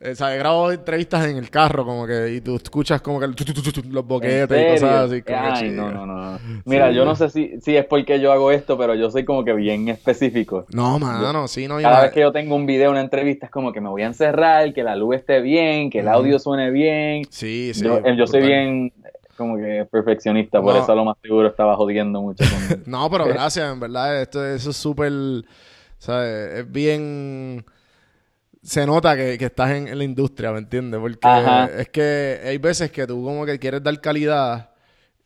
Eh, 0.00 0.12
o 0.12 0.14
sea, 0.14 0.32
he 0.32 0.38
grabado 0.38 0.70
entrevistas 0.70 1.26
en 1.26 1.36
el 1.38 1.50
carro 1.50 1.84
como 1.84 2.06
que 2.06 2.32
y 2.34 2.40
tú 2.40 2.54
escuchas 2.54 3.02
como 3.02 3.18
que 3.18 3.26
el 3.26 3.34
tu, 3.34 3.44
tu, 3.44 3.52
tu, 3.52 3.60
tu, 3.60 3.72
tu, 3.72 3.82
los 3.90 4.02
¿En 4.04 4.08
boquetes 4.08 4.78
y 4.78 4.80
cosas 4.84 5.10
así. 5.10 5.22
Como 5.22 5.38
Ay, 5.42 5.70
no, 5.70 5.90
no, 5.90 6.06
no. 6.06 6.38
Mira, 6.66 6.92
yo 6.92 7.04
no 7.04 7.16
sé 7.16 7.28
si, 7.30 7.60
si 7.60 7.76
es 7.76 7.84
porque 7.84 8.20
yo 8.20 8.30
hago 8.30 8.52
esto, 8.52 8.78
pero 8.78 8.94
yo 8.94 9.10
soy 9.10 9.24
como 9.24 9.44
que 9.44 9.54
bien 9.54 9.88
específico. 9.88 10.66
No, 10.72 11.00
mano, 11.00 11.48
sí, 11.48 11.66
no. 11.66 11.78
Cada 11.80 12.02
vez 12.02 12.12
que 12.12 12.20
yo 12.20 12.30
tengo 12.30 12.54
un 12.54 12.64
video, 12.64 12.92
una 12.92 13.00
entrevista, 13.00 13.46
es 13.46 13.50
como 13.50 13.72
que 13.72 13.80
me 13.80 13.88
voy 13.88 14.02
a 14.02 14.06
encerrar, 14.06 14.72
que 14.72 14.84
la 14.84 14.94
luz 14.94 15.16
esté 15.16 15.40
bien, 15.40 15.90
que 15.90 15.98
el 15.98 16.06
audio 16.06 16.38
suene 16.38 16.70
bien. 16.70 17.24
Sí, 17.30 17.72
sí. 17.74 17.82
yo, 17.82 18.00
yo 18.14 18.26
soy 18.28 18.42
bien 18.42 18.92
como 19.38 19.56
que 19.56 19.86
perfeccionista, 19.90 20.60
por 20.60 20.74
No. 20.74 20.82
eso 20.82 20.92
a 20.92 20.94
lo 20.94 21.04
más 21.06 21.16
seguro 21.22 21.48
estaba 21.48 21.74
jodiendo 21.76 22.20
mucho 22.20 22.44
con... 22.50 22.82
No, 22.86 23.08
pero 23.10 23.24
gracias, 23.26 23.72
en 23.72 23.80
verdad, 23.80 24.20
esto, 24.20 24.44
eso 24.46 24.68
es 24.70 24.76
súper, 24.76 25.10
¿sabes? 25.96 26.58
Es 26.58 26.70
bien... 26.70 27.64
Se 28.62 28.84
nota 28.84 29.16
que, 29.16 29.38
que 29.38 29.46
estás 29.46 29.70
en, 29.70 29.88
en 29.88 29.96
la 29.96 30.04
industria, 30.04 30.52
¿me 30.52 30.58
entiendes? 30.58 31.00
Porque 31.00 31.26
Ajá. 31.28 31.66
es 31.78 31.88
que 31.88 32.40
hay 32.44 32.58
veces 32.58 32.90
que 32.90 33.06
tú 33.06 33.22
como 33.24 33.46
que 33.46 33.58
quieres 33.58 33.82
dar 33.82 33.98
calidad 34.00 34.70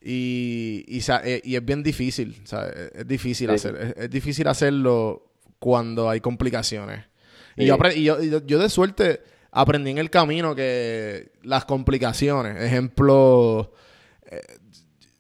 y, 0.01 0.85
y, 0.87 1.01
eh, 1.25 1.41
y 1.43 1.57
es 1.57 1.65
bien 1.65 1.83
difícil, 1.83 2.41
¿sabes? 2.45 2.75
Es- 2.77 2.93
Es 3.01 3.09
difícil 3.09 3.49
Sí. 3.49 3.55
hacer, 3.55 3.77
es, 3.77 4.05
es 4.05 4.11
difícil 4.11 4.47
hacerlo 4.49 5.25
cuando 5.59 6.11
hay 6.11 6.21
complicaciones. 6.21 7.05
Yo, 7.57 7.77
y 7.95 8.05
yo, 8.05 8.23
y 8.23 8.31
yo- 8.31 8.47
yo 8.47 8.59
de 8.59 8.69
suerte 8.69 9.23
aprendí 9.51 9.91
en 9.91 9.99
el 9.99 10.11
camino 10.11 10.55
que 10.55 11.33
las 11.43 11.65
complicaciones, 11.65 12.61
ejemplo, 12.63 13.73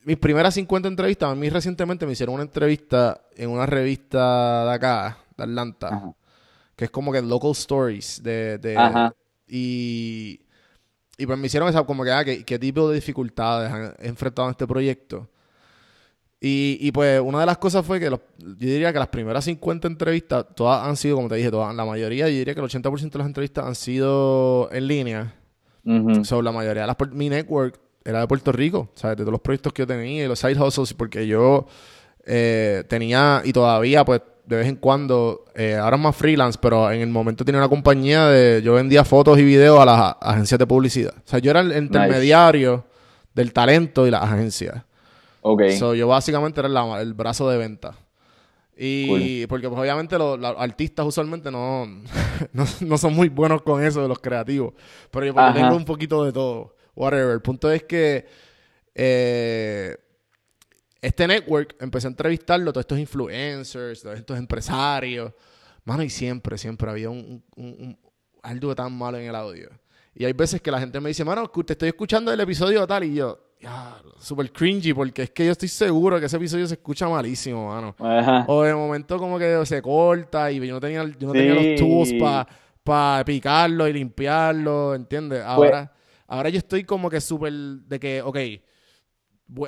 mis 0.05 0.16
primeras 0.18 0.55
50 0.55 0.88
entrevistas, 0.88 1.31
a 1.31 1.35
mí 1.35 1.48
recientemente 1.48 2.07
me 2.07 2.12
hicieron 2.12 2.35
una 2.35 2.44
entrevista 2.44 3.20
en 3.37 3.51
una 3.51 3.66
revista 3.66 4.64
de 4.66 4.72
acá, 4.72 5.18
de 5.37 5.44
Atlanta, 5.44 5.88
Ajá. 5.88 6.12
que 6.77 6.85
es 6.87 6.90
como 6.90 7.12
que 7.12 7.22
Local 7.22 7.53
Stories 7.53 8.22
de... 8.22 8.59
de- 8.59 8.77
Ajá. 8.77 9.14
y, 9.46 10.40
y 11.18 11.27
pues 11.27 11.38
me 11.38 11.46
hicieron 11.46 11.68
esa 11.68 11.85
como 11.85 12.03
que, 12.05 12.11
ah, 12.11 12.25
¿qué, 12.25 12.44
qué 12.44 12.59
tipo 12.59 12.88
de 12.88 12.96
dificultades 12.96 13.70
han 13.70 13.94
enfrentado 14.01 14.48
en 14.48 14.53
este 14.53 14.66
proyecto? 14.66 15.29
Y, 16.40 16.79
y 16.81 16.90
pues 16.90 17.20
una 17.20 17.38
de 17.40 17.46
las 17.46 17.59
cosas 17.59 17.87
fue 17.87 18.01
que 18.01 18.11
los- 18.11 18.18
yo 18.38 18.55
diría 18.57 18.92
que 18.92 18.98
las 18.98 19.09
primeras 19.09 19.44
50 19.44 19.87
entrevistas, 19.87 20.46
todas 20.57 20.85
han 20.85 20.96
sido, 20.96 21.14
como 21.16 21.29
te 21.29 21.37
dije, 21.37 21.51
todas, 21.53 21.72
la 21.77 21.85
mayoría, 21.85 22.29
yo 22.29 22.35
diría 22.37 22.55
que 22.55 22.61
el 22.61 22.66
80% 22.66 23.11
de 23.12 23.18
las 23.18 23.27
entrevistas 23.29 23.64
han 23.64 23.77
sido 23.77 24.68
en 24.72 24.88
línea. 24.88 25.35
Ujú. 25.85 26.25
So, 26.25 26.42
la 26.42 26.51
mayoría 26.51 26.83
de 26.83 26.87
las... 26.88 26.96
Mi 27.12 27.29
network 27.29 27.79
era 28.05 28.21
de 28.21 28.27
Puerto 28.27 28.53
Rico, 28.53 28.88
¿sabes? 28.95 29.17
De 29.17 29.23
todos 29.25 29.33
los 29.33 29.41
proyectos 29.41 29.73
que 29.73 29.83
yo 29.83 29.87
tenía 29.87 30.25
y 30.25 30.29
los 30.29 30.38
side 30.38 30.61
hustles, 30.61 30.95
porque 30.95 31.27
yo 31.27 31.67
eh, 32.27 32.85
tenía 32.88 33.43
y 33.45 33.53
todavía, 33.53 34.05
pues, 34.05 34.23
de 34.45 34.57
vez 34.57 34.67
en 34.67 34.77
cuando, 34.77 35.45
eh, 35.55 35.77
ahora 35.77 35.97
más 35.97 36.17
freelance, 36.17 36.59
pero 36.61 36.91
en 36.91 37.01
el 37.01 37.09
momento 37.09 37.45
tenía 37.45 37.61
una 37.61 37.69
compañía 37.69 38.27
de... 38.27 38.61
Yo 38.62 38.75
vendía 38.75 39.05
fotos 39.05 39.38
y 39.38 39.45
videos 39.45 39.79
a 39.81 39.85
las 39.85 39.99
a- 39.99 40.11
agencias 40.21 40.59
de 40.59 40.67
publicidad. 40.67 41.15
O 41.17 41.23
sea, 41.29 41.38
yo 41.38 41.51
era 41.53 41.61
el 41.61 41.77
intermediario 41.77 42.85
del 43.35 43.53
talento 43.53 44.07
y 44.07 44.11
las 44.11 44.23
agencias. 44.25 44.83
Ok. 45.43 45.62
So, 45.79 45.95
yo 45.95 46.09
básicamente 46.09 46.61
era 46.61 46.69
la- 46.69 47.01
el 47.01 47.15
brazo 47.15 47.49
de 47.49 47.57
venta. 47.57 47.95
Y 48.77 49.47
porque 49.47 49.69
pues 49.69 49.81
obviamente 49.81 50.19
los, 50.19 50.38
los 50.41 50.55
artistas 50.59 51.07
usualmente 51.07 51.51
no, 51.51 51.87
no, 52.53 52.65
no 52.81 52.99
son 52.99 53.15
muy 53.15 53.29
buenos 53.29 53.62
con 53.62 53.83
eso 53.85 54.03
de 54.03 54.09
los 54.09 54.19
creativos. 54.19 54.73
Pero 55.11 55.27
yo, 55.27 55.38
Ajá. 55.38 55.53
tengo 55.55 55.77
un 55.77 55.85
poquito 55.85 56.25
de 56.25 56.33
todo. 56.33 56.75
Whatever. 56.95 57.33
El 57.33 57.43
punto 57.43 57.71
es 57.71 57.85
que 57.85 58.27
eh, 58.95 59.97
este 61.01 61.27
network 61.27 61.75
empecé 61.81 62.07
a 62.07 62.11
entrevistarlo, 62.11 62.73
todos 62.73 62.83
estos 62.85 62.99
influencers, 62.99 64.03
todos 64.03 64.19
estos 64.19 64.39
empresarios. 64.39 65.33
Mano, 65.85 66.03
y 66.03 66.11
siempre, 66.11 66.57
siempre 66.59 66.91
había 66.91 67.11
un, 67.11 67.43
un- 67.57 67.67
un- 67.67 67.99
algo 68.43 68.75
tan 68.75 68.93
malo 68.97 69.19
en 69.19 69.29
el 69.29 69.35
audio. 69.35 69.69
Y 70.15 70.25
hay 70.25 70.33
veces 70.33 70.61
que 70.61 70.71
la 70.71 70.79
gente 70.79 71.01
me 71.01 71.09
dice, 71.09 71.25
mano, 71.25 71.49
te 71.49 71.73
estoy 71.73 71.89
escuchando 71.89 72.33
el 72.33 72.39
episodio 72.41 72.87
tal, 72.87 73.05
y 73.05 73.15
yo, 73.15 73.39
ya, 73.61 73.97
súper 74.21 74.53
cringy, 74.53 74.93
porque 74.93 75.23
es 75.23 75.31
que 75.31 75.47
yo 75.47 75.53
estoy 75.53 75.69
seguro 75.69 76.21
que 76.21 76.27
ese 76.27 76.37
episodio 76.37 76.67
se 76.67 76.75
escucha 76.75 77.09
malísimo, 77.09 77.69
mano. 77.69 77.97
Ajá. 77.99 78.45
O 78.49 78.63
de 78.63 78.75
momento 78.75 79.17
como 79.19 79.39
que 79.39 79.65
se 79.65 79.81
corta 79.81 80.53
y 80.53 80.65
yo 80.65 80.75
no 80.75 80.81
tenía, 80.81 81.03
yo 81.19 81.29
no 81.29 81.33
tenía 81.33 81.55
los 81.55 81.81
tools 81.81 82.13
para 82.85 83.25
picarlo 83.25 83.89
y 83.89 83.93
limpiarlo, 83.95 84.95
¿entiendes? 84.95 85.43
Ahora, 85.43 85.93
ahora 86.33 86.49
yo 86.49 86.59
estoy 86.59 86.85
como 86.85 87.09
que 87.11 87.21
súper 87.21 87.53
de 87.53 88.01
que, 88.01 88.23
ok, 88.23 88.38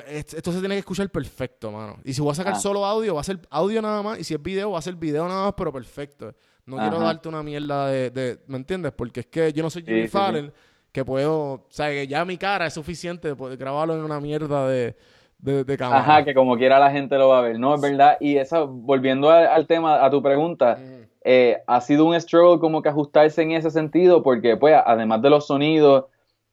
esto 0.07 0.51
se 0.51 0.59
tiene 0.59 0.75
que 0.75 0.79
escuchar 0.79 1.09
perfecto, 1.09 1.71
mano. 1.71 1.97
Y 2.03 2.13
si 2.13 2.21
voy 2.21 2.31
a 2.31 2.35
sacar 2.35 2.53
Ah. 2.53 2.59
solo 2.59 2.85
audio, 2.85 3.13
va 3.15 3.21
a 3.21 3.23
ser 3.23 3.39
audio 3.51 3.81
nada 3.81 4.01
más. 4.01 4.19
Y 4.19 4.23
si 4.23 4.33
es 4.33 4.41
video, 4.41 4.71
va 4.71 4.79
a 4.79 4.81
ser 4.81 4.95
video 4.95 5.27
nada 5.27 5.45
más, 5.45 5.53
pero 5.55 5.71
perfecto. 5.71 6.33
No 6.65 6.77
quiero 6.77 6.99
darte 6.99 7.29
una 7.29 7.43
mierda 7.43 7.87
de, 7.89 8.09
de- 8.09 8.39
¿me 8.47 8.57
entiendes? 8.57 8.91
Porque 8.93 9.19
es 9.19 9.25
que 9.27 9.53
yo 9.53 9.61
no 9.61 9.69
soy 9.69 9.83
Sí, 9.83 9.87
Jimmy 9.87 10.01
sí, 10.01 10.07
sí. 10.07 10.11
Fallon, 10.11 10.51
que 10.91 11.05
puedo, 11.05 11.35
o 11.53 11.65
sea, 11.69 11.89
que 11.89 12.07
ya 12.07 12.25
mi 12.25 12.37
cara 12.37 12.65
es 12.65 12.73
suficiente 12.73 13.27
de 13.27 13.35
poder 13.35 13.57
grabarlo 13.57 13.93
en 13.93 14.03
una 14.03 14.19
mierda 14.19 14.67
de, 14.67 14.95
de, 15.37 15.63
de 15.63 15.77
cámara. 15.77 15.99
Ajá, 16.01 16.25
que 16.25 16.33
como 16.33 16.57
quiera 16.57 16.79
la 16.79 16.89
gente 16.89 17.15
lo 17.19 17.29
va 17.29 17.39
a 17.39 17.41
ver, 17.43 17.59
¿no? 17.59 17.75
Es 17.75 17.81
verdad. 17.81 18.17
Y 18.19 18.37
esa, 18.37 18.61
volviendo 18.61 19.29
al, 19.29 19.45
al 19.45 19.67
tema, 19.67 20.03
a 20.03 20.09
tu 20.09 20.23
pregunta, 20.23 20.79
eh, 21.23 21.57
ha 21.67 21.81
sido 21.81 22.05
un 22.05 22.19
struggle 22.19 22.59
como 22.59 22.81
que 22.81 22.89
ajustarse 22.89 23.43
en 23.43 23.51
ese 23.51 23.69
sentido, 23.69 24.23
porque 24.23 24.57
pues 24.57 24.75
además 24.83 25.21
de 25.21 25.29
los 25.29 25.45
sonidos, 25.45 26.05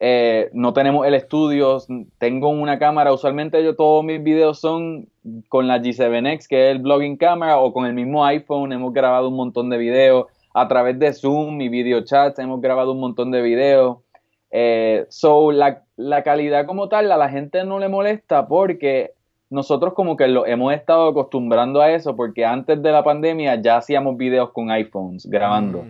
eh, 0.05 0.51
no 0.53 0.73
tenemos 0.73 1.07
el 1.07 1.15
estudio, 1.15 1.79
tengo 2.19 2.49
una 2.49 2.81
cámara, 2.81 3.13
usualmente 3.13 3.63
yo 3.63 3.77
todos 3.77 4.03
mis 4.03 4.21
videos 4.21 4.59
son 4.59 5.07
con 5.49 5.69
la 5.69 5.79
G7X, 5.79 6.49
que 6.49 6.69
es 6.69 6.75
el 6.75 6.83
blogging 6.83 7.17
camera, 7.17 7.61
o 7.61 7.73
con 7.73 7.87
el 7.87 7.95
mismo 7.95 8.25
iPhone, 8.25 8.73
hemos 8.73 8.93
grabado 8.93 9.29
un 9.29 9.37
montón 9.37 9.71
de 9.71 9.79
videos, 9.79 10.27
a 10.55 10.67
través 10.67 10.99
de 10.99 11.13
Zoom 11.13 11.61
y 11.61 11.69
video 11.69 12.03
chats 12.03 12.41
hemos 12.41 12.61
grabado 12.61 12.91
un 12.91 12.99
montón 12.99 13.31
de 13.31 13.43
videos. 13.43 13.99
Eh, 14.51 15.07
so, 15.09 15.53
la, 15.53 15.85
la 15.95 16.25
calidad 16.25 16.67
como 16.67 16.89
tal 16.89 17.13
a 17.13 17.17
la 17.17 17.29
gente 17.29 17.63
no 17.65 17.79
le 17.79 17.89
molesta 17.89 18.49
porque 18.49 19.13
nosotros 19.51 19.95
como 19.95 20.17
que 20.17 20.27
lo 20.27 20.47
hemos 20.47 20.75
estado 20.75 21.11
acostumbrando 21.11 21.81
a 21.81 21.93
eso 21.93 22.17
porque 22.17 22.45
antes 22.45 22.83
de 22.83 22.91
la 22.91 23.05
pandemia 23.05 23.55
ya 23.63 23.77
hacíamos 23.77 24.17
videos 24.17 24.51
con 24.51 24.73
iPhones 24.73 25.27
grabando. 25.27 25.85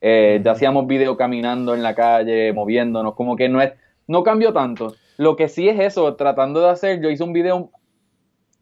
Eh, 0.00 0.40
ya 0.44 0.52
hacíamos 0.52 0.86
video 0.86 1.16
caminando 1.16 1.74
en 1.74 1.82
la 1.82 1.94
calle, 1.94 2.52
moviéndonos, 2.52 3.14
como 3.14 3.36
que 3.36 3.48
no 3.48 3.60
es, 3.60 3.72
no 4.06 4.22
cambió 4.22 4.52
tanto. 4.52 4.94
Lo 5.16 5.34
que 5.36 5.48
sí 5.48 5.68
es 5.68 5.80
eso, 5.80 6.14
tratando 6.14 6.60
de 6.60 6.70
hacer, 6.70 7.00
yo 7.02 7.10
hice 7.10 7.24
un 7.24 7.32
video 7.32 7.70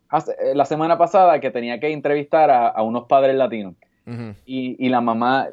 hace- 0.08 0.32
eh, 0.40 0.54
la 0.54 0.64
semana 0.64 0.96
pasada 0.98 1.40
que 1.40 1.50
tenía 1.50 1.80
que 1.80 1.92
entrevistar 1.92 2.50
a, 2.50 2.68
a 2.68 2.82
unos 2.82 3.04
padres 3.04 3.36
latinos 3.36 3.74
y, 4.46 4.76
y 4.84 4.88
la 4.88 5.00
mamá, 5.00 5.48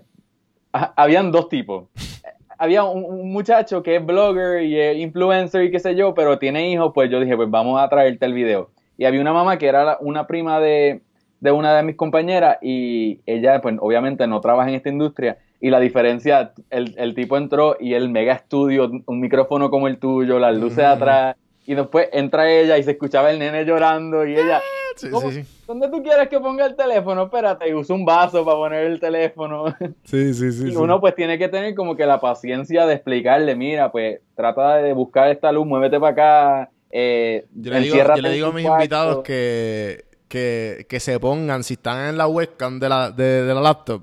ha- 0.72 0.94
habían 0.96 1.32
dos 1.32 1.50
tipos. 1.50 1.86
Había 2.60 2.84
un, 2.84 3.04
un 3.04 3.34
muchacho 3.34 3.82
que 3.82 3.96
es 3.98 4.06
blogger 4.06 4.62
y 4.64 4.80
es 4.80 4.98
influencer 4.98 5.64
y 5.64 5.72
qué 5.72 5.80
sé 5.80 5.96
yo, 5.96 6.14
pero 6.14 6.38
tiene 6.38 6.70
hijos, 6.70 6.92
pues 6.94 7.10
yo 7.10 7.20
dije, 7.20 7.36
pues 7.36 7.50
vamos 7.50 7.82
a 7.82 7.90
traerte 7.90 8.26
el 8.26 8.32
video. 8.34 8.70
Y 8.96 9.04
había 9.06 9.20
una 9.20 9.34
mamá 9.34 9.58
que 9.58 9.66
era 9.68 9.84
la- 9.84 9.98
una 10.00 10.28
prima 10.28 10.60
de, 10.62 11.02
de 11.42 11.52
una 11.52 11.76
de 11.76 11.84
mis 11.84 11.96
compañeras 11.96 12.60
y 12.62 13.20
ella, 13.26 13.60
pues 13.60 13.76
obviamente 13.82 14.28
no 14.28 14.40
trabaja 14.40 14.70
en 14.70 14.76
esta 14.76 14.90
industria. 14.90 15.40
Y 15.64 15.70
la 15.70 15.80
diferencia, 15.80 16.52
el, 16.70 16.94
el 16.98 17.16
tipo 17.16 17.38
entró 17.38 17.78
y 17.80 17.94
el 17.94 18.10
mega 18.10 18.34
estudio, 18.34 18.92
un 19.06 19.20
micrófono 19.22 19.70
como 19.70 19.88
el 19.88 19.98
tuyo, 19.98 20.38
las 20.38 20.54
luces 20.58 20.80
Ujú. 20.80 20.88
atrás. 20.88 21.38
Y 21.66 21.74
después 21.76 22.10
entra 22.12 22.52
ella 22.52 22.78
y 22.78 22.84
se 22.84 22.92
escuchaba 22.92 23.32
el 23.32 23.40
nene 23.40 23.64
llorando 23.64 24.26
y 24.28 24.34
ella, 24.34 24.60
Sí, 24.98 25.10
¿Cómo? 25.10 25.32
sí. 25.32 25.44
¿dónde 25.66 25.88
tú 25.90 26.04
quieres 26.04 26.28
que 26.28 26.38
ponga 26.42 26.66
el 26.66 26.76
teléfono? 26.76 27.24
Espérate, 27.24 27.70
y 27.70 27.74
usa 27.74 27.96
un 27.96 28.04
vaso 28.04 28.44
para 28.44 28.58
poner 28.58 28.84
el 28.88 29.00
teléfono. 29.00 29.74
Sí, 30.04 30.34
sí, 30.34 30.52
sí. 30.52 30.64
y 30.68 30.72
sí. 30.72 30.76
uno 30.76 31.00
pues 31.00 31.16
tiene 31.16 31.38
que 31.40 31.48
tener 31.48 31.74
como 31.76 31.96
que 31.96 32.06
la 32.06 32.20
paciencia 32.20 32.86
de 32.86 32.96
explicarle, 32.96 33.56
mira, 33.56 33.90
pues 33.90 34.20
trata 34.36 34.76
de 34.76 34.92
buscar 34.92 35.30
esta 35.32 35.50
luz, 35.54 35.66
muévete 35.66 35.98
para 35.98 36.12
acá. 36.12 36.72
Eh, 36.92 37.46
Yo 37.56 37.72
le 37.72 37.80
digo, 37.80 37.96
enciérrate 37.96 38.18
yo 38.20 38.22
le 38.24 38.28
en 38.30 38.36
digo 38.36 38.48
a 38.48 38.52
mis 38.52 38.66
cuarto. 38.66 38.84
invitados 38.84 39.24
que, 39.24 40.04
que, 40.28 40.86
que 40.90 41.00
se 41.00 41.18
pongan, 41.22 41.64
si 41.64 41.76
están 41.76 42.10
en 42.10 42.18
la 42.18 42.28
webcam 42.28 42.80
de 42.82 42.90
la, 42.90 43.10
de, 43.12 43.44
de 43.46 43.54
la 43.54 43.62
laptop, 43.62 44.02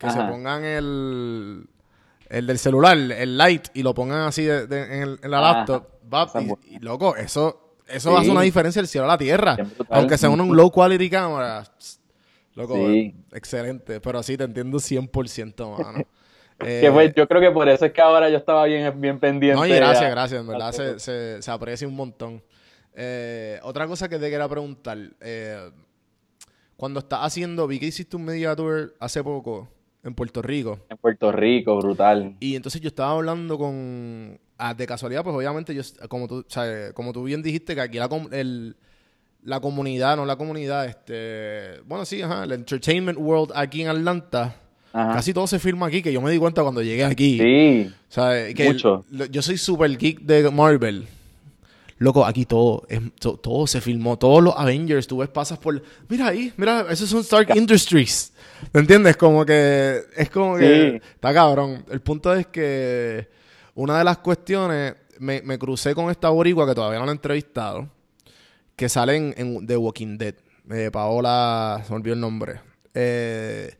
que 0.00 0.10
se 0.10 0.18
pongan 0.18 0.64
el, 0.64 1.66
el 2.28 2.46
del 2.46 2.58
celular, 2.58 2.96
el 2.96 3.36
light, 3.38 3.68
y 3.74 3.82
lo 3.82 3.94
pongan 3.94 4.22
así 4.22 4.44
de- 4.44 4.66
de- 4.66 4.82
en, 4.96 5.02
el- 5.02 5.20
en 5.22 5.30
la 5.30 5.38
Ajá. 5.38 5.58
laptop. 5.58 5.86
va, 6.12 6.26
y, 6.66 6.78
loco, 6.80 7.14
eso, 7.16 7.76
eso 7.86 8.10
Sí. 8.10 8.16
hace 8.18 8.30
una 8.30 8.40
diferencia 8.42 8.80
del 8.82 8.88
cielo 8.88 9.04
a 9.04 9.08
la 9.08 9.18
tierra. 9.18 9.56
Aunque 9.90 10.18
sea 10.18 10.28
un, 10.30 10.40
un 10.40 10.56
low 10.56 10.70
quality 10.72 11.08
cámara. 11.10 11.64
Loco, 12.54 12.74
Sí. 12.74 13.14
excelente. 13.32 14.00
Pero 14.00 14.22
sí, 14.24 14.36
te 14.36 14.44
entiendo 14.44 14.78
100%, 14.80 15.78
mano. 15.78 15.98
Eh, 16.60 16.80
Que 16.82 16.90
pues, 16.90 17.14
yo 17.14 17.28
creo 17.28 17.40
que 17.40 17.50
por 17.52 17.68
eso 17.68 17.84
es 17.86 17.92
que 17.92 18.00
ahora 18.00 18.28
yo 18.28 18.36
estaba 18.38 18.64
bien, 18.64 19.00
bien 19.00 19.18
pendiente. 19.20 19.56
no, 19.60 19.66
y 19.66 19.70
gracias, 19.74 20.04
a- 20.04 20.10
gracias. 20.10 20.40
En 20.40 20.46
verdad 20.48 20.72
se, 20.72 21.40
se 21.42 21.50
aprecia 21.50 21.86
un 21.86 21.94
montón. 21.94 22.42
Eh, 22.94 23.60
otra 23.62 23.86
cosa 23.86 24.08
que 24.08 24.18
te 24.18 24.28
quería 24.30 24.48
preguntar. 24.48 24.98
eh, 25.20 25.70
cuando 26.76 27.00
estás 27.00 27.20
haciendo, 27.22 27.66
vi 27.66 27.78
que 27.78 27.86
hiciste 27.86 28.16
un 28.16 28.24
media 28.24 28.56
tour 28.56 28.94
hace 28.98 29.22
poco 29.22 29.68
en 30.02 30.14
Puerto 30.14 30.40
Rico. 30.42 30.78
En 30.88 30.96
Puerto 30.96 31.30
Rico, 31.32 31.76
brutal. 31.78 32.36
Y 32.40 32.56
entonces 32.56 32.80
yo 32.80 32.88
estaba 32.88 33.12
hablando 33.12 33.58
con... 33.58 34.38
ah, 34.58 34.74
de 34.74 34.86
casualidad, 34.86 35.22
pues 35.22 35.34
obviamente 35.36 35.74
yo, 35.74 35.82
como 36.08 36.26
tú, 36.28 36.36
o 36.38 36.44
sea, 36.48 36.92
como 36.94 37.12
tú 37.12 37.24
bien 37.24 37.42
dijiste, 37.42 37.74
que 37.74 37.80
aquí 37.80 37.98
la, 37.98 38.08
com- 38.08 38.28
el- 38.32 38.76
la 39.42 39.60
comunidad, 39.60 40.16
no 40.16 40.24
la 40.26 40.36
comunidad, 40.36 40.86
este... 40.86 41.80
Bueno, 41.86 42.04
sí, 42.04 42.20
ajá, 42.22 42.44
el 42.44 42.52
entertainment 42.52 43.18
world 43.18 43.52
aquí 43.54 43.82
en 43.82 43.88
Atlanta, 43.88 44.54
Ajá. 44.92 45.14
casi 45.14 45.32
todo 45.32 45.46
se 45.46 45.58
firma 45.58 45.86
aquí, 45.86 46.02
que 46.02 46.12
yo 46.12 46.20
me 46.20 46.30
di 46.30 46.38
cuenta 46.38 46.62
cuando 46.62 46.82
llegué 46.82 47.04
aquí. 47.04 47.38
Sí, 47.38 47.90
O 48.08 48.12
sea, 48.12 48.52
que 48.54 48.64
Mucho. 48.64 49.04
el- 49.12 49.30
yo 49.30 49.40
soy 49.42 49.56
super 49.58 49.96
geek 49.96 50.20
de 50.20 50.50
Marvel. 50.50 51.06
Loco, 52.00 52.24
aquí 52.24 52.46
todo, 52.46 52.84
es- 52.88 53.14
to- 53.20 53.36
todo 53.36 53.66
se 53.66 53.82
filmó. 53.82 54.18
Todos 54.18 54.42
los 54.42 54.54
Avengers, 54.56 55.06
tú 55.06 55.18
ves, 55.18 55.28
pasas 55.28 55.58
por... 55.58 55.82
Mira 56.08 56.28
ahí, 56.28 56.50
mira, 56.56 56.86
esos 56.88 57.10
son 57.10 57.20
Stark 57.20 57.54
Industries. 57.54 58.32
¿Me 58.72 58.80
entiendes? 58.80 59.18
Como 59.18 59.44
que... 59.44 60.00
Es 60.16 60.30
como 60.30 60.56
que... 60.56 60.96
Está 60.96 61.34
cabrón. 61.34 61.84
El 61.90 62.00
punto 62.00 62.34
es 62.34 62.46
que... 62.46 63.28
Una 63.74 63.98
de 63.98 64.04
las 64.04 64.16
cuestiones... 64.16 64.94
Me, 65.18 65.42
me 65.42 65.58
crucé 65.58 65.94
con 65.94 66.10
esta 66.10 66.30
boricua 66.30 66.66
que 66.66 66.74
todavía 66.74 66.98
no 66.98 67.04
la 67.04 67.12
he 67.12 67.14
entrevistado. 67.14 67.86
Que 68.74 68.88
sale 68.88 69.16
en, 69.16 69.34
en 69.36 69.66
The 69.66 69.76
Walking 69.76 70.16
Dead. 70.16 70.36
Eh, 70.70 70.88
Paola... 70.90 71.82
Se 71.84 71.90
me 71.90 71.96
olvidó 71.96 72.14
el 72.14 72.20
nombre. 72.20 72.60
Eh, 72.94 73.74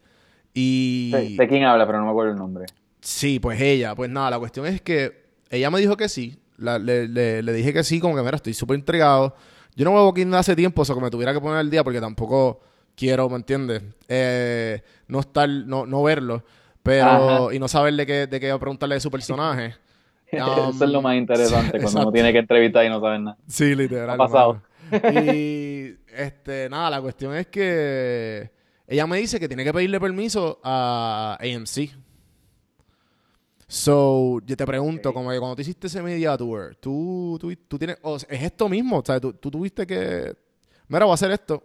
y... 0.53 1.11
sé, 1.15 1.37
sé 1.37 1.49
quién 1.49 1.65
habla, 1.65 1.87
pero 1.87 2.01
no 2.01 2.05
me 2.05 2.11
acuerdo 2.11 2.33
el 2.33 2.39
nombre. 2.39 2.67
Sí, 3.01 3.41
pues 3.41 3.59
ella. 3.63 3.95
Pues 3.95 4.11
nada, 4.11 4.29
la 4.29 4.39
cuestión 4.39 4.67
es 4.67 4.83
que 4.83 5.25
ella 5.49 5.71
me 5.71 5.81
dijo 5.81 5.97
que 5.97 6.11
sí. 6.11 6.37
La- 6.61 6.79
le, 6.79 7.09
le- 7.09 7.43
le 7.43 7.53
dije 7.53 7.73
que 7.73 7.83
sí, 7.83 7.99
como 8.01 8.15
que 8.17 8.23
mira, 8.23 8.37
estoy 8.37 8.55
súper 8.55 8.79
intrigado. 8.79 9.35
Yo 9.77 9.85
no 9.85 9.93
vuelvo 9.93 10.11
aquí 10.11 10.23
hace 10.35 10.55
tiempo, 10.57 10.83
o 10.83 10.85
sea, 10.85 10.95
que 10.95 11.01
me 11.01 11.11
tuviera 11.11 11.33
que 11.33 11.41
poner 11.41 11.59
al 11.59 11.71
día 11.71 11.83
porque 11.83 12.01
tampoco 12.01 12.61
quiero, 12.97 13.29
¿me 13.29 13.37
entiendes? 13.37 13.83
Eh, 14.09 14.83
no 15.09 15.21
estar, 15.21 15.49
no, 15.49 15.87
no 15.87 16.03
verlo. 16.03 16.45
Pero, 16.83 17.07
Ajá. 17.47 17.55
y 17.55 17.59
no 17.59 17.69
saber 17.69 17.95
de 17.95 18.07
qué, 18.07 18.27
de 18.27 18.41
qué 18.41 18.57
preguntarle 18.59 18.95
de 18.97 19.01
su 19.01 19.11
personaje. 19.11 19.75
Eso 20.31 20.71
es 20.85 20.91
lo 20.91 21.03
más 21.03 21.17
interesante 21.17 21.79
cuando 21.83 22.03
uno 22.03 22.13
tiene 22.13 22.33
que 22.33 22.39
entrevistar 22.39 22.85
y 22.85 22.89
no 22.89 23.01
sabe 23.01 23.19
nada. 23.19 23.37
Sí, 23.49 23.75
literal. 23.75 24.11
Ha 24.11 24.17
pasado. 24.17 24.55
mano. 24.55 24.65
Y 25.25 25.95
este, 26.17 26.69
nada, 26.69 26.91
la 26.91 27.01
cuestión 27.01 27.35
es 27.37 27.47
que 27.47 28.51
ella 28.89 29.07
me 29.07 29.19
dice 29.19 29.39
que 29.39 29.47
tiene 29.47 29.63
que 29.63 29.73
pedirle 29.73 30.01
permiso 30.01 30.59
a 30.65 31.39
AMC. 31.41 31.91
So, 33.73 34.41
yo 34.45 34.57
te 34.57 34.67
pregunto, 34.67 35.15
como 35.15 35.31
que 35.31 35.39
cuando 35.39 35.55
tú 35.55 35.63
hiciste 35.63 35.87
ese 35.87 36.03
media 36.03 36.37
tour, 36.37 36.75
tú, 36.81 37.39
tú, 37.41 37.55
tú 37.69 37.79
tienes, 37.79 37.99
o 38.03 38.19
sea, 38.19 38.29
es 38.35 38.43
esto 38.43 38.69
mismo, 38.69 38.99
o 38.99 39.05
sea, 39.05 39.21
tú, 39.21 39.33
tú 39.35 39.49
tuviste 39.51 39.87
que, 39.87 40.35
mira, 40.89 41.05
voy 41.05 41.13
a 41.13 41.15
hacer 41.15 41.31
esto. 41.31 41.63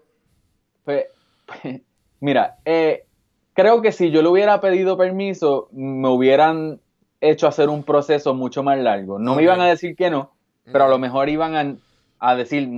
Pues, 0.83 1.05
pues, 1.45 1.81
mira, 2.19 2.59
eh, 2.65 3.05
creo 3.53 3.81
que 3.81 3.91
si 3.91 4.11
yo 4.11 4.21
le 4.21 4.29
hubiera 4.29 4.61
pedido 4.61 4.97
permiso, 4.97 5.69
me 5.71 6.09
hubieran 6.09 6.81
hecho 7.21 7.47
hacer 7.47 7.69
un 7.69 7.83
proceso 7.83 8.33
mucho 8.33 8.63
más 8.63 8.77
largo. 8.79 9.19
No 9.19 9.35
me 9.35 9.43
iban 9.43 9.61
a 9.61 9.67
decir 9.67 9.95
que 9.95 10.09
no, 10.09 10.37
pero 10.71 10.85
a 10.85 10.87
lo 10.89 10.99
mejor 10.99 11.29
iban 11.29 11.55
a, 11.55 11.77
a 12.19 12.35
decir, 12.35 12.69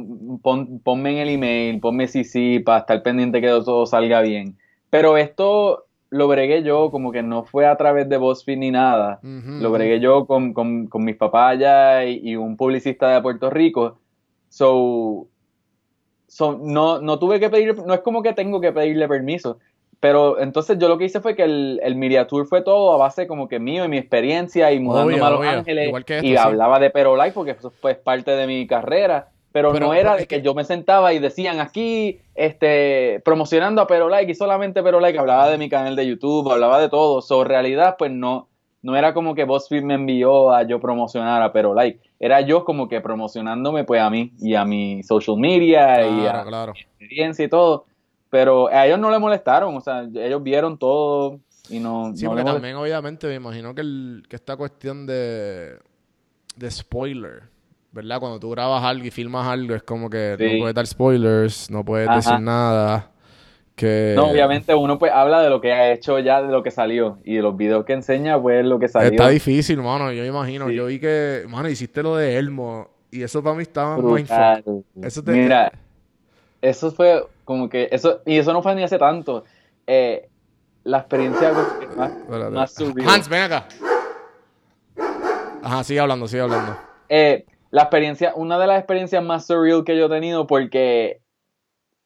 pon- 0.42 0.80
ponme 0.80 1.12
en 1.12 1.18
el 1.18 1.30
email, 1.30 1.80
ponme 1.80 2.08
sí, 2.08 2.24
sí, 2.24 2.60
para 2.60 2.80
estar 2.80 3.04
pendiente 3.04 3.42
que 3.42 3.48
todo 3.48 3.86
salga 3.86 4.22
bien. 4.22 4.58
Pero 4.90 5.18
esto 5.18 5.87
lo 6.10 6.28
bregué 6.28 6.64
yo, 6.64 6.90
como 6.92 7.12
que 7.12 7.22
no 7.24 7.44
fue 7.44 7.66
a 7.66 7.76
través 7.76 8.08
de 8.10 8.18
BuzzFeed 8.18 8.58
ni 8.58 8.72
nada. 8.72 9.20
Lo 9.24 9.72
bregué 9.72 10.00
yo 10.00 10.26
con, 10.26 10.54
con- 10.54 10.88
con 10.88 11.04
mis 11.04 11.16
papás 11.18 11.54
allá 11.54 12.06
y, 12.06 12.20
y 12.24 12.36
un 12.36 12.56
publicista 12.58 13.10
de 13.14 13.22
Puerto 13.22 13.50
Rico. 13.50 14.00
So, 14.50 15.28
so, 16.28 16.58
no, 16.62 17.00
no 17.02 17.20
tuve 17.20 17.40
que 17.40 17.50
pedir, 17.50 17.76
no 17.86 17.94
es 17.94 18.00
como 18.02 18.22
que 18.24 18.34
tengo 18.34 18.62
que 18.62 18.72
pedirle 18.72 19.08
permiso. 19.08 19.60
Pero 20.00 20.40
entonces 20.40 20.78
yo 20.78 20.88
lo 20.90 20.98
que 21.00 21.06
hice 21.06 21.22
fue 21.22 21.36
que 21.36 21.44
el, 21.44 21.80
el 21.84 21.96
Media 21.96 22.28
Tour 22.28 22.46
fue 22.46 22.62
todo 22.62 22.94
a 22.94 22.98
base 22.98 23.26
como 23.26 23.48
que 23.48 23.60
mío 23.60 23.84
y 23.84 23.88
mi 23.88 23.98
experiencia 23.98 24.72
y 24.72 24.80
mudándome 24.80 25.16
Obvio, 25.16 25.26
a 25.26 25.30
Los 25.32 25.40
obvio. 25.40 25.50
Ángeles 25.50 25.94
esto, 25.98 26.14
y 26.24 26.30
sí. 26.30 26.38
hablaba 26.38 26.80
de 26.80 26.92
Pero 26.92 27.16
Life 27.18 27.32
porque 27.34 27.52
eso 27.52 27.72
fue 27.72 27.96
parte 27.96 28.32
de 28.32 28.46
mi 28.46 28.68
carrera. 28.68 29.30
Pero, 29.58 29.72
Pero- 29.74 29.88
no 29.88 29.94
era 29.96 30.14
de 30.16 30.22
es 30.22 30.28
que, 30.28 30.36
que- 30.38 30.42
yo 30.44 30.54
me 30.54 30.64
sentaba 30.64 31.14
y 31.14 31.20
decían 31.20 31.60
aquí, 31.60 32.20
este, 32.36 33.22
promocionando 33.26 33.82
a 33.82 33.88
Pero 33.88 34.08
Like 34.08 34.32
y 34.32 34.36
solamente 34.36 34.84
Pero 34.84 35.00
Like, 35.00 35.18
hablaba 35.18 35.50
de 35.50 35.58
mi 35.58 35.68
canal 35.68 35.96
de 35.96 36.06
YouTube, 36.06 36.52
hablaba 36.52 36.80
de 36.80 36.90
todo. 36.90 37.24
So, 37.24 37.42
en 37.42 37.48
realidad, 37.48 37.96
pues 37.98 38.12
no, 38.12 38.50
no 38.84 38.96
era 38.96 39.16
como 39.16 39.34
que 39.34 39.46
BuzzFeed 39.46 39.82
me 39.82 39.96
envió 39.96 40.52
a 40.52 40.62
yo 40.62 40.80
promocionar 40.80 41.42
a 41.42 41.52
Pero 41.52 41.74
Like. 41.74 42.00
Era 42.20 42.42
yo 42.42 42.64
como 42.66 42.88
que 42.88 43.02
promocionándome 43.02 43.84
pues 43.84 44.00
a 44.00 44.12
mí 44.12 44.32
y 44.40 44.54
a 44.54 44.64
mi 44.64 45.02
social 45.02 45.38
media 45.38 46.02
y 46.08 46.28
a 46.28 46.44
Claro, 46.44 46.74
mi 46.74 46.82
experiencia 46.82 47.44
y 47.46 47.50
todo. 47.50 47.86
Pero 48.30 48.68
a 48.68 48.86
ellos 48.86 49.00
no 49.00 49.10
les 49.10 49.20
molestaron, 49.20 49.76
o 49.76 49.82
sea, 49.82 50.04
ellos 50.14 50.44
vieron 50.44 50.78
todo 50.78 51.40
y 51.70 51.80
no, 51.80 52.12
Sí, 52.16 52.26
no 52.26 52.32
porque 52.32 52.44
también, 52.44 52.76
obviamente, 52.76 53.26
me 53.28 53.36
imagino 53.36 53.74
que, 53.74 53.82
el, 53.82 54.24
que 54.30 54.36
esta 54.36 54.56
cuestión 54.56 55.06
de, 55.08 55.78
de 56.56 56.72
spoiler, 56.72 57.44
¿verdad? 57.92 58.20
Cuando 58.20 58.40
tú 58.40 58.50
grabas 58.52 58.84
algo 58.84 59.06
y 59.06 59.12
filmas 59.12 59.48
algo, 59.48 59.76
es 59.76 59.84
como 59.84 60.10
que 60.10 60.36
Sí. 60.38 60.54
no 60.54 60.60
puedes 60.60 60.76
dar 60.76 60.88
spoilers, 60.88 61.70
no 61.72 61.84
puedes 61.84 62.08
Ajá. 62.08 62.16
decir 62.18 62.40
nada. 62.40 63.12
Que... 63.76 64.14
No, 64.16 64.30
obviamente 64.32 64.74
uno 64.74 64.98
pues 64.98 65.12
habla 65.12 65.40
de 65.42 65.50
lo 65.52 65.62
que 65.62 65.72
ha 65.72 65.92
hecho 65.92 66.18
ya, 66.18 66.42
de 66.42 66.52
lo 66.52 66.64
que 66.64 66.72
salió. 66.72 67.20
Y 67.24 67.36
de 67.36 67.42
los 67.44 67.56
videos 67.56 67.86
que 67.86 67.94
enseña, 67.94 68.42
pues 68.42 68.66
lo 68.66 68.80
que 68.80 68.88
salió. 68.88 69.10
Está 69.12 69.30
difícil, 69.30 69.78
mano. 69.84 70.12
Yo 70.12 70.24
me 70.24 70.28
imagino. 70.30 70.68
Sí. 70.68 70.76
Yo 70.76 70.88
vi 70.88 71.00
que, 71.00 71.44
mano, 71.48 71.70
hiciste 71.70 72.02
lo 72.02 72.16
de 72.16 72.38
Elmo. 72.38 72.90
Y 73.12 73.22
eso 73.22 73.42
para 73.44 73.56
mí 73.56 73.62
estaba 73.62 73.98
Brutal. 73.98 74.64
mindfuck. 74.66 75.06
Eso 75.06 75.24
te- 75.24 75.32
Mira, 75.32 75.72
eso 76.62 76.92
fue 76.92 77.24
como 77.46 77.70
que, 77.70 77.88
eso, 77.92 78.22
y 78.26 78.38
eso 78.38 78.52
no 78.52 78.62
fue 78.64 78.74
ni 78.76 78.84
hace 78.84 78.98
tanto. 78.98 79.44
Eh, 79.86 80.28
la 80.84 80.98
experiencia 80.98 81.54
más, 81.96 82.52
más 82.52 82.74
surreal. 82.74 83.08
Hans, 83.10 83.30
ven 83.30 83.44
acá. 83.44 83.68
Ajá, 85.64 85.84
sigue 85.84 86.00
hablando, 86.00 86.28
sigue 86.28 86.42
hablando. 86.42 86.78
Eh, 87.10 87.46
la 87.72 87.84
experiencia, 87.84 88.34
una 88.36 88.58
de 88.60 88.68
las 88.68 88.80
experiencias 88.80 89.24
más 89.24 89.46
surreal 89.46 89.84
que 89.84 89.98
yo 89.98 90.06
he 90.06 90.10
tenido, 90.10 90.48
porque 90.48 91.22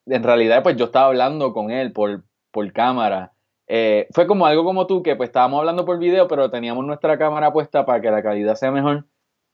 en 0.06 0.24
realidad, 0.24 0.64
pues 0.64 0.76
yo 0.78 0.86
estaba 0.86 1.08
hablando 1.08 1.54
con 1.54 1.72
él 1.72 1.92
por, 1.92 2.24
por 2.52 2.72
cámara. 2.74 3.34
Eh, 3.68 4.08
fue 4.12 4.28
como 4.28 4.46
algo 4.46 4.64
como 4.64 4.88
tú, 4.88 5.02
que 5.04 5.16
pues 5.16 5.30
estábamos 5.30 5.60
hablando 5.60 5.86
por 5.86 5.98
video, 6.00 6.28
pero 6.28 6.50
teníamos 6.50 6.86
nuestra 6.86 7.18
cámara 7.18 7.54
puesta 7.54 7.86
para 7.86 8.02
que 8.02 8.12
la 8.12 8.22
calidad 8.22 8.56
sea 8.56 8.72
mejor. 8.72 9.06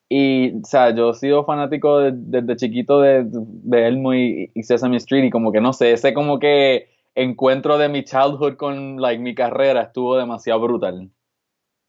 Y, 0.10 0.58
o 0.58 0.64
sea, 0.64 0.96
yo 0.96 1.12
he 1.12 1.14
sido 1.16 1.44
fanático 1.44 2.00
de- 2.00 2.14
desde 2.16 2.56
chiquito 2.56 3.02
de, 3.02 3.26
de 3.28 3.88
Elmo 3.88 4.14
y, 4.14 4.52
y 4.56 4.64
Sesame 4.64 4.98
Street, 4.98 5.26
y 5.26 5.30
como 5.30 5.52
que 5.52 5.62
no 5.62 5.74
sé, 5.74 5.92
ese 5.92 6.14
como 6.14 6.40
que 6.40 6.90
encuentro 7.14 7.78
de 7.78 7.90
mi 7.90 8.04
childhood 8.04 8.56
con 8.56 9.02
like, 9.02 9.22
mi 9.22 9.36
carrera 9.36 9.82
estuvo 9.82 10.16
demasiado 10.18 10.62
brutal. 10.62 11.10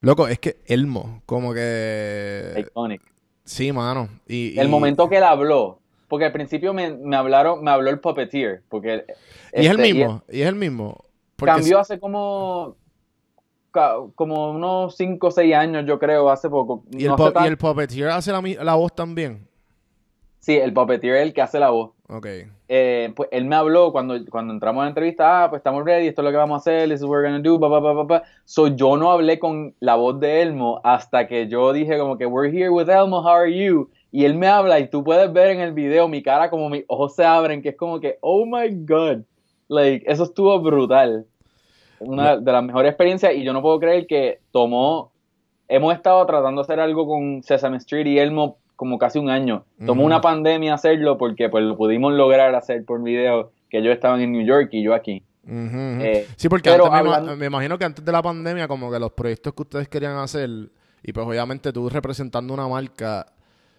Loco, 0.00 0.26
es 0.28 0.38
que 0.38 0.56
Elmo, 0.66 1.22
como 1.26 1.54
que... 1.54 2.54
Iconic. 2.56 3.02
Sí, 3.49 3.72
mano. 3.72 4.09
Y, 4.28 4.59
El 4.59 4.66
y- 4.66 4.70
momento 4.70 5.09
que 5.09 5.16
él 5.16 5.24
habló, 5.24 5.80
porque 6.07 6.26
al 6.26 6.32
principio 6.32 6.74
me, 6.74 6.90
me 6.94 7.16
hablaron, 7.16 7.64
me 7.64 7.70
habló 7.70 7.88
el 7.90 7.99
puppeteer, 7.99 8.62
porque 8.68 9.05
Y 9.55 9.64
es 9.64 9.70
el 9.70 9.80
este, 9.80 9.94
mismo, 9.94 10.22
y 10.30 10.42
es 10.42 10.49
el 10.49 10.55
mismo. 10.55 11.05
Porque 11.36 11.55
cambió 11.55 11.78
hace 11.78 11.99
como 11.99 12.76
como 14.16 14.51
unos 14.51 14.96
5 14.96 15.28
o 15.28 15.30
6 15.30 15.55
años, 15.55 15.84
yo 15.86 15.99
creo, 16.01 16.28
hace 16.30 16.49
poco. 16.51 16.82
Y 16.90 17.05
el, 17.05 17.11
No 17.11 17.16
pu- 17.16 17.24
hace 17.26 17.32
tan- 17.34 17.44
y 17.44 17.49
el 17.49 17.57
puppeteer 17.59 18.09
hace 18.09 18.32
la, 18.32 18.40
la 18.42 18.74
voz 18.74 18.92
también. 18.94 19.46
Sí, 20.40 20.57
el 20.57 20.72
puppeteer 20.72 21.16
es 21.16 21.22
el 21.22 21.32
que 21.32 21.42
hace 21.42 21.61
la 21.61 21.70
voz. 21.70 21.90
Ok. 22.11 22.26
Eh, 22.68 23.12
pues 23.14 23.28
él 23.32 23.44
me 23.44 23.56
habló 23.56 23.92
cuando, 23.92 24.18
cuando 24.30 24.54
entramos 24.54 24.80
a 24.80 24.84
la 24.84 24.88
entrevista, 24.88 25.44
ah, 25.44 25.50
pues 25.50 25.61
estamos 25.61 25.84
ready, 25.84 26.06
esto 26.06 26.22
es 26.22 26.24
lo 26.24 26.30
que 26.30 26.38
vamos 26.38 26.54
a 26.54 26.59
hacer, 26.61 26.88
this 26.88 27.00
is 27.00 27.02
what 27.02 27.11
we're 27.11 27.22
gonna 27.22 27.42
do, 27.42 27.61
pa, 27.61 27.68
pa, 27.68 27.82
pa, 27.82 27.94
pa, 27.94 28.06
pa. 28.06 28.22
So 28.46 28.68
yo 28.68 28.96
no 28.96 29.11
hablé 29.11 29.38
con 29.38 29.74
la 29.80 29.94
voz 29.94 30.18
de 30.18 30.40
Elmo 30.40 30.80
hasta 30.84 31.26
que 31.26 31.48
yo 31.48 31.70
dije 31.74 31.98
como 31.98 32.16
que 32.16 32.24
we're 32.24 32.50
here 32.50 32.70
with 32.70 32.88
Elmo, 32.88 33.20
how 33.20 33.34
are 33.34 33.54
you? 33.54 33.90
Y 34.11 34.24
él 34.24 34.36
me 34.36 34.46
habla 34.46 34.80
y 34.80 34.88
tú 34.88 35.04
puedes 35.04 35.30
ver 35.30 35.50
en 35.50 35.61
el 35.61 35.74
video 35.74 36.09
mi 36.09 36.22
cara 36.22 36.48
como 36.48 36.70
mis 36.70 36.84
ojos 36.88 37.14
se 37.14 37.26
abren, 37.26 37.61
que 37.61 37.70
es 37.70 37.76
como 37.76 38.00
que, 38.00 38.16
oh 38.22 38.46
my 38.46 38.70
god, 38.86 39.24
like, 39.68 40.11
eso 40.11 40.24
estuvo 40.24 40.59
brutal. 40.61 41.26
Una 42.00 42.38
de 42.38 42.52
las 42.52 42.64
mejores 42.64 42.90
experiencias 42.90 43.34
y 43.34 43.44
yo 43.44 43.52
no 43.52 43.61
puedo 43.61 43.78
creer 43.80 44.06
que 44.06 44.40
tomó, 44.50 45.12
hemos 45.66 45.92
estado 45.94 46.24
tratando 46.24 46.62
de 46.62 46.64
hacer 46.64 46.80
algo 46.80 47.06
con 47.06 47.42
Sesame 47.42 47.76
Street 47.76 48.06
y 48.06 48.18
Elmo 48.18 48.56
como 48.78 48.96
casi 48.96 49.18
un 49.18 49.28
año. 49.28 49.64
Tomó 49.84 50.04
una 50.04 50.20
pandemia 50.20 50.74
hacerlo 50.74 51.18
porque 51.18 51.48
pues 51.48 51.64
lo 51.64 51.76
pudimos 51.76 52.12
lograr 52.14 52.54
hacer 52.54 52.84
por 52.84 53.02
video 53.02 53.50
que 53.68 53.78
ellos 53.78 53.92
estaban 53.92 54.20
en 54.20 54.30
New 54.30 54.46
York 54.46 54.68
y 54.70 54.84
yo 54.84 54.94
aquí. 54.94 55.24
Eh, 55.50 56.28
sí, 56.36 56.48
porque 56.48 56.70
antes 56.70 56.86
hablando- 56.88 57.36
me 57.36 57.46
imagino 57.46 57.76
que 57.76 57.84
antes 57.84 58.04
de 58.04 58.12
la 58.12 58.22
pandemia, 58.22 58.68
como 58.68 58.88
que 58.92 59.00
los 59.00 59.10
proyectos 59.10 59.52
que 59.52 59.62
ustedes 59.62 59.88
querían 59.88 60.16
hacer, 60.18 60.48
y 61.02 61.12
pues 61.12 61.26
obviamente 61.26 61.72
tú 61.72 61.88
representando 61.88 62.54
una 62.54 62.68
marca, 62.68 63.26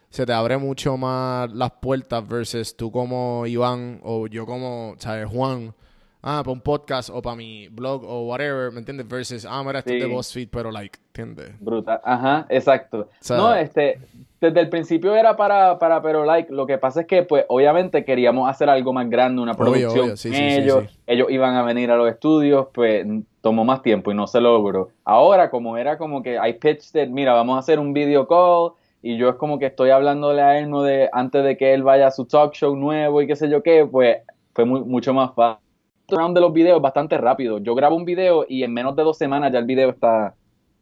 se 0.10 0.26
te 0.26 0.34
abre 0.34 0.58
mucho 0.58 0.98
más 0.98 1.50
las 1.54 1.72
puertas 1.72 2.28
versus 2.28 2.76
tú 2.76 2.92
como 2.92 3.46
Iván 3.48 4.02
o 4.04 4.28
yo 4.28 4.46
como, 4.46 4.96
¿sabes? 4.98 5.28
Juan. 5.28 5.74
Ah, 6.22 6.42
para 6.44 6.52
un 6.52 6.60
podcast 6.62 7.10
o 7.10 7.22
para 7.22 7.36
mi 7.38 7.70
blog 7.70 8.04
o 8.04 8.28
whatever, 8.28 8.72
¿me 8.74 8.80
entiendes? 8.80 9.08
Versus, 9.08 9.46
ah, 9.50 9.64
mira, 9.66 9.80
esto 9.80 9.94
es 9.94 10.02
de 10.02 10.08
Sí. 10.08 10.14
BuzzFeed, 10.14 10.50
pero 10.52 10.70
like, 10.70 11.00
¿entiendes? 11.08 11.52
Brutal. 11.62 12.02
Ajá, 12.04 12.46
exacto. 12.50 13.08
sea- 13.22 13.38
no, 13.38 13.56
este, 13.56 14.00
desde 14.42 14.60
el 14.60 14.68
principio 14.70 15.16
era 15.16 15.38
para, 15.38 15.80
para 15.80 16.02
Pero 16.02 16.26
Like. 16.26 16.52
Lo 16.54 16.66
que 16.66 16.78
pasa 16.78 17.02
es 17.02 17.08
que, 17.08 17.24
pues, 17.24 17.46
obviamente 17.48 18.04
queríamos 18.04 18.50
hacer 18.50 18.70
algo 18.70 18.92
más 18.92 19.10
grande, 19.10 19.42
una 19.42 19.52
Obvio, 19.54 19.58
producción 19.64 20.06
obvio, 20.06 20.18
sí, 20.18 20.30
con 20.30 20.38
sí, 20.38 20.50
sí, 20.50 20.56
ellos. 20.58 20.84
sí. 20.90 21.00
Ellos 21.08 21.28
iban 21.30 21.56
a 21.56 21.64
venir 21.64 21.90
a 21.92 21.96
los 21.96 22.10
estudios, 22.10 22.68
pues, 22.74 23.06
tomó 23.42 23.64
más 23.64 23.82
tiempo 23.82 24.12
y 24.12 24.16
no 24.16 24.28
se 24.28 24.42
logró. 24.42 24.90
Ahora, 25.06 25.50
como 25.50 25.78
era 25.78 25.98
como 25.98 26.22
que 26.22 26.36
I 26.36 26.54
pitched 26.54 27.02
it, 27.02 27.10
mira, 27.10 27.32
vamos 27.34 27.56
a 27.56 27.60
hacer 27.60 27.80
un 27.80 27.94
video 27.94 28.28
call. 28.28 28.74
Y 29.02 29.16
yo 29.16 29.30
es 29.30 29.36
como 29.36 29.58
que 29.58 29.68
estoy 29.68 29.92
hablándole 29.92 30.42
a 30.42 30.60
él 30.60 30.70
¿no? 30.70 30.84
de 30.84 31.08
antes 31.14 31.42
de 31.46 31.56
que 31.56 31.74
él 31.74 31.84
vaya 31.84 32.08
a 32.08 32.12
su 32.12 32.26
talk 32.26 32.54
show 32.54 32.76
nuevo 32.76 33.22
y 33.22 33.28
qué 33.28 33.38
sé 33.38 33.50
yo 33.50 33.64
qué, 33.64 33.86
pues 33.90 34.18
fue 34.54 34.66
muy- 34.66 34.82
mucho 34.82 35.14
más 35.14 35.34
fácil. 35.34 35.64
Round 36.12 36.36
de 36.36 36.42
los 36.42 36.54
videos 36.54 36.82
bastante 36.82 37.18
rápido. 37.18 37.60
Yo 37.60 37.76
grabo 37.76 37.96
un 37.96 38.06
video 38.06 38.46
y 38.48 38.64
en 38.64 38.74
menos 38.74 38.96
de 38.96 39.04
dos 39.04 39.18
semanas 39.18 39.52
ya 39.52 39.60
el 39.60 39.66
video 39.66 39.90
está, 39.90 40.36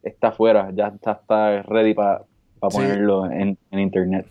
está 0.03 0.31
fuera, 0.31 0.69
ya 0.73 0.87
está, 0.87 1.11
está 1.13 1.61
ready 1.63 1.93
para 1.93 2.23
Sí. 2.69 2.77
ponerlo 2.77 3.29
en, 3.29 3.57
en 3.71 3.79
internet. 3.79 4.25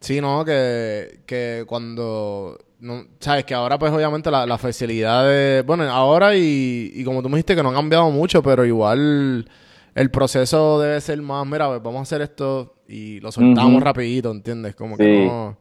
Sí, 0.00 0.20
no, 0.20 0.44
que, 0.44 1.20
que 1.24 1.64
cuando, 1.66 2.58
no, 2.80 3.04
sabes, 3.20 3.44
que 3.44 3.54
ahora 3.54 3.78
pues 3.78 3.92
obviamente 3.92 4.30
la, 4.30 4.44
la 4.44 4.58
facilidad 4.58 5.24
de, 5.26 5.62
bueno, 5.64 5.84
ahora 5.84 6.34
y, 6.36 6.90
y 6.94 7.04
como 7.04 7.22
tú 7.22 7.28
me 7.28 7.36
dijiste 7.36 7.54
que 7.56 7.62
no 7.62 7.70
ha 7.70 7.74
cambiado 7.74 8.10
mucho, 8.10 8.42
pero 8.42 8.64
igual 8.66 9.48
el 9.94 10.10
proceso 10.10 10.80
debe 10.80 11.00
ser 11.00 11.22
más, 11.22 11.46
mira, 11.46 11.68
pues 11.68 11.82
vamos 11.82 12.00
a 12.00 12.02
hacer 12.02 12.20
esto 12.22 12.74
y 12.88 13.20
lo 13.20 13.30
soltamos 13.32 13.80
rapidito, 13.82 14.30
¿entiendes? 14.32 14.74
Como 14.74 14.96
Sí. 14.96 15.04
que 15.04 15.26
no, 15.26 15.56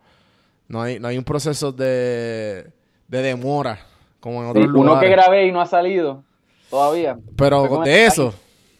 no 0.67 0.81
hay, 0.81 0.99
no 0.99 1.07
hay 1.07 1.17
un 1.19 1.23
proceso 1.23 1.71
de, 1.71 2.65
de 3.07 3.21
demora, 3.21 3.77
como 4.23 4.41
en 4.41 4.49
otros 4.49 4.63
Sí, 4.63 4.69
uno 4.71 4.79
que 4.99 5.07
lugares. 5.07 5.11
grabé 5.11 5.47
y 5.47 5.51
no 5.51 5.59
ha 5.59 5.65
salido 5.65 6.23
todavía. 6.69 7.17
Pero 7.35 7.81
de 7.83 7.91
el- 8.03 8.07
eso, 8.07 8.33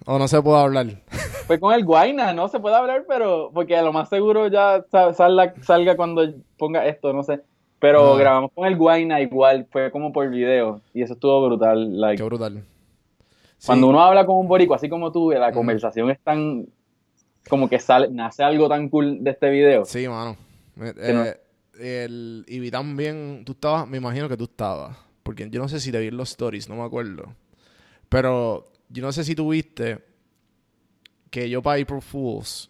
o 0.06 0.18
no 0.18 0.28
se 0.30 0.42
puede 0.42 0.62
hablar. 0.62 0.88
Fue 1.48 1.60
con 1.60 1.74
el 1.74 1.84
Guayna, 1.84 2.32
no 2.34 2.48
se 2.48 2.62
puede 2.62 2.76
hablar, 2.78 3.04
pero 3.08 3.52
porque 3.54 3.76
a 3.76 3.82
lo 3.82 3.92
más 3.92 4.08
seguro 4.08 4.48
ya 4.48 4.86
sa- 4.90 5.14
salga, 5.14 5.54
salga 5.62 5.98
cuando 5.98 6.24
ponga 6.58 6.86
esto, 6.88 7.12
no 7.12 7.24
sé. 7.24 7.42
Pero 7.80 8.14
Ah. 8.14 8.18
grabamos 8.18 8.52
con 8.56 8.66
el 8.66 8.78
Guayna 8.78 9.20
igual, 9.20 9.68
fue 9.70 9.92
como 9.92 10.14
por 10.14 10.30
video 10.30 10.80
y 10.94 11.02
eso 11.02 11.14
estuvo 11.16 11.46
brutal. 11.46 12.00
like, 12.00 12.16
Qué 12.18 12.24
brutal. 12.24 12.64
Sí. 13.58 13.68
Cuando 13.68 13.88
uno 13.88 14.02
habla 14.02 14.26
con 14.26 14.38
un 14.38 14.48
borico, 14.48 14.74
así 14.74 14.88
como 14.88 15.12
tú, 15.12 15.32
la 15.32 15.52
conversación 15.52 16.10
es 16.10 16.20
tan. 16.22 16.66
como 17.50 17.68
que 17.68 17.78
sale, 17.78 18.08
nace 18.10 18.42
algo 18.42 18.70
tan 18.70 18.88
cool 18.88 19.22
de 19.22 19.32
este 19.32 19.50
video. 19.50 19.84
Sí, 19.84 20.08
mano. 20.08 20.38
Eh, 20.82 21.14
no- 21.14 21.26
el, 21.84 22.46
y 22.48 22.60
vi 22.60 22.72
también, 22.72 23.44
tú 23.46 23.52
estabas, 23.52 23.86
me 23.86 23.98
imagino 23.98 24.30
que 24.30 24.38
tú 24.38 24.46
estabas, 24.46 24.96
porque 25.24 25.50
yo 25.50 25.62
no 25.62 25.70
sé 25.70 25.80
si 25.80 25.92
te 25.92 26.00
vi 26.00 26.08
en 26.08 26.18
los 26.18 26.32
stories, 26.32 26.70
no 26.70 26.76
me 26.76 26.84
acuerdo. 26.84 27.34
Pero 28.10 28.72
yo 28.90 29.02
no 29.02 29.12
sé 29.12 29.24
si 29.24 29.34
tú 29.34 29.50
viste 29.50 30.04
que 31.32 31.50
yo 31.50 31.62
para 31.62 31.82
April 31.82 32.02
Fools, 32.02 32.70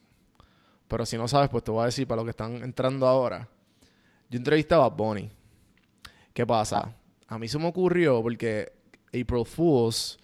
pero 0.88 1.06
si 1.06 1.18
no 1.18 1.28
sabes, 1.28 1.50
pues 1.50 1.64
te 1.64 1.72
voy 1.72 1.82
a 1.82 1.86
decir 1.88 2.08
para 2.08 2.18
los 2.18 2.26
que 2.26 2.32
están 2.32 2.64
entrando 2.64 3.08
ahora. 3.08 3.50
Yo 4.30 4.38
entrevistaba 4.38 4.86
a 4.86 4.90
Bonnie. 4.90 5.30
¿Qué 6.34 6.46
pasa? 6.46 6.96
A 7.28 7.38
mí 7.38 7.48
se 7.48 7.60
me 7.60 7.68
ocurrió 7.68 8.22
porque 8.22 8.72
April 9.08 9.46
Fools 9.46 10.18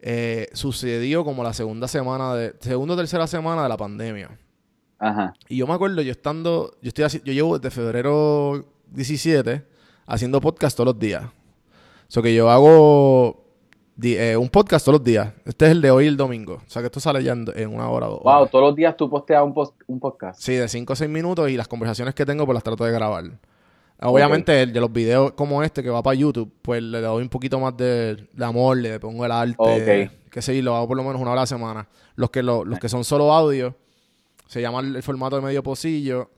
eh, 0.00 0.48
sucedió 0.52 1.24
como 1.24 1.42
la 1.42 1.52
segunda 1.52 1.86
semana 1.86 2.34
de, 2.34 2.54
segunda 2.60 2.94
o 2.94 2.96
tercera 2.96 3.26
semana 3.26 3.62
de 3.62 3.68
la 3.68 3.76
pandemia. 3.76 4.38
Ajá. 4.98 5.34
Y 5.48 5.56
yo 5.58 5.66
me 5.66 5.74
acuerdo, 5.74 6.02
yo 6.02 6.12
estando, 6.12 6.76
yo 6.82 6.88
estoy 6.88 7.20
yo 7.24 7.32
llevo 7.32 7.58
desde 7.58 7.70
febrero 7.74 8.66
17 8.88 9.73
haciendo 10.06 10.40
podcast 10.40 10.76
todos 10.76 10.88
los 10.94 10.98
días. 10.98 11.24
O 11.24 12.10
sea 12.14 12.22
que 12.22 12.34
yo 12.34 12.50
hago 12.50 13.44
eh, 14.02 14.36
un 14.36 14.48
podcast 14.48 14.84
todos 14.84 14.98
los 15.00 15.04
días. 15.04 15.32
Este 15.44 15.66
es 15.66 15.70
el 15.72 15.80
de 15.80 15.90
hoy 15.90 16.04
y 16.04 16.08
el 16.08 16.16
domingo. 16.16 16.54
O 16.66 16.70
sea 16.70 16.82
que 16.82 16.86
esto 16.86 17.00
sale 17.00 17.22
ya 17.22 17.32
en, 17.32 17.46
en 17.54 17.74
una 17.74 17.88
hora 17.88 18.08
o 18.08 18.10
dos. 18.12 18.22
Wow, 18.22 18.32
horas. 18.40 18.50
todos 18.50 18.64
los 18.66 18.76
días 18.76 18.96
tú 18.96 19.08
posteas 19.08 19.42
un, 19.42 19.54
post- 19.54 19.74
un 19.86 19.98
podcast. 20.00 20.40
Sí, 20.40 20.54
de 20.54 20.68
5 20.68 20.92
o 20.92 20.96
6 20.96 21.10
minutos 21.10 21.48
y 21.50 21.56
las 21.56 21.68
conversaciones 21.68 22.14
que 22.14 22.24
tengo 22.26 22.44
pues 22.46 22.54
las 22.54 22.62
trato 22.62 22.84
de 22.84 22.92
grabar. 22.92 23.24
Obviamente 24.00 24.60
el 24.62 24.72
de 24.72 24.80
los 24.80 24.92
videos 24.92 25.32
como 25.32 25.62
este 25.62 25.82
que 25.82 25.88
va 25.88 26.02
para 26.02 26.14
YouTube, 26.14 26.52
pues 26.62 26.82
le 26.82 27.00
doy 27.00 27.22
un 27.22 27.28
poquito 27.28 27.58
más 27.60 27.76
de, 27.76 28.28
de 28.32 28.44
amor, 28.44 28.76
le 28.76 28.98
pongo 29.00 29.24
el 29.24 29.32
arte, 29.32 29.54
Ok. 29.58 30.30
que 30.30 30.42
sé, 30.42 30.60
lo 30.62 30.74
hago 30.76 30.88
por 30.88 30.96
lo 30.96 31.04
menos 31.04 31.20
una 31.22 31.30
hora 31.30 31.40
a 31.40 31.44
la 31.44 31.46
semana. 31.46 31.88
Los 32.16 32.30
que, 32.30 32.42
lo- 32.42 32.64
los 32.64 32.78
que 32.80 32.88
son 32.88 33.04
solo 33.04 33.32
audio, 33.32 33.74
se 34.46 34.60
llama 34.60 34.80
el, 34.80 34.96
el 34.96 35.02
formato 35.02 35.36
de 35.36 35.42
medio 35.42 35.62
pocillo. 35.62 36.30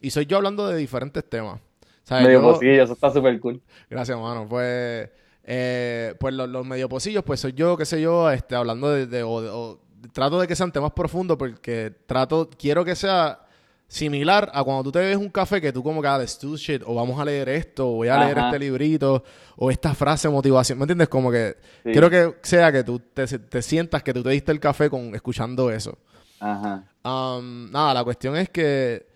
Y 0.00 0.10
soy 0.10 0.26
yo 0.26 0.36
hablando 0.36 0.66
de 0.68 0.76
diferentes 0.78 1.28
temas. 1.28 1.60
¿Sabes? 2.04 2.26
Medio 2.26 2.40
Yo- 2.42 2.52
pocillo, 2.52 2.82
eso 2.84 2.92
está 2.92 3.10
súper 3.10 3.40
cool. 3.40 3.60
Gracias, 3.90 4.18
mano. 4.18 4.46
Pues, 4.48 5.10
eh, 5.42 6.14
pues 6.20 6.32
los, 6.34 6.48
los 6.48 6.64
medio 6.66 6.88
pocillos, 6.88 7.22
pues 7.24 7.40
soy 7.40 7.52
yo, 7.52 7.76
qué 7.76 7.84
sé 7.84 8.00
yo, 8.00 8.30
este, 8.30 8.54
hablando 8.54 8.90
de, 8.90 9.06
de- 9.06 9.22
o- 9.22 9.30
o- 9.70 9.80
trato 10.12 10.38
de 10.40 10.46
que 10.46 10.54
sean 10.54 10.70
temas 10.70 10.92
profundos 10.92 11.36
porque 11.38 11.92
trato, 12.06 12.48
quiero 12.58 12.84
que 12.84 12.94
sea 12.94 13.40
similar 13.88 14.50
a 14.54 14.64
cuando 14.64 14.82
tú 14.84 14.92
te 14.92 14.98
ves 14.98 15.16
un 15.16 15.28
café 15.28 15.60
que 15.60 15.72
tú 15.72 15.82
como 15.82 16.02
que, 16.02 16.08
ah, 16.08 16.18
let's 16.18 16.38
do 16.40 16.56
shit, 16.56 16.82
o 16.86 16.94
vamos 16.94 17.18
a 17.20 17.24
leer 17.24 17.48
esto, 17.48 17.88
o 17.88 17.92
voy 17.96 18.08
a 18.08 18.18
leer 18.24 18.36
este 18.38 18.58
librito, 18.58 19.22
o 19.56 19.70
esta 19.70 19.94
frase 19.94 20.28
motivación, 20.28 20.78
¿me 20.78 20.84
entiendes? 20.84 21.08
Como 21.08 21.30
que 21.30 21.56
Sí. 21.84 21.92
quiero 21.92 22.10
que 22.10 22.34
sea 22.42 22.72
que 22.72 22.82
tú 22.82 22.98
te, 22.98 23.26
te 23.26 23.62
sientas 23.62 24.02
que 24.02 24.12
tú 24.12 24.22
te 24.22 24.30
diste 24.30 24.52
el 24.52 24.60
café 24.60 24.90
con 24.90 25.14
escuchando 25.14 25.70
eso. 25.70 25.96
Ajá. 26.40 26.84
Um, 27.04 27.70
nada, 27.70 27.94
la 27.94 28.04
cuestión 28.04 28.36
es 28.36 28.48
que 28.50 29.06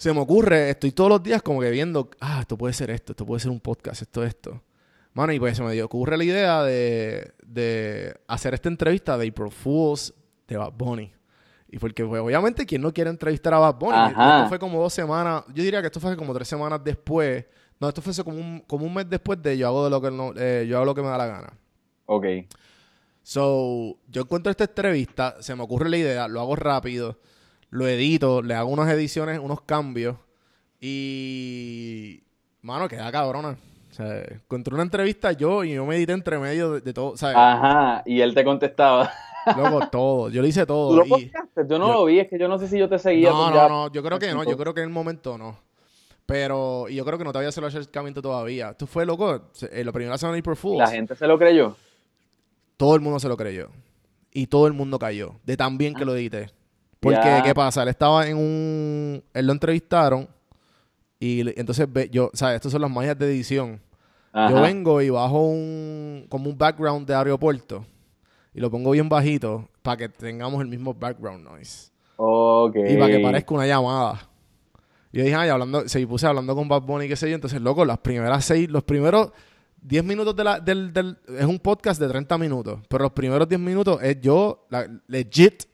se 0.00 0.12
me 0.14 0.20
ocurre, 0.20 0.70
estoy 0.70 0.92
todos 0.92 1.10
los 1.10 1.22
días 1.22 1.42
como 1.42 1.60
que 1.60 1.70
viendo, 1.70 2.08
ah, 2.20 2.38
esto 2.40 2.56
puede 2.56 2.72
ser 2.72 2.90
esto, 2.90 3.12
esto 3.12 3.26
puede 3.26 3.40
ser 3.40 3.50
un 3.50 3.60
podcast, 3.60 4.00
esto, 4.02 4.24
esto. 4.24 4.62
Mano, 5.12 5.32
y 5.32 5.38
pues 5.38 5.56
se 5.56 5.62
me 5.62 5.72
dio- 5.72 5.84
ocurre 5.84 6.16
la 6.16 6.24
idea 6.24 6.62
de, 6.62 7.32
de 7.44 8.14
hacer 8.26 8.54
esta 8.54 8.68
entrevista 8.70 9.18
de 9.18 9.28
April 9.28 9.50
Fools 9.50 10.14
de 10.48 10.56
Bad 10.56 10.72
Bunny. 10.72 11.12
Y 11.68 11.78
porque, 11.78 12.04
pues, 12.04 12.20
obviamente, 12.22 12.64
¿quién 12.64 12.80
no 12.80 12.92
quiere 12.94 13.10
entrevistar 13.10 13.52
a 13.54 13.58
Bad 13.58 13.74
Bunny? 13.74 13.92
Ajá. 13.96 14.36
Esto 14.38 14.48
fue 14.48 14.58
como 14.58 14.80
dos 14.80 14.92
semanas, 14.94 15.44
yo 15.48 15.62
diría 15.62 15.80
que 15.80 15.88
esto 15.88 16.00
fue 16.00 16.16
como 16.16 16.32
tres 16.32 16.48
semanas 16.48 16.80
después. 16.82 17.44
No, 17.78 17.88
esto 17.88 18.00
fue 18.00 18.12
como 18.24 18.38
un, 18.38 18.60
como 18.66 18.86
un 18.86 18.94
mes 18.94 19.08
después 19.08 19.40
de 19.42 19.58
yo 19.58 19.66
hago, 19.68 19.84
de 19.84 19.90
lo 19.90 20.00
que 20.00 20.10
no- 20.10 20.32
eh, 20.36 20.66
yo 20.68 20.76
hago 20.76 20.86
lo 20.86 20.94
que 20.94 21.02
me 21.02 21.08
da 21.08 21.18
la 21.18 21.26
gana. 21.26 21.52
Ok. 22.06 22.24
So, 23.22 23.98
yo 24.08 24.22
encuentro 24.22 24.50
esta 24.50 24.64
entrevista, 24.64 25.36
se 25.40 25.54
me 25.54 25.62
ocurre 25.62 25.88
la 25.90 25.96
idea, 25.98 26.28
lo 26.28 26.40
hago 26.40 26.56
rápido. 26.56 27.18
Lo 27.70 27.86
edito, 27.88 28.42
le 28.42 28.54
hago 28.54 28.68
unas 28.70 28.90
ediciones, 28.92 29.38
unos 29.38 29.60
cambios 29.62 30.16
y, 30.80 32.22
mano, 32.62 32.88
queda 32.88 33.10
cabrona. 33.12 33.56
O 33.90 33.92
sea, 33.92 34.22
encontré 34.22 34.72
una 34.74 34.84
entrevista 34.84 35.32
yo 35.32 35.64
y 35.64 35.72
yo 35.74 35.84
me 35.84 35.96
edité 35.96 36.12
entre 36.12 36.38
medio 36.38 36.72
de, 36.74 36.80
de 36.80 36.92
todo, 36.92 37.16
¿sabes? 37.16 37.36
Ajá, 37.36 38.02
y 38.06 38.20
él 38.20 38.34
te 38.34 38.44
contestaba. 38.44 39.12
Loco, 39.56 39.88
todo. 39.90 40.28
Yo 40.30 40.42
lo 40.42 40.46
hice 40.48 40.60
¿Tú 40.60 40.66
todo. 40.66 40.96
lo? 41.04 41.04
Yo 41.18 41.78
no 41.78 41.86
yo- 41.88 41.92
lo 41.94 42.04
vi, 42.04 42.20
es 42.20 42.28
que 42.28 42.38
yo 42.38 42.46
no 42.46 42.58
sé 42.58 42.68
si 42.68 42.78
yo 42.78 42.88
te 42.88 42.98
seguía. 42.98 43.30
no, 43.30 43.44
tú 43.46 43.50
no, 43.50 43.54
ya- 43.56 43.68
no, 43.68 43.92
yo 43.92 44.02
creo 44.02 44.18
que 44.18 44.32
no, 44.32 44.44
yo 44.44 44.56
creo 44.56 44.74
que 44.74 44.80
en 44.80 44.88
el 44.88 44.92
momento 44.92 45.36
no. 45.38 45.58
Pero, 46.26 46.86
y 46.88 46.94
yo 46.94 47.04
creo 47.04 47.18
que 47.18 47.24
no 47.24 47.32
te 47.32 47.38
había 47.38 47.50
hecho 47.50 47.60
el 47.60 47.66
acercamiento 47.66 48.22
todavía. 48.22 48.74
Tú 48.74 48.86
fue 48.86 49.04
loco, 49.04 49.50
eh, 49.72 49.82
la 49.82 49.90
primera 49.90 50.16
semana 50.16 50.34
de 50.34 50.40
April 50.40 50.54
Fools, 50.56 50.78
La 50.78 50.86
gente 50.88 51.16
se 51.16 51.26
lo 51.26 51.36
creyó. 51.38 51.76
todo 52.76 52.94
el 52.94 53.00
mundo 53.00 53.18
se 53.18 53.28
lo 53.28 53.36
creyó. 53.36 53.70
Y 54.32 54.46
todo 54.46 54.68
el 54.68 54.72
mundo 54.74 54.98
cayó, 55.00 55.34
de 55.44 55.56
tan 55.56 55.76
bien 55.76 55.94
que 55.94 56.04
lo 56.04 56.14
edité. 56.14 56.50
Porque. 57.00 57.40
¿qué 57.44 57.54
pasa? 57.54 57.82
Él 57.82 57.88
estaba 57.88 58.26
en 58.28 58.36
un... 58.36 59.22
Él 59.32 59.46
lo 59.46 59.52
entrevistaron 59.52 60.28
y 61.18 61.40
entonces, 61.58 61.86
yo, 62.10 62.30
¿sabes? 62.34 62.56
Estas 62.56 62.72
son 62.72 62.80
las 62.82 62.90
magias 62.90 63.18
de 63.18 63.26
edición. 63.26 63.80
Ajá. 64.32 64.50
Yo 64.54 64.60
vengo 64.62 65.00
y 65.02 65.10
bajo 65.10 65.42
un... 65.46 66.26
como 66.28 66.48
un 66.50 66.56
background 66.56 67.06
de 67.06 67.14
aeropuerto 67.14 67.84
y 68.54 68.60
lo 68.60 68.70
pongo 68.70 68.90
bien 68.92 69.08
bajito 69.08 69.68
para 69.82 69.96
que 69.96 70.08
tengamos 70.08 70.60
el 70.60 70.68
mismo 70.68 70.94
background 70.94 71.44
noise. 71.44 71.90
Ok. 72.16 72.76
Y 72.88 72.96
para 72.96 73.10
que 73.12 73.20
parezca 73.20 73.54
una 73.54 73.66
llamada. 73.66 74.28
Yo 75.12 75.22
dije, 75.24 75.34
ay, 75.34 75.48
hablando, 75.48 75.88
se 75.88 76.06
puse 76.06 76.26
hablando 76.26 76.54
con 76.54 76.68
Bad 76.68 76.82
Bunny, 76.82 77.08
qué 77.08 77.16
sé 77.16 77.28
yo. 77.28 77.34
Entonces, 77.34 77.60
loco, 77.60 77.84
las 77.84 77.98
primeras 77.98 78.44
seis, 78.44 78.68
los 78.70 78.84
primeros 78.84 79.32
10 79.82 80.04
minutos 80.04 80.36
de 80.36 80.44
la, 80.44 80.60
del, 80.60 80.92
del- 80.92 81.18
Es 81.38 81.46
un 81.46 81.58
podcast 81.58 82.00
de 82.00 82.06
30 82.08 82.38
minutos. 82.38 82.78
Pero 82.88 83.04
los 83.04 83.12
primeros 83.12 83.48
10 83.48 83.60
minutos 83.60 83.98
es 84.02 84.20
yo, 84.20 84.66
la- 84.70 84.88
legit, 85.08 85.64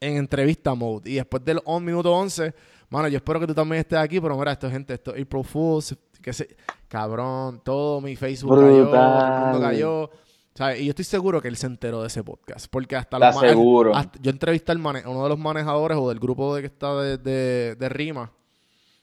en 0.00 0.16
entrevista 0.16 0.74
mode. 0.74 1.10
Y 1.10 1.14
después 1.16 1.44
del 1.44 1.60
on, 1.64 1.84
minuto 1.84 2.12
11, 2.12 2.54
mano, 2.88 3.08
yo 3.08 3.16
espero 3.18 3.38
que 3.40 3.46
tú 3.46 3.54
también 3.54 3.80
estés 3.80 3.98
aquí. 3.98 4.20
Pero 4.20 4.36
mira, 4.36 4.52
esto, 4.52 4.70
gente, 4.70 4.94
esto 4.94 5.14
es 5.14 5.22
April 5.22 5.44
Fools, 5.44 5.96
que 6.22 6.32
sé, 6.32 6.56
cabrón, 6.88 7.60
todo 7.64 8.00
mi 8.00 8.16
Facebook 8.16 8.50
cayó, 8.58 8.88
todo 8.88 8.94
el 8.94 9.30
mundo 9.30 9.50
Brutal. 9.52 9.60
cayó. 9.60 10.10
¿sabes? 10.54 10.80
Y 10.80 10.84
yo 10.86 10.90
estoy 10.90 11.04
seguro 11.04 11.40
que 11.40 11.48
él 11.48 11.56
se 11.56 11.66
enteró 11.66 12.00
de 12.02 12.08
ese 12.08 12.22
podcast. 12.24 12.66
Porque 12.70 12.96
hasta 12.96 13.18
los 13.18 13.36
aseguro. 13.36 13.94
hasta- 13.94 14.18
yo 14.20 14.30
entrevisté 14.30 14.72
a 14.72 14.74
uno 14.74 15.22
de 15.22 15.28
los 15.28 15.38
manejadores 15.38 15.96
o 15.98 16.08
del 16.08 16.18
grupo 16.18 16.54
de 16.54 16.62
que 16.62 16.66
está 16.66 16.94
de, 17.00 17.16
de, 17.18 17.76
de 17.76 17.88
Rima, 17.88 18.30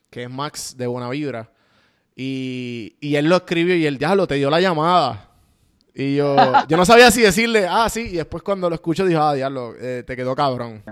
que 0.09 0.23
es 0.23 0.29
Max 0.29 0.75
de 0.77 0.85
Buena 0.87 1.09
Vibra. 1.09 1.51
Y, 2.15 2.95
y 2.99 3.15
él 3.15 3.27
lo 3.27 3.37
escribió 3.37 3.75
y 3.75 3.85
él 3.85 3.97
ya 3.99 4.13
lo 4.15 4.27
te 4.27 4.35
dio 4.35 4.49
la 4.49 4.59
llamada. 4.59 5.26
Y 5.99 6.15
yo, 6.15 6.35
yo 6.67 6.77
no 6.77 6.85
sabía 6.85 7.09
si 7.09 7.21
decirle, 7.23 7.65
ah, 7.67 7.89
sí. 7.89 8.01
Y 8.11 8.17
después 8.17 8.43
cuando 8.43 8.69
lo 8.69 8.75
escucho 8.75 9.03
dijo, 9.03 9.19
ah, 9.19 9.33
diablo, 9.33 9.73
eh, 9.81 10.03
te 10.05 10.15
quedó 10.15 10.35
cabrón. 10.35 10.83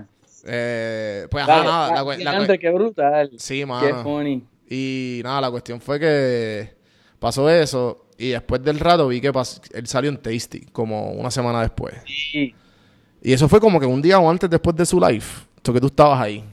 Eh, 0.44 1.28
pues, 1.30 1.44
ajá, 1.44 1.62
nada. 1.62 1.88
La, 1.90 2.14
la 2.18 2.40
cue- 2.40 2.58
qué 2.58 2.70
brutal. 2.70 3.30
sí, 3.36 3.58
Qué 3.60 3.66
mano. 3.66 4.02
funny. 4.02 4.42
Y 4.68 5.20
nada, 5.22 5.42
la 5.42 5.50
cuestión 5.52 5.80
fue 5.80 6.00
que 6.00 6.74
pasó 7.20 7.48
eso. 7.48 8.06
Y 8.18 8.30
después 8.30 8.60
del 8.64 8.80
rato 8.80 9.06
vi 9.06 9.20
que 9.20 9.30
él 9.74 9.86
salió 9.86 10.10
en 10.10 10.16
Tasty, 10.16 10.66
como 10.72 11.12
una 11.12 11.30
semana 11.30 11.60
después. 11.62 11.94
Sí. 12.06 12.52
Y 13.22 13.32
eso 13.32 13.48
fue 13.48 13.60
como 13.60 13.78
que 13.78 13.86
un 13.86 14.02
día 14.02 14.18
o 14.18 14.28
antes 14.28 14.50
después 14.50 14.74
de 14.74 14.86
su 14.86 14.98
live. 14.98 15.24
Esto 15.56 15.72
que 15.72 15.80
tú 15.80 15.86
estabas 15.86 16.20
ahí. 16.20 16.44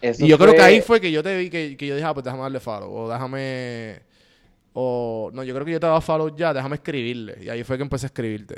Eso 0.00 0.24
Y 0.24 0.28
yo 0.28 0.38
creo 0.38 0.54
que 0.54 0.62
ahí 0.62 0.80
fue 0.80 1.00
que 1.00 1.10
yo 1.12 1.22
te 1.22 1.36
vi 1.36 1.50
que, 1.50 1.76
que 1.76 1.86
yo 1.86 1.96
dije, 1.96 2.06
ah, 2.06 2.14
pues 2.14 2.24
déjame 2.24 2.42
darle 2.44 2.60
follow. 2.60 2.90
O 2.94 3.10
déjame. 3.10 4.00
O. 4.74 5.30
No, 5.32 5.42
yo 5.42 5.54
creo 5.54 5.64
que 5.64 5.72
yo 5.72 5.80
te 5.80 5.86
daba 5.86 6.00
follow 6.00 6.36
ya, 6.36 6.52
déjame 6.52 6.74
escribirle. 6.76 7.38
Y 7.42 7.48
ahí 7.48 7.64
fue 7.64 7.76
que 7.76 7.82
empecé 7.82 8.06
a 8.06 8.08
escribirte. 8.08 8.56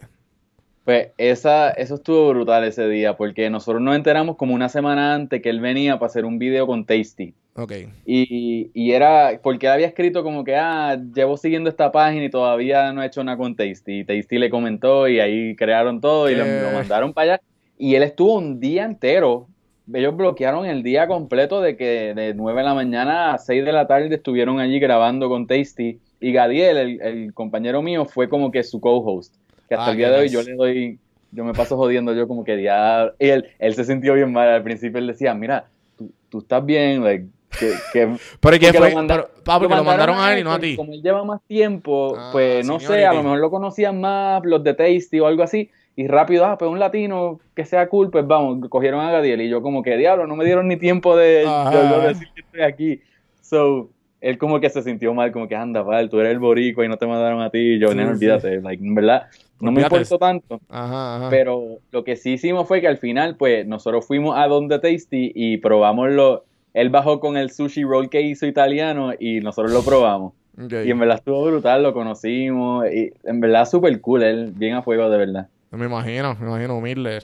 Pues 0.85 1.09
esa, 1.19 1.71
eso 1.71 1.97
estuvo 1.97 2.29
brutal 2.29 2.63
ese 2.63 2.89
día, 2.89 3.17
porque 3.17 3.51
nosotros 3.51 3.83
nos 3.83 3.97
enteramos 3.97 4.37
como 4.37 4.55
una 4.55 4.69
semana 4.69 5.15
antes 5.15 5.43
que 5.43 5.51
él 5.51 5.61
venía 5.61 5.99
para 5.99 6.07
hacer 6.07 6.25
un 6.25 6.39
video 6.39 6.67
con 6.67 6.87
Tasty. 6.87 7.35
Ok. 7.57 7.73
Y, 8.05 8.71
y 8.73 8.93
era 8.93 9.41
porque 9.43 9.67
él 9.67 9.73
había 9.73 9.89
escrito 9.89 10.23
como 10.23 10.45
que, 10.45 10.55
ah, 10.55 10.97
llevo 11.13 11.37
siguiendo 11.37 11.69
esta 11.71 11.91
página 11.91 12.27
y 12.27 12.31
todavía 12.31 12.93
no 12.93 13.03
he 13.03 13.07
hecho 13.07 13.25
nada 13.25 13.37
con 13.37 13.57
Tasty. 13.57 14.01
Y 14.01 14.05
Tasty 14.05 14.39
le 14.39 14.49
comentó 14.49 15.09
y 15.09 15.19
ahí 15.19 15.57
crearon 15.57 16.01
todo 16.01 16.31
y 16.31 16.37
lo, 16.37 16.45
¿Qué? 16.45 16.61
lo 16.63 16.71
mandaron 16.71 17.13
para 17.13 17.35
allá. 17.35 17.43
Y 17.77 17.97
él 17.97 18.05
estuvo 18.05 18.37
un 18.37 18.61
día 18.61 18.85
entero. 18.85 19.49
Ellos 19.93 20.17
bloquearon 20.17 20.67
el 20.67 20.85
día 20.85 21.09
completo 21.09 21.61
de 21.61 21.77
que 21.77 22.15
de 22.15 22.33
9 22.35 22.61
de 22.61 22.65
la 22.65 22.75
mañana 22.75 23.35
a 23.35 23.39
6 23.39 23.65
de 23.65 23.73
la 23.73 23.89
tarde 23.89 24.15
estuvieron 24.15 24.61
allí 24.61 24.79
grabando 24.79 25.29
con 25.29 25.49
Tasty. 25.49 25.99
Y 26.21 26.33
Gadiel, 26.33 26.77
el, 26.77 27.01
el 27.03 27.35
compañero 27.35 27.83
mío, 27.83 28.05
fue 28.07 28.29
como 28.29 28.51
que 28.51 28.63
su 28.63 28.81
co-host. 28.81 29.35
Que 29.69 29.75
hasta 29.75 29.89
Ah, 29.89 29.91
el 29.93 29.97
día 29.99 30.11
de 30.11 30.21
hoy 30.21 30.29
yo 30.29 30.43
le 30.43 30.55
doy, 30.55 30.99
yo 31.33 31.45
me 31.45 31.53
paso 31.53 31.77
jodiendo 31.77 32.15
yo 32.15 32.27
como 32.29 32.45
que 32.45 32.63
ya. 32.63 33.13
Y 33.19 33.29
él, 33.29 33.47
él 33.59 33.75
se 33.75 33.85
sintió 33.85 34.15
bien 34.15 34.33
mal. 34.33 34.49
Al 34.49 34.63
principio 34.63 34.99
él 34.99 35.07
decía, 35.09 35.35
mira, 35.35 35.67
tú, 35.99 36.11
tú 36.29 36.39
estás 36.39 36.65
bien, 36.65 37.03
like, 37.05 37.27
que, 37.59 37.73
que 37.93 38.17
Pero 38.41 38.57
¿y 38.57 38.59
qué 38.59 38.67
porque 38.67 38.79
fue? 38.79 38.91
lo 38.91 38.95
manda- 38.97 39.15
Pero, 39.17 39.29
ah, 39.47 39.59
porque 39.59 39.75
lo 39.77 39.85
mandaron 39.85 40.19
a 40.19 40.33
él 40.33 40.39
y 40.41 40.45
no 40.45 40.53
a 40.53 40.59
ti. 40.59 40.77
Como 40.77 40.93
él 40.93 41.03
lleva 41.03 41.25
más 41.25 41.41
tiempo, 41.47 42.15
Ah, 42.17 42.31
pues 42.33 42.67
no 42.67 42.79
sé, 42.81 43.05
a 43.05 43.13
lo 43.13 43.23
mejor 43.23 43.39
lo 43.41 43.51
conocían 43.51 44.01
más 44.01 44.43
los 44.45 44.63
de 44.65 44.75
Tasty 44.75 45.21
o 45.21 45.27
algo 45.27 45.43
así. 45.43 45.71
Y 45.99 46.07
rápido, 46.09 46.45
ah, 46.45 46.59
pues 46.59 46.71
un 46.71 46.79
latino 46.79 47.41
que 47.55 47.65
sea 47.65 47.89
cool, 47.89 48.11
pues 48.11 48.27
vamos, 48.27 48.69
cogieron 48.69 49.01
a 49.01 49.11
Gadiel. 49.11 49.41
Y 49.41 49.49
yo 49.49 49.63
como 49.63 49.83
que, 49.83 49.97
diablo, 49.97 50.27
no 50.27 50.37
me 50.37 50.45
dieron 50.45 50.69
ni 50.69 50.77
tiempo 50.77 51.17
de, 51.17 51.39
de 51.39 51.45
yo 51.45 52.01
decir 52.03 52.29
que 52.35 52.43
estoy 52.43 52.61
aquí. 52.63 53.01
So, 53.41 53.89
él 54.29 54.39
como 54.39 54.61
que 54.61 54.69
se 54.71 54.83
sintió 54.83 55.15
mal, 55.15 55.31
como 55.33 55.47
que 55.49 55.55
anda, 55.57 55.83
val, 55.83 56.09
tú 56.11 56.19
eres 56.21 56.33
el 56.33 56.39
boricua 56.39 56.85
y 56.85 56.89
no 56.89 56.97
te 56.97 57.07
mandaron 57.07 57.41
a 57.43 57.51
ti. 57.51 57.79
Yo, 57.79 57.89
Sí, 57.89 57.95
no, 57.97 58.03
sí. 58.05 58.09
olvídate, 58.11 58.61
like, 58.61 58.85
en 58.85 58.95
verdad, 58.95 59.27
no 59.61 59.73
me 59.73 59.83
importó 59.83 60.19
tanto. 60.19 60.61
Ajá, 60.69 61.17
ajá. 61.17 61.31
Pero 61.31 61.79
lo 61.93 62.05
que 62.05 62.17
sí 62.17 62.33
hicimos 62.33 62.67
fue 62.67 62.81
que 62.81 62.89
al 62.89 62.99
final, 62.99 63.37
pues, 63.37 63.67
nosotros 63.67 64.07
fuimos 64.07 64.37
a 64.37 64.47
donde 64.49 64.79
Tasty 64.79 65.33
y 65.35 65.59
probamos 65.59 66.11
lo. 66.11 66.45
Él 66.75 66.91
bajó 66.91 67.21
con 67.21 67.37
el 67.37 67.51
sushi 67.51 67.85
roll 67.85 68.11
que 68.11 68.21
hizo 68.21 68.47
italiano 68.47 69.13
y 69.19 69.41
nosotros 69.41 69.73
lo 69.73 69.83
probamos. 69.83 70.33
Y 70.59 70.91
en 70.91 70.99
verdad 70.99 71.17
estuvo 71.19 71.45
brutal, 71.45 71.83
lo 71.83 71.93
conocimos. 71.93 72.87
Y 72.93 73.13
en 73.25 73.41
verdad 73.41 73.67
súper 73.67 74.01
cool, 74.01 74.23
él 74.23 74.53
bien 74.55 74.75
a 74.75 74.83
fuego 74.83 75.09
de 75.09 75.19
verdad. 75.19 75.49
Me 75.71 75.87
imagino, 75.87 76.35
me 76.41 76.47
imagino 76.47 76.77
humilde. 76.79 77.19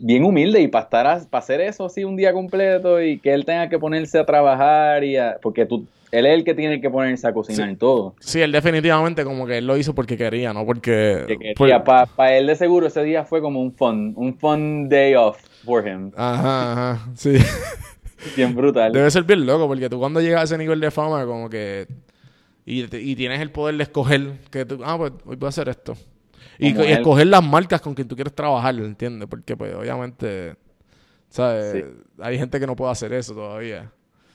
Bien 0.00 0.24
humilde 0.24 0.60
y 0.60 0.68
para 0.68 0.84
estar 0.84 1.06
a- 1.06 1.20
para 1.30 1.42
hacer 1.42 1.60
eso 1.60 1.84
así 1.86 2.02
un 2.04 2.16
día 2.16 2.32
completo 2.32 3.00
y 3.00 3.18
que 3.18 3.32
él 3.32 3.44
tenga 3.44 3.68
que 3.68 3.78
ponerse 3.78 4.18
a 4.18 4.26
trabajar 4.26 5.04
y 5.04 5.16
a- 5.16 5.38
porque 5.40 5.66
tú 5.66 5.86
él 6.10 6.26
es 6.26 6.34
el 6.34 6.44
que 6.44 6.54
tiene 6.54 6.80
que 6.80 6.88
ponerse 6.90 7.26
a 7.26 7.32
cocinar 7.32 7.70
Sí. 7.70 7.76
todo. 7.76 8.14
Sí, 8.20 8.40
él 8.40 8.52
definitivamente 8.52 9.24
como 9.24 9.46
que 9.48 9.58
él 9.58 9.66
lo 9.66 9.76
hizo 9.76 9.96
porque 9.96 10.16
quería, 10.16 10.52
no 10.52 10.64
porque... 10.64 11.24
Que 11.26 11.54
por- 11.56 11.66
quería, 11.66 11.82
para 11.82 12.36
él 12.36 12.46
de 12.46 12.54
seguro 12.54 12.86
ese 12.86 13.02
día 13.02 13.24
fue 13.24 13.40
como 13.40 13.60
un 13.60 13.72
fun, 13.72 14.12
un 14.16 14.38
fun 14.38 14.88
day 14.88 15.16
off 15.16 15.42
for 15.64 15.84
him. 15.84 16.12
Ajá, 16.16 16.92
ajá, 16.92 17.08
sí. 17.16 17.32
Bien 18.36 18.54
brutal. 18.54 18.92
Debe 18.92 19.10
ser 19.10 19.24
bien 19.24 19.44
loco 19.44 19.66
porque 19.66 19.90
tú 19.90 19.98
cuando 19.98 20.20
llegas 20.20 20.42
a 20.42 20.44
ese 20.44 20.58
nivel 20.58 20.78
de 20.78 20.90
fama 20.92 21.26
como 21.26 21.50
que... 21.50 21.88
Y, 22.64 22.84
y 22.96 23.16
tienes 23.16 23.40
el 23.40 23.50
poder 23.50 23.76
de 23.76 23.82
escoger 23.82 24.34
que 24.52 24.64
tú... 24.64 24.80
Ah, 24.84 24.96
pues 24.96 25.12
hoy 25.26 25.34
voy 25.34 25.46
a 25.46 25.48
hacer 25.48 25.68
esto. 25.68 25.94
Y, 26.58 26.78
escoger 26.80 27.26
las 27.26 27.44
marcas 27.44 27.80
con 27.80 27.94
quien 27.94 28.08
tú 28.08 28.14
quieres 28.14 28.34
trabajar, 28.34 28.74
¿entiendes? 28.76 29.28
Porque 29.28 29.56
pues 29.56 29.74
obviamente... 29.74 30.56
¿Sabes? 31.28 31.72
Sí. 31.72 31.82
Hay 32.20 32.38
gente 32.38 32.60
que 32.60 32.66
no 32.66 32.76
puede 32.76 32.92
hacer 32.92 33.12
eso 33.12 33.34
todavía. 33.34 33.90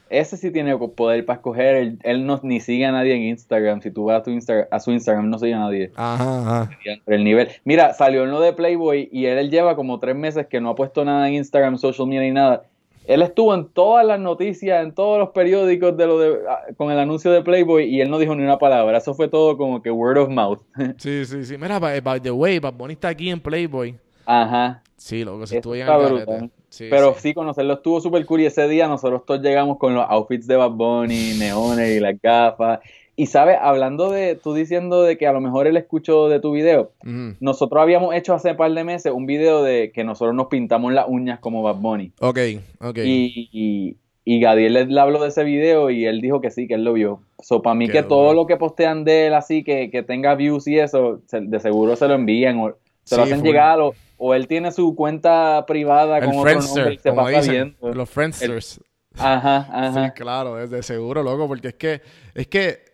Ese 0.09 0.36
sí 0.36 0.51
tiene 0.51 0.76
poder 0.76 1.24
para 1.26 1.38
escoger. 1.38 1.76
Él, 1.76 1.99
él 2.03 2.26
no 2.26 2.39
ni 2.43 2.59
sigue 2.59 2.86
a 2.86 2.91
nadie 2.91 3.15
en 3.15 3.22
Instagram. 3.24 3.82
Si 3.82 3.89
tú 3.89 4.05
vas 4.05 4.20
a, 4.20 4.24
tu 4.24 4.32
Insta- 4.32 4.67
a 4.70 4.80
su 4.80 4.91
Instagram, 4.91 5.30
no 5.30 5.39
sigue 5.39 5.53
a 5.53 5.59
nadie. 5.59 5.91
Ajá, 5.95 6.63
ajá. 6.63 6.78
El 7.05 7.24
nivel. 7.24 7.49
Mira, 7.63 7.93
salió 7.93 8.24
en 8.24 8.32
lo 8.32 8.41
de 8.41 8.51
Playboy 8.51 9.07
y 9.13 9.28
él, 9.28 9.38
él 9.38 9.49
lleva 9.49 9.78
como 9.78 9.99
tres 9.99 10.15
meses 10.15 10.47
que 10.47 10.59
no 10.59 10.72
ha 10.72 10.76
puesto 10.76 11.05
nada 11.05 11.28
en 11.30 11.36
Instagram, 11.36 11.78
social 11.78 12.07
media 12.07 12.22
ni 12.22 12.32
nada. 12.32 12.63
Él 13.05 13.21
estuvo 13.23 13.55
en 13.55 13.67
todas 13.69 14.05
las 14.05 14.19
noticias, 14.19 14.83
en 14.83 14.93
todos 14.93 15.17
los 15.17 15.29
periódicos 15.29 15.97
de 15.97 16.05
lo 16.05 16.19
de, 16.19 16.37
ah, 16.47 16.59
con 16.77 16.91
el 16.91 16.99
anuncio 16.99 17.31
de 17.31 17.41
Playboy 17.41 17.85
y 17.85 18.01
él 18.01 18.09
no 18.09 18.19
dijo 18.19 18.35
ni 18.35 18.43
una 18.43 18.59
palabra. 18.59 18.97
Eso 18.99 19.15
fue 19.15 19.27
todo 19.27 19.57
como 19.57 19.81
que 19.81 19.89
word 19.89 20.17
of 20.17 20.29
mouth. 20.29 20.59
Sí, 20.97 21.25
sí, 21.25 21.43
sí. 21.43 21.57
Mira, 21.57 21.79
by, 21.79 22.01
by 22.01 22.21
the 22.21 22.31
way, 22.31 22.59
Bad 22.59 22.73
Bunny 22.73 22.93
está 22.93 23.09
aquí 23.09 23.29
en 23.29 23.39
Playboy. 23.39 23.97
Ajá. 24.25 24.83
Sí, 24.95 25.23
loco, 25.23 25.47
se 25.47 25.57
estuvo 25.57 25.73
brutal. 25.73 26.25
garete. 26.25 26.49
Sí, 26.69 26.85
Pero 26.87 27.13
sí. 27.15 27.19
sí. 27.21 27.33
conocerlo 27.33 27.73
estuvo 27.73 27.99
súper 27.99 28.23
cool 28.27 28.41
y 28.41 28.45
ese 28.45 28.67
día 28.67 28.87
nosotros 28.87 29.23
todos 29.25 29.41
llegamos 29.41 29.77
con 29.79 29.95
los 29.95 30.05
outfits 30.07 30.45
de 30.45 30.55
Bad 30.55 30.71
Bunny, 30.71 31.33
neones 31.39 31.97
y 31.97 31.99
las 31.99 32.21
gafas. 32.21 32.79
Y 33.22 33.26
sabes, 33.26 33.57
hablando 33.61 34.11
de, 34.11 34.36
tú 34.41 34.53
diciendo 34.53 35.01
de 35.03 35.17
que 35.17 35.28
a 35.28 35.34
lo 35.34 35.41
mejor 35.41 35.67
él 35.67 35.76
escuchó 35.76 36.30
de 36.30 36.39
tu 36.39 36.53
video, 36.53 36.93
nosotros 37.41 37.82
habíamos 37.82 38.15
hecho 38.15 38.34
hace 38.34 38.55
par 38.55 38.72
de 38.74 38.86
meses 38.86 39.11
un 39.11 39.26
video 39.26 39.61
de 39.61 39.91
que 39.93 40.05
nosotros 40.05 40.34
nos 40.34 40.47
pintamos 40.47 40.93
las 40.93 41.05
uñas 41.09 41.39
como 41.39 41.61
Bad 41.61 41.76
Bunny. 41.82 42.13
Ok, 42.22 42.39
ok. 42.80 42.97
Y, 42.99 43.49
y, 43.51 43.97
y 44.24 44.39
Gadiel 44.39 44.74
le, 44.88 44.99
habló 45.01 45.22
de 45.22 45.28
ese 45.28 45.43
video 45.43 45.89
y 45.89 46.05
él 46.05 46.22
dijo 46.22 46.39
que 46.39 46.49
sí, 46.49 46.65
que 46.65 46.76
él 46.76 46.86
lo 46.86 46.93
vio. 46.93 47.20
So, 47.43 47.61
para 47.61 47.76
mí 47.76 47.88
Qué 47.88 47.91
que 47.91 48.03
todo 48.03 48.34
lo 48.34 48.47
que 48.47 48.55
postean 48.55 49.03
de 49.03 49.28
él 49.28 49.34
así, 49.34 49.65
que, 49.65 49.91
que 49.91 50.01
tenga 50.01 50.36
views 50.36 50.65
y 50.70 50.80
eso, 50.80 51.20
se- 51.28 51.41
de 51.41 51.59
seguro 51.59 51.97
se 51.97 52.07
lo 52.07 52.13
envían 52.13 52.57
o 52.61 52.78
se 53.03 53.17
lo 53.17 53.26
Sí, 53.26 53.34
hacen 53.34 53.43
llegar 53.45 53.82
o, 53.82 53.95
o 54.17 54.34
él 54.34 54.47
tiene 54.47 54.72
su 54.72 54.95
cuenta 54.95 55.65
privada 55.67 56.20
el 56.20 56.24
con 56.24 56.36
otro 56.39 56.53
nombre 56.53 56.93
y 56.93 56.97
Friendster, 56.97 56.99
se 56.99 57.09
como 57.09 57.22
pasa 57.24 57.38
dicen. 57.41 57.76
viendo. 57.82 57.93
Los 57.93 58.09
Friendsters. 58.09 58.80
Ajá, 59.17 59.65
Sí, 59.65 59.72
ajá. 59.99 60.13
claro, 60.13 60.55
desde 60.55 60.84
seguro, 60.84 61.22
loco, 61.22 61.49
porque 61.49 61.67
es 61.70 61.74
que, 61.74 62.01
es 62.34 62.47
que, 62.47 62.88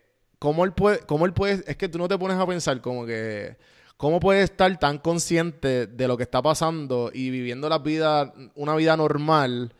¿cómo 0.46 0.64
él 0.64 0.72
puede, 0.72 1.00
cómo 1.00 1.26
él 1.26 1.32
puede, 1.32 1.64
es 1.66 1.76
que 1.76 1.88
tú 1.88 1.98
no 1.98 2.06
te 2.06 2.16
pones 2.16 2.36
a 2.36 2.46
pensar 2.46 2.80
como 2.80 3.04
que, 3.04 3.56
¿cómo 3.96 4.20
puede 4.20 4.42
estar 4.42 4.78
tan 4.78 4.98
consciente 4.98 5.88
de 5.88 6.06
lo 6.06 6.16
que 6.16 6.22
está 6.22 6.40
pasando 6.40 7.10
y 7.12 7.30
viviendo 7.30 7.68
la 7.68 7.80
vida, 7.80 8.32
una 8.54 8.76
vida 8.76 8.96
normal 8.96 9.74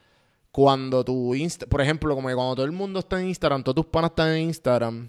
cuando 0.50 1.04
tu 1.04 1.36
Insta, 1.36 1.66
por 1.66 1.80
ejemplo, 1.80 2.16
como 2.16 2.26
que 2.26 2.34
cuando 2.34 2.56
todo 2.56 2.66
el 2.66 2.72
mundo 2.72 2.98
está 2.98 3.20
en 3.20 3.28
Instagram, 3.28 3.62
todos 3.62 3.76
tus 3.76 3.86
panas 3.86 4.10
están 4.10 4.30
en 4.32 4.42
Instagram 4.42 5.08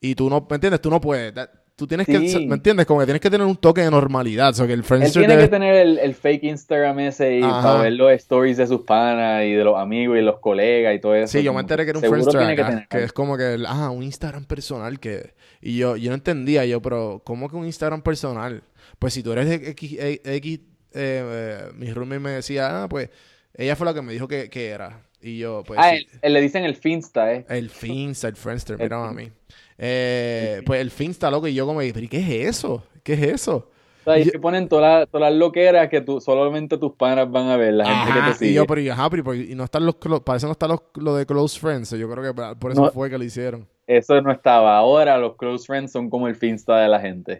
y 0.00 0.16
tú 0.16 0.28
no, 0.28 0.44
¿me 0.50 0.56
entiendes? 0.56 0.80
Tú 0.80 0.90
no 0.90 1.00
puedes. 1.00 1.32
Tú 1.78 1.86
tienes 1.86 2.08
que, 2.08 2.28
Sí. 2.28 2.44
¿me 2.44 2.56
entiendes? 2.56 2.86
Como 2.86 2.98
que 2.98 3.06
tienes 3.06 3.20
que 3.20 3.30
tener 3.30 3.46
un 3.46 3.56
toque 3.56 3.82
de 3.82 3.90
normalidad. 3.92 4.50
O 4.50 4.52
sea, 4.52 4.66
que 4.66 4.72
el 4.72 4.80
Él 4.80 5.12
tiene 5.12 5.28
debe- 5.36 5.42
que 5.42 5.48
tener 5.48 5.74
el, 5.76 5.98
el 6.00 6.12
fake 6.12 6.42
Instagram 6.42 6.98
ese 6.98 7.38
y 7.38 7.42
Ajá. 7.44 7.62
para 7.62 7.82
ver 7.82 7.92
los 7.92 8.10
stories 8.14 8.56
de 8.56 8.66
sus 8.66 8.80
panas 8.80 9.44
y 9.44 9.52
de 9.52 9.62
los 9.62 9.78
amigos 9.78 10.18
y 10.18 10.22
los 10.22 10.40
colegas 10.40 10.92
y 10.96 10.98
todo 11.00 11.14
eso. 11.14 11.28
Sí, 11.38 11.44
yo 11.44 11.54
me 11.54 11.60
enteré 11.60 11.84
que 11.84 11.90
era 11.90 12.00
un 12.00 12.04
Friendster 12.04 12.56
que 12.56 12.62
tener 12.64 12.88
que, 12.88 13.04
es 13.04 13.12
como 13.12 13.36
que, 13.36 13.54
el- 13.54 13.64
ah, 13.66 13.90
un 13.90 14.02
Instagram 14.02 14.44
personal 14.44 14.98
que... 14.98 15.34
Y 15.62 15.76
yo, 15.78 15.96
yo 15.96 16.10
no 16.10 16.16
entendía, 16.16 16.66
yo, 16.66 16.82
pero 16.82 17.22
¿cómo 17.24 17.48
que 17.48 17.54
un 17.54 17.64
Instagram 17.66 18.02
personal? 18.02 18.64
Pues 18.98 19.14
si 19.14 19.22
tú 19.22 19.30
eres 19.30 19.48
X, 19.48 19.96
eh, 20.00 20.20
X, 20.24 20.58
eh, 20.58 20.62
eh, 20.94 21.62
mi 21.76 21.92
roommate 21.92 22.18
me 22.18 22.30
decía, 22.32 22.82
ah, 22.82 22.88
pues 22.88 23.08
ella 23.54 23.76
fue 23.76 23.84
la 23.86 23.94
que 23.94 24.02
me 24.02 24.12
dijo 24.12 24.26
que, 24.26 24.50
que 24.50 24.68
era. 24.70 25.00
Y 25.28 25.38
yo, 25.38 25.62
pues... 25.66 25.78
Ah, 25.82 25.92
sí. 25.96 26.06
le 26.22 26.40
dicen 26.40 26.64
el 26.64 26.74
Finsta, 26.74 27.32
¿eh? 27.34 27.44
El 27.48 27.68
Finsta, 27.70 28.28
el 28.28 28.36
Friendster, 28.36 28.76
El 28.76 28.82
mira 28.82 29.08
a 29.08 29.12
mí. 29.12 29.30
Eh, 29.76 30.62
pues 30.66 30.80
el 30.80 30.90
Finsta, 30.90 31.30
loco, 31.30 31.46
y 31.48 31.54
yo 31.54 31.66
como, 31.66 31.80
¿pero 31.80 32.08
qué 32.08 32.18
es 32.18 32.48
eso? 32.56 32.82
¿Qué 33.02 33.12
es 33.14 33.22
eso? 33.22 33.70
O 34.04 34.10
sea, 34.10 34.18
y 34.18 34.24
se 34.24 34.38
ponen 34.38 34.68
todas 34.68 35.06
las, 35.12 35.32
loqueras 35.34 35.88
que 35.90 36.00
tú, 36.00 36.18
solamente 36.20 36.78
tus 36.78 36.92
panas 36.94 37.30
van 37.30 37.48
a 37.48 37.58
ver, 37.58 37.74
la 37.74 37.84
gente 37.84 38.20
que 38.20 38.26
te 38.32 38.38
sigue. 38.38 38.50
y 38.52 38.54
yo, 38.54 38.66
pero 38.66 38.92
ajá, 38.92 39.10
pero 39.10 39.34
y 39.34 39.54
no 39.54 39.64
están 39.64 39.84
los, 39.84 39.96
clo- 39.96 40.24
parece 40.24 40.46
no 40.46 40.52
están 40.52 40.70
los, 40.70 40.80
lo 40.94 41.14
de 41.14 41.26
close 41.26 41.60
friends, 41.60 41.90
yo 41.90 42.10
creo 42.10 42.34
que 42.34 42.42
por 42.56 42.72
eso 42.72 42.84
No. 42.86 42.90
fue 42.90 43.10
que 43.10 43.18
lo 43.18 43.24
hicieron. 43.24 43.68
Eso 43.86 44.20
no 44.22 44.32
estaba. 44.32 44.78
Ahora 44.78 45.18
los 45.18 45.36
close 45.36 45.66
friends 45.66 45.92
son 45.92 46.08
como 46.08 46.26
el 46.26 46.36
Finsta 46.36 46.78
de 46.78 46.88
la 46.88 47.00
gente. 47.00 47.36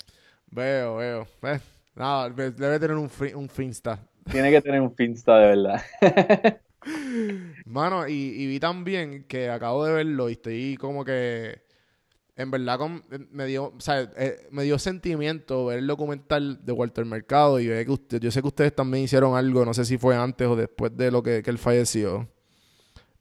Veo, 0.51 0.97
veo. 0.97 1.27
Ve- 1.41 2.51
debe 2.51 2.79
tener 2.79 2.97
un, 2.97 3.11
un 3.35 3.49
Finsta. 3.49 3.99
Tiene 4.31 4.51
que 4.51 4.61
tener 4.61 4.81
un 4.83 4.95
Finsta 4.95 5.39
de 5.39 5.47
verdad. 5.57 5.83
Mano, 7.67 8.09
y, 8.09 8.13
y 8.13 8.47
vi 8.47 8.61
también 8.61 9.25
que 9.25 9.51
acabo 9.51 9.85
de 9.85 9.93
verlo 9.93 10.29
y 10.29 10.33
estoy 10.33 10.77
como 10.77 11.05
que. 11.05 11.67
En 12.37 12.53
verdad 12.53 12.79
con- 12.79 13.03
me 13.33 13.47
dio, 13.47 13.73
o 13.77 13.81
sea, 13.81 14.09
eh, 14.17 14.47
me 14.53 14.63
dio 14.63 14.79
sentimiento 14.79 15.67
ver 15.67 15.79
el 15.81 15.89
documental 15.89 16.65
de 16.65 16.71
Walter 16.73 17.05
Mercado 17.05 17.59
y 17.59 17.67
ver 17.67 17.85
que 17.85 17.91
usted, 17.91 18.21
yo 18.21 18.31
sé 18.31 18.41
que 18.43 18.47
ustedes 18.47 18.73
también 18.77 19.03
hicieron 19.03 19.35
algo, 19.37 19.65
no 19.65 19.75
sé 19.75 19.85
si 19.85 19.99
fue 19.99 20.15
antes 20.15 20.47
o 20.47 20.55
después 20.55 20.97
de 20.97 21.11
lo 21.11 21.21
que, 21.21 21.43
que 21.43 21.51
él 21.51 21.59
falleció. 21.59 22.29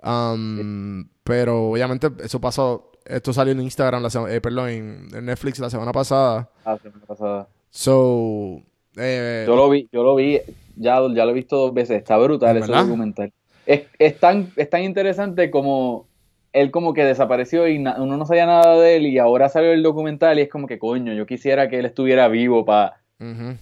Um, 0.04 1.08
Pero 1.24 1.72
obviamente 1.72 2.10
eso 2.24 2.40
pasó, 2.40 2.92
esto 3.06 3.34
salió 3.34 3.54
en 3.54 3.62
Instagram, 3.62 4.04
la 4.04 4.10
sema- 4.12 4.32
eh, 4.32 4.40
perdón, 4.40 4.70
en, 4.70 5.08
en 5.12 5.26
Netflix 5.26 5.58
la 5.58 5.72
semana 5.72 5.92
pasada. 5.92 6.50
Ah, 6.64 6.78
semana 6.78 7.04
pasada. 7.08 7.48
So, 7.72 8.62
eh, 8.98 9.46
Yo 9.48 9.56
lo 9.56 9.68
vi, 9.70 9.90
yo 9.92 10.04
lo 10.04 10.14
vi, 10.16 10.40
ya, 10.76 11.00
ya 11.14 11.26
lo 11.26 11.32
he 11.32 11.34
visto 11.34 11.58
dos 11.58 11.74
veces. 11.74 11.98
Está 11.98 12.18
brutal 12.20 12.58
¿En 12.58 12.64
ese 12.64 12.72
documental. 12.72 13.34
Es, 13.68 13.84
es 14.00 14.20
tan, 14.20 14.52
es 14.56 14.70
tan 14.70 14.84
interesante 14.84 15.52
como 15.52 16.08
él 16.54 16.72
como 16.72 16.94
que 16.94 17.04
desapareció 17.04 17.68
y 17.68 17.78
uno 17.78 18.18
no 18.18 18.26
sabía 18.26 18.46
nada 18.48 18.80
de 18.80 18.96
él 18.96 19.06
y 19.06 19.20
ahora 19.20 19.50
salió 19.50 19.72
el 19.74 19.84
documental 19.84 20.40
y 20.40 20.44
es 20.44 20.50
como 20.50 20.66
que 20.68 20.80
coño, 20.80 21.14
yo 21.14 21.26
quisiera 21.28 21.70
que 21.70 21.78
él 21.80 21.86
estuviera 21.86 22.28
vivo 22.30 22.66
para 22.66 23.02
ujú. 23.20 23.58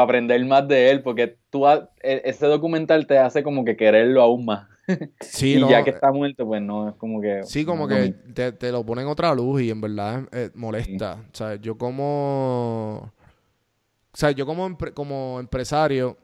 aprender 0.00 0.44
más 0.46 0.66
de 0.68 0.90
él 0.90 1.02
porque 1.02 1.36
tú 1.50 1.66
ha- 1.66 1.90
e- 2.02 2.22
ese 2.24 2.46
documental 2.46 3.06
te 3.06 3.18
hace 3.18 3.42
como 3.42 3.64
que 3.64 3.76
quererlo 3.76 4.22
aún 4.22 4.46
más. 4.46 4.68
Sí, 5.20 5.56
y 5.56 5.60
no, 5.60 5.70
ya 5.70 5.82
que 5.82 5.90
eh, 5.90 5.94
está 5.94 6.12
muerto, 6.12 6.46
pues 6.46 6.62
no, 6.62 6.90
es 6.90 6.94
como 6.96 7.20
que... 7.20 7.40
Sí, 7.44 7.64
como 7.64 7.88
no, 7.88 7.94
que 7.96 8.10
no. 8.10 8.34
te, 8.34 8.52
te 8.52 8.70
lo 8.72 8.84
ponen 8.86 9.06
otra 9.06 9.34
luz 9.34 9.62
y 9.62 9.70
en 9.70 9.80
verdad 9.80 10.28
eh, 10.32 10.50
molesta. 10.54 11.24
O 11.32 11.36
sea, 11.36 11.56
yo 11.56 11.76
como... 11.76 13.12
O 14.12 14.16
sea, 14.16 14.30
yo 14.30 14.46
como, 14.46 14.68
empre- 14.68 14.94
como 14.94 15.40
empresario 15.40 16.16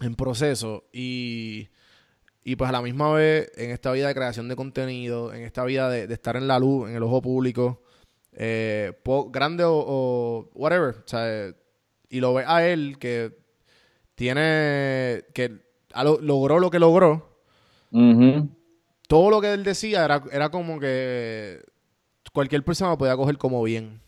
en 0.00 0.14
proceso 0.16 0.84
y, 0.92 1.68
y 2.44 2.56
pues 2.56 2.68
a 2.68 2.72
la 2.72 2.82
misma 2.82 3.12
vez 3.12 3.50
en 3.56 3.70
esta 3.70 3.90
vida 3.92 4.08
de 4.08 4.14
creación 4.14 4.48
de 4.48 4.56
contenido, 4.56 5.32
en 5.32 5.42
esta 5.42 5.64
vida 5.64 5.88
de, 5.88 6.06
de 6.06 6.14
estar 6.14 6.36
en 6.36 6.46
la 6.46 6.58
luz, 6.58 6.88
en 6.90 6.96
el 6.96 7.02
ojo 7.02 7.22
público, 7.22 7.82
eh, 8.32 8.92
grande 9.30 9.64
o, 9.64 9.72
o 9.74 10.50
whatever. 10.54 10.96
O 10.96 11.08
sea, 11.08 11.54
y 12.10 12.20
lo 12.20 12.34
ve 12.34 12.44
a 12.46 12.66
él 12.66 12.98
que 12.98 13.32
tiene... 14.14 15.24
que 15.34 15.60
lo- 16.02 16.20
logró 16.20 16.58
lo 16.58 16.70
que 16.70 16.78
logró 16.78 17.38
todo 19.08 19.30
lo 19.30 19.40
que 19.40 19.52
él 19.52 19.64
decía 19.64 20.04
era, 20.04 20.22
era 20.32 20.50
como 20.50 20.78
que 20.80 21.60
cualquier 22.32 22.64
persona 22.64 22.90
lo 22.90 22.98
podía 22.98 23.16
coger 23.16 23.38
como 23.38 23.62
bien. 23.62 24.00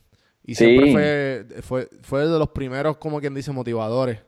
Y 0.45 0.55
Sí. 0.55 0.65
siempre 0.65 0.93
fue, 0.93 1.63
fue, 1.63 1.89
fue 2.03 2.27
de 2.27 2.39
los 2.39 2.49
primeros, 2.51 2.97
como 2.99 3.21
quien 3.21 3.35
dice, 3.35 3.53
motivadores. 3.53 4.21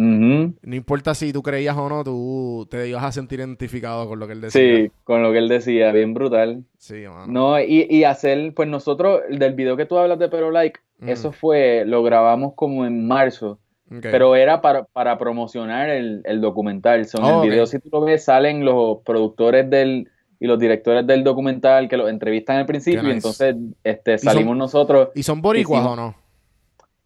Ujú. 0.00 0.54
No 0.62 0.76
importa 0.76 1.12
si 1.12 1.32
tú 1.32 1.42
creías 1.42 1.76
o 1.76 1.88
no, 1.88 2.04
tú 2.04 2.68
te 2.70 2.88
ibas 2.88 3.02
a 3.02 3.10
sentir 3.10 3.40
identificado 3.40 4.08
con 4.08 4.20
lo 4.20 4.28
que 4.28 4.34
él 4.34 4.40
decía. 4.40 4.76
Sí, 4.86 4.92
con 5.02 5.24
lo 5.24 5.32
que 5.32 5.38
él 5.38 5.48
decía, 5.48 5.90
bien 5.90 6.14
brutal. 6.14 6.62
Sí, 6.78 7.02
mano. 7.08 7.26
No, 7.26 7.60
y, 7.60 7.86
y 7.90 8.04
hacer, 8.04 8.54
pues 8.54 8.68
nosotros, 8.68 9.22
del 9.28 9.54
video 9.54 9.76
que 9.76 9.86
tú 9.86 9.98
hablas 9.98 10.20
de 10.20 10.28
Pero 10.28 10.52
Like, 10.52 10.78
eso 11.04 11.32
fue, 11.32 11.82
lo 11.84 12.04
grabamos 12.04 12.54
como 12.54 12.86
en 12.86 13.08
marzo, 13.08 13.58
pero 14.00 14.36
era 14.36 14.60
para, 14.60 14.84
para 14.84 15.18
promocionar 15.18 15.90
el, 15.90 16.22
el 16.24 16.40
documental. 16.40 17.04
So, 17.06 17.18
en 17.18 17.24
Oh, 17.24 17.28
el 17.28 17.34
ok. 17.38 17.44
video, 17.50 17.66
si 17.66 17.80
tú 17.80 17.88
lo 17.90 18.00
ves, 18.02 18.24
salen 18.24 18.64
los 18.64 18.98
productores 19.04 19.68
del, 19.68 20.08
y 20.38 20.46
los 20.46 20.60
directores 20.60 21.04
del 21.08 21.24
documental 21.24 21.88
que 21.88 21.96
los 21.96 22.08
entrevistan 22.08 22.58
al 22.58 22.66
principio, 22.66 23.02
nice. 23.02 23.14
entonces 23.14 23.56
este, 23.82 24.18
son- 24.18 24.32
salimos 24.32 24.56
nosotros. 24.56 25.08
¿Y 25.16 25.24
son 25.24 25.42
boricuas 25.42 25.80
hicimos- 25.80 25.92
o 25.92 25.96
no? 26.00 26.14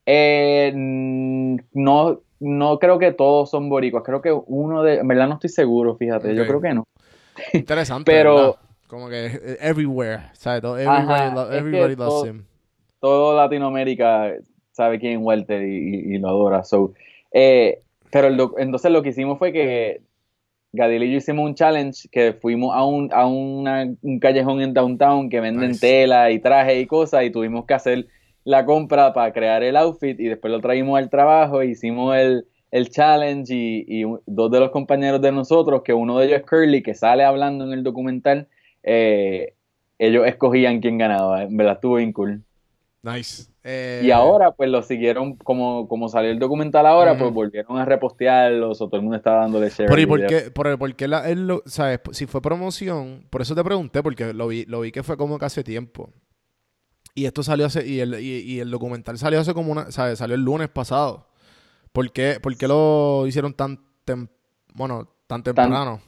Eh, 0.05 0.73
no, 0.75 2.21
no 2.45 2.79
creo 2.79 2.99
que 2.99 3.13
todos 3.13 3.51
son 3.51 3.69
boricuas, 3.69 4.03
creo 4.05 4.21
que 4.21 4.33
uno 4.33 4.83
de, 4.83 4.97
en 4.97 5.07
verdad 5.09 5.29
no 5.29 5.35
estoy 5.35 5.51
seguro, 5.51 5.95
fíjate, 5.97 6.35
yo 6.35 6.45
creo 6.47 6.61
que 6.61 6.75
no. 6.75 6.85
Interesante, 7.53 8.11
Pero- 8.11 8.35
¿verdad? 8.37 8.55
Como 8.89 9.09
que 9.09 9.27
eh, 9.27 9.57
everywhere, 9.61 10.25
¿sabes? 10.35 10.61
Todo- 10.61 10.77
Everybody, 10.79 11.13
Ajá, 11.13 11.35
lo- 11.35 11.53
everybody 11.53 11.97
loves 11.97 11.97
todo- 12.15 12.27
him. 12.27 12.45
todo 13.01 13.37
Latinoamérica 13.37 14.35
sabe 14.73 14.99
quién 14.99 15.19
es 15.19 15.25
Walter 15.25 15.63
y, 15.63 15.77
y- 16.11 16.15
y 16.15 16.19
lo 16.19 16.29
adora. 16.29 16.63
So, 16.63 16.93
eh, 17.33 17.81
pero 18.11 18.27
el 18.29 18.39
entonces 18.59 18.91
lo 18.91 19.03
que 19.03 19.09
hicimos 19.11 19.39
fue 19.39 19.51
que 19.53 20.03
Gadil 20.75 21.05
y 21.05 21.11
yo 21.13 21.19
hicimos 21.19 21.47
un 21.47 21.55
challenge 21.55 22.09
que 22.11 22.33
fuimos 22.35 22.75
a 22.75 22.85
un, 22.85 23.09
a 23.13 23.25
una- 23.27 23.89
un 24.03 24.19
callejón 24.19 24.61
en 24.61 24.75
downtown 24.75 25.31
que 25.31 25.41
venden 25.41 25.69
Nice. 25.71 25.81
tela 25.81 26.31
y 26.31 26.39
trajes 26.39 26.83
y 26.83 26.87
cosas 26.87 27.25
y 27.25 27.31
tuvimos 27.31 27.65
que 27.67 27.75
hacer 27.75 28.07
la 28.45 28.65
compra 28.65 29.13
para 29.13 29.33
crear 29.33 29.63
el 29.63 29.77
outfit 29.77 30.19
y 30.19 30.25
después 30.29 30.53
lo 30.53 30.61
traímos 30.61 30.99
al 30.99 31.11
trabajo, 31.11 31.63
hicimos 31.63 32.17
el, 32.17 32.47
el 32.71 32.91
challenge 32.91 33.55
y, 33.55 33.85
y 33.89 34.05
dos 34.27 34.51
de 34.51 34.61
los 34.61 34.71
compañeros 34.71 35.21
de 35.21 35.33
nosotros, 35.33 35.83
que 35.85 35.93
uno 35.95 36.19
de 36.19 36.27
ellos 36.27 36.41
es 36.41 36.47
Curly, 36.47 36.83
que 36.83 36.95
sale 36.95 37.25
hablando 37.25 37.65
en 37.65 37.73
el 37.73 37.83
documental, 37.83 38.49
eh, 38.83 39.55
ellos 39.99 40.27
escogían 40.27 40.81
quién 40.81 40.99
ganaba, 40.99 41.43
en 41.45 41.57
verdad 41.57 41.75
estuvo 41.75 41.97
bien 41.97 42.13
cool. 42.13 42.43
Nice. 43.03 43.49
Eh, 43.65 44.01
Y 44.05 44.11
ahora, 44.11 44.53
pues 44.53 44.71
lo 44.71 44.83
siguieron, 44.83 45.37
como, 45.37 45.87
como 45.89 46.09
salió 46.09 46.31
el 46.31 46.39
documental 46.39 46.87
ahora, 46.87 47.17
pues 47.17 47.33
volvieron 47.33 47.79
a 47.79 47.85
repostearlos, 47.85 48.81
o 48.81 48.87
todo 48.89 48.97
el 48.97 49.03
mundo 49.03 49.17
estaba 49.17 49.43
dándole 49.43 49.69
share. 49.71 49.89
Pero 49.89 50.01
¿y 50.01 50.07
por 50.07 50.27
qué, 50.27 50.51
por, 50.51 50.79
por 50.79 50.95
qué 50.97 51.09
la- 51.09 51.29
él 51.29 51.47
lo, 51.47 51.63
sabes? 51.67 52.01
Si 52.13 52.27
fue 52.27 52.41
promoción, 52.41 53.25
por 53.31 53.43
eso 53.43 53.55
te 53.55 53.63
pregunté, 53.63 54.03
porque 54.03 54.33
lo 54.33 54.49
vi, 54.49 54.65
lo 54.67 54.81
vi 54.81 54.91
que 54.93 55.03
fue 55.03 55.17
como 55.17 55.39
que 55.39 55.45
hace 55.45 55.63
tiempo. 55.65 56.11
Y 57.15 57.27
esto 57.27 57.43
salió 57.43 57.67
hace, 57.67 57.87
y 57.87 58.01
el, 58.01 58.15
y, 58.21 58.39
y 58.41 58.61
el 58.61 58.71
documental 58.71 59.19
salió 59.19 59.41
hace 59.41 59.53
como 59.55 59.73
una, 59.73 59.91
¿sabes? 59.91 60.19
Salió 60.19 60.35
el 60.35 60.43
lunes 60.43 60.69
pasado. 60.69 61.27
¿Por 61.93 62.11
qué, 62.13 62.39
por 62.43 62.57
qué 62.57 62.67
lo 62.67 63.27
hicieron 63.27 63.53
tan, 63.53 63.79
tem- 64.07 64.29
bueno, 64.75 65.09
tan 65.27 65.43
temprano? 65.43 66.01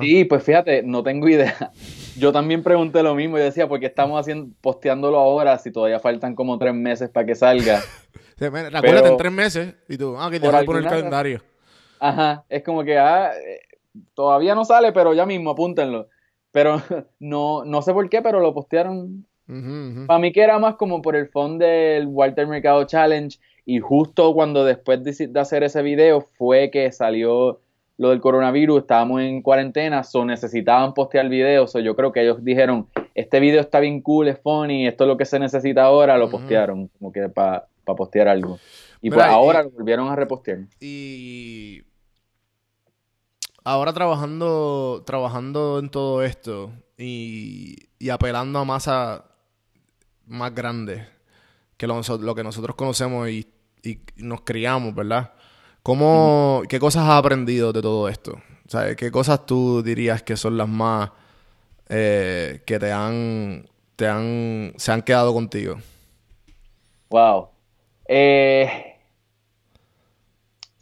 Sí, 0.00 0.24
pues 0.24 0.44
fíjate, 0.44 0.84
no 0.84 1.02
tengo 1.02 1.28
idea. 1.28 1.72
Yo 2.16 2.32
también 2.32 2.62
pregunté 2.62 3.02
lo 3.02 3.16
mismo 3.16 3.38
y 3.38 3.42
decía, 3.42 3.68
¿por 3.68 3.80
qué 3.80 3.86
estamos 3.86 4.20
haciendo, 4.20 4.54
posteándolo 4.60 5.18
ahora 5.18 5.58
si 5.58 5.72
todavía 5.72 5.98
faltan 5.98 6.36
como 6.36 6.58
tres 6.58 6.74
meses 6.74 7.10
para 7.10 7.26
que 7.26 7.34
salga? 7.34 7.80
Sí, 8.38 8.46
Acuérdate, 8.46 9.08
en 9.08 9.16
tres 9.16 9.32
meses, 9.32 9.74
y 9.88 9.96
tú, 9.96 10.16
ah, 10.18 10.28
que 10.28 10.40
te 10.40 10.46
vas 10.48 10.62
a 10.62 10.64
poner 10.64 10.82
el 10.82 10.88
calendario. 10.88 11.42
Ajá, 12.00 12.44
es 12.48 12.64
como 12.64 12.82
que 12.82 12.98
ah, 12.98 13.30
eh, 13.36 13.60
todavía 14.14 14.54
no 14.56 14.64
sale, 14.64 14.92
pero 14.92 15.14
ya 15.14 15.26
mismo 15.26 15.50
apúntenlo. 15.50 16.08
Pero 16.50 16.82
no, 17.20 17.64
no 17.64 17.82
sé 17.82 17.92
por 17.92 18.08
qué, 18.08 18.20
pero 18.20 18.40
lo 18.40 18.52
postearon 18.52 19.26
Para 20.06 20.18
mí 20.18 20.32
que 20.32 20.42
era 20.42 20.58
más 20.58 20.76
como 20.76 21.02
por 21.02 21.16
el 21.16 21.28
fondo 21.28 21.64
del 21.64 22.06
Walter 22.06 22.46
Mercado 22.46 22.84
Challenge 22.84 23.38
y 23.64 23.78
justo 23.78 24.34
cuando 24.34 24.64
después 24.64 25.02
de, 25.04 25.28
de 25.28 25.40
hacer 25.40 25.62
ese 25.62 25.82
video 25.82 26.20
fue 26.20 26.70
que 26.70 26.90
salió 26.92 27.60
lo 27.98 28.10
del 28.10 28.20
coronavirus, 28.20 28.80
estábamos 28.80 29.20
en 29.20 29.42
cuarentena, 29.42 30.02
so 30.02 30.24
necesitaban 30.24 30.94
postear 30.94 31.28
video, 31.28 31.66
so 31.68 31.78
yo 31.78 31.94
creo 31.94 32.10
que 32.10 32.22
ellos 32.22 32.42
dijeron, 32.42 32.88
este 33.14 33.38
video 33.38 33.60
está 33.60 33.78
bien 33.80 34.00
cool, 34.00 34.28
es 34.28 34.40
funny, 34.40 34.86
esto 34.88 35.04
es 35.04 35.08
lo 35.08 35.16
que 35.16 35.24
se 35.24 35.38
necesita 35.38 35.84
ahora, 35.84 36.18
lo 36.18 36.28
postearon, 36.28 36.88
como 36.98 37.12
que 37.12 37.28
para 37.28 37.66
postear 37.84 38.26
algo. 38.28 38.58
Y 39.02 39.10
Mira, 39.10 39.16
pues 39.24 39.26
y- 39.26 39.34
ahora 39.34 39.62
lo 39.62 39.70
volvieron 39.70 40.08
a 40.08 40.16
repostear. 40.16 40.60
Y 40.80 41.82
ahora 43.62 43.92
trabajando, 43.92 45.02
trabajando 45.06 45.78
en 45.78 45.88
todo 45.90 46.22
esto 46.24 46.72
y, 46.98 47.76
y 47.98 48.08
apelando 48.10 48.58
a 48.58 48.64
masa 48.64 49.26
más 50.26 50.54
grande 50.54 51.06
que 51.76 51.86
lo, 51.86 52.34
que 52.34 52.44
nosotros 52.44 52.76
conocemos 52.76 53.28
y, 53.28 53.46
y 53.82 54.00
nos 54.16 54.42
criamos, 54.42 54.94
¿verdad? 54.94 55.32
¿Cómo, 55.82 56.62
¿Qué 56.68 56.78
cosas 56.78 57.04
has 57.04 57.18
aprendido 57.18 57.72
de 57.72 57.82
todo 57.82 58.08
esto? 58.08 58.40
Sea, 58.72 58.94
¿qué 58.94 59.10
cosas 59.10 59.44
tú 59.44 59.82
dirías 59.82 60.22
que 60.22 60.34
son 60.34 60.56
las 60.56 60.68
más 60.68 61.10
eh, 61.90 62.62
que 62.64 62.78
te 62.78 62.90
han, 62.90 63.68
te 63.96 64.08
han, 64.08 64.72
se 64.76 64.92
han 64.92 65.02
quedado 65.02 65.34
contigo? 65.34 65.76
Wow. 67.10 67.48
Eh, 68.08 68.96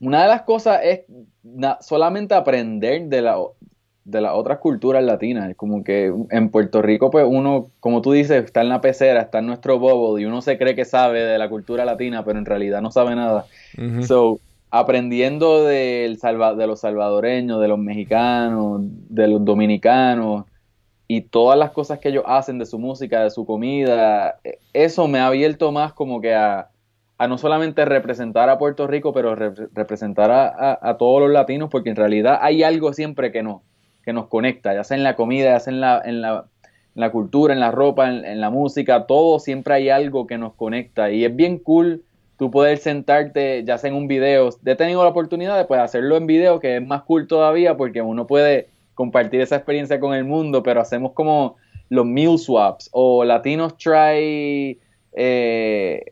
una 0.00 0.22
de 0.22 0.28
las 0.28 0.42
cosas 0.42 0.80
es 0.84 1.00
solamente 1.80 2.32
aprender 2.34 3.08
de, 3.08 3.22
la, 3.22 3.38
de 4.04 4.20
las 4.20 4.32
otras 4.34 4.58
culturas 4.58 5.02
latinas. 5.04 5.54
Como 5.56 5.84
que 5.84 6.12
en 6.30 6.50
Puerto 6.50 6.82
Rico, 6.82 7.10
pues 7.10 7.26
uno, 7.28 7.72
como 7.80 8.02
tú 8.02 8.12
dices, 8.12 8.44
está 8.44 8.62
en 8.62 8.68
la 8.70 8.80
pecera, 8.80 9.20
está 9.22 9.38
en 9.40 9.46
nuestro 9.46 9.78
bubble 9.78 10.22
y 10.22 10.26
uno 10.26 10.42
se 10.42 10.58
cree 10.58 10.74
que 10.74 10.84
sabe 10.84 11.20
de 11.22 11.38
la 11.38 11.48
cultura 11.48 11.84
latina, 11.84 12.24
pero 12.24 12.38
en 12.38 12.46
realidad 12.46 12.80
no 12.82 12.90
sabe 12.90 13.14
nada. 13.16 13.46
So, 13.98 14.40
aprendiendo 14.70 15.66
salva- 16.18 16.54
de 16.54 16.66
los 16.66 16.80
salvadoreños, 16.80 17.60
de 17.60 17.68
los 17.68 17.78
mexicanos, 17.78 18.80
de 18.82 19.28
los 19.28 19.44
dominicanos 19.44 20.46
y 21.06 21.22
todas 21.22 21.58
las 21.58 21.72
cosas 21.72 21.98
que 21.98 22.08
ellos 22.10 22.24
hacen 22.26 22.58
de 22.58 22.66
su 22.66 22.78
música, 22.78 23.22
de 23.24 23.30
su 23.30 23.44
comida, 23.46 24.40
eh, 24.44 24.60
eso 24.72 25.08
me 25.08 25.18
ha 25.18 25.26
abierto 25.26 25.72
más 25.72 25.92
como 25.92 26.20
que 26.20 26.34
a, 26.34 26.70
a 27.18 27.28
no 27.28 27.36
solamente 27.38 27.84
representar 27.84 28.48
a 28.48 28.58
Puerto 28.58 28.86
Rico, 28.86 29.12
pero 29.12 29.34
re- 29.34 29.52
representar 29.72 30.30
a, 30.30 30.48
a- 30.48 30.78
a 30.90 30.96
todos 30.98 31.20
los 31.22 31.30
latinos, 31.30 31.68
porque 31.70 31.90
en 31.90 31.96
realidad 31.96 32.38
hay 32.42 32.62
algo 32.62 32.92
siempre 32.92 33.32
que, 33.32 33.42
no, 33.42 33.66
que 34.04 34.12
nos 34.12 34.26
conecta, 34.28 34.74
ya 34.74 34.84
sea 34.84 34.96
en 34.96 35.02
la 35.02 35.16
comida, 35.16 35.52
ya 35.52 35.60
sea 35.60 35.72
en 35.72 35.80
la, 35.80 36.02
en 36.04 36.20
la, 36.22 36.46
en 36.94 37.00
la 37.00 37.10
cultura, 37.10 37.54
en 37.54 37.60
la 37.60 37.70
ropa, 37.70 38.08
en, 38.08 38.24
en 38.24 38.40
la 38.40 38.50
música, 38.50 39.06
todo 39.06 39.38
siempre 39.38 39.74
hay 39.74 39.88
algo 39.88 40.26
que 40.26 40.38
nos 40.38 40.54
conecta. 40.54 41.10
Y 41.10 41.24
es 41.24 41.34
bien 41.34 41.58
cool 41.58 42.02
tú 42.40 42.50
poder 42.50 42.78
sentarte, 42.78 43.64
ya 43.64 43.76
sea 43.76 43.90
en 43.90 43.96
un 43.96 44.08
video, 44.08 44.48
he 44.64 44.74
tenido 44.74 45.02
la 45.02 45.10
oportunidad 45.10 45.58
de 45.58 45.66
pues, 45.66 45.78
hacerlo 45.78 46.16
en 46.16 46.26
video, 46.26 46.58
que 46.58 46.76
es 46.76 46.86
más 46.86 47.02
cool 47.02 47.26
todavía 47.26 47.76
porque 47.76 48.00
uno 48.00 48.26
puede 48.26 48.70
compartir 48.94 49.42
esa 49.42 49.56
experiencia 49.56 50.00
con 50.00 50.14
el 50.14 50.24
mundo, 50.24 50.62
pero 50.62 50.80
hacemos 50.80 51.12
como 51.12 51.56
los 51.90 52.06
meal 52.06 52.38
swaps 52.38 52.88
o 52.92 53.24
latinos 53.24 53.76
try 53.76 54.80
eh, 55.12 56.04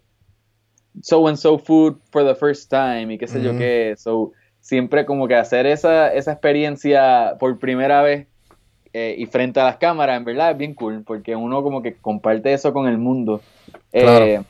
so 1.01 1.27
and 1.29 1.39
so 1.39 1.57
food 1.59 1.97
for 2.11 2.23
the 2.23 2.35
first 2.35 2.69
time 2.69 3.15
y 3.15 3.17
qué 3.17 3.27
sé 3.27 3.43
yo 3.43 3.57
qué, 3.57 3.95
so 3.97 4.33
siempre 4.69 5.07
como 5.07 5.29
que 5.29 5.35
hacer 5.35 5.65
esa, 5.65 6.13
esa 6.13 6.33
experiencia 6.33 7.37
por 7.41 7.59
primera 7.59 8.03
vez 8.03 8.27
eh, 8.93 9.15
y 9.17 9.25
frente 9.25 9.61
a 9.61 9.65
las 9.65 9.79
cámaras, 9.79 10.19
en 10.19 10.27
verdad 10.27 10.51
es 10.51 10.59
bien 10.59 10.75
cool, 10.75 11.05
porque 11.07 11.35
uno 11.35 11.63
como 11.63 11.81
que 11.81 11.95
comparte 11.95 12.53
eso 12.53 12.75
con 12.75 12.87
el 12.87 12.99
mundo. 12.99 13.41
Claro. 13.91 14.27
Eh, 14.27 14.43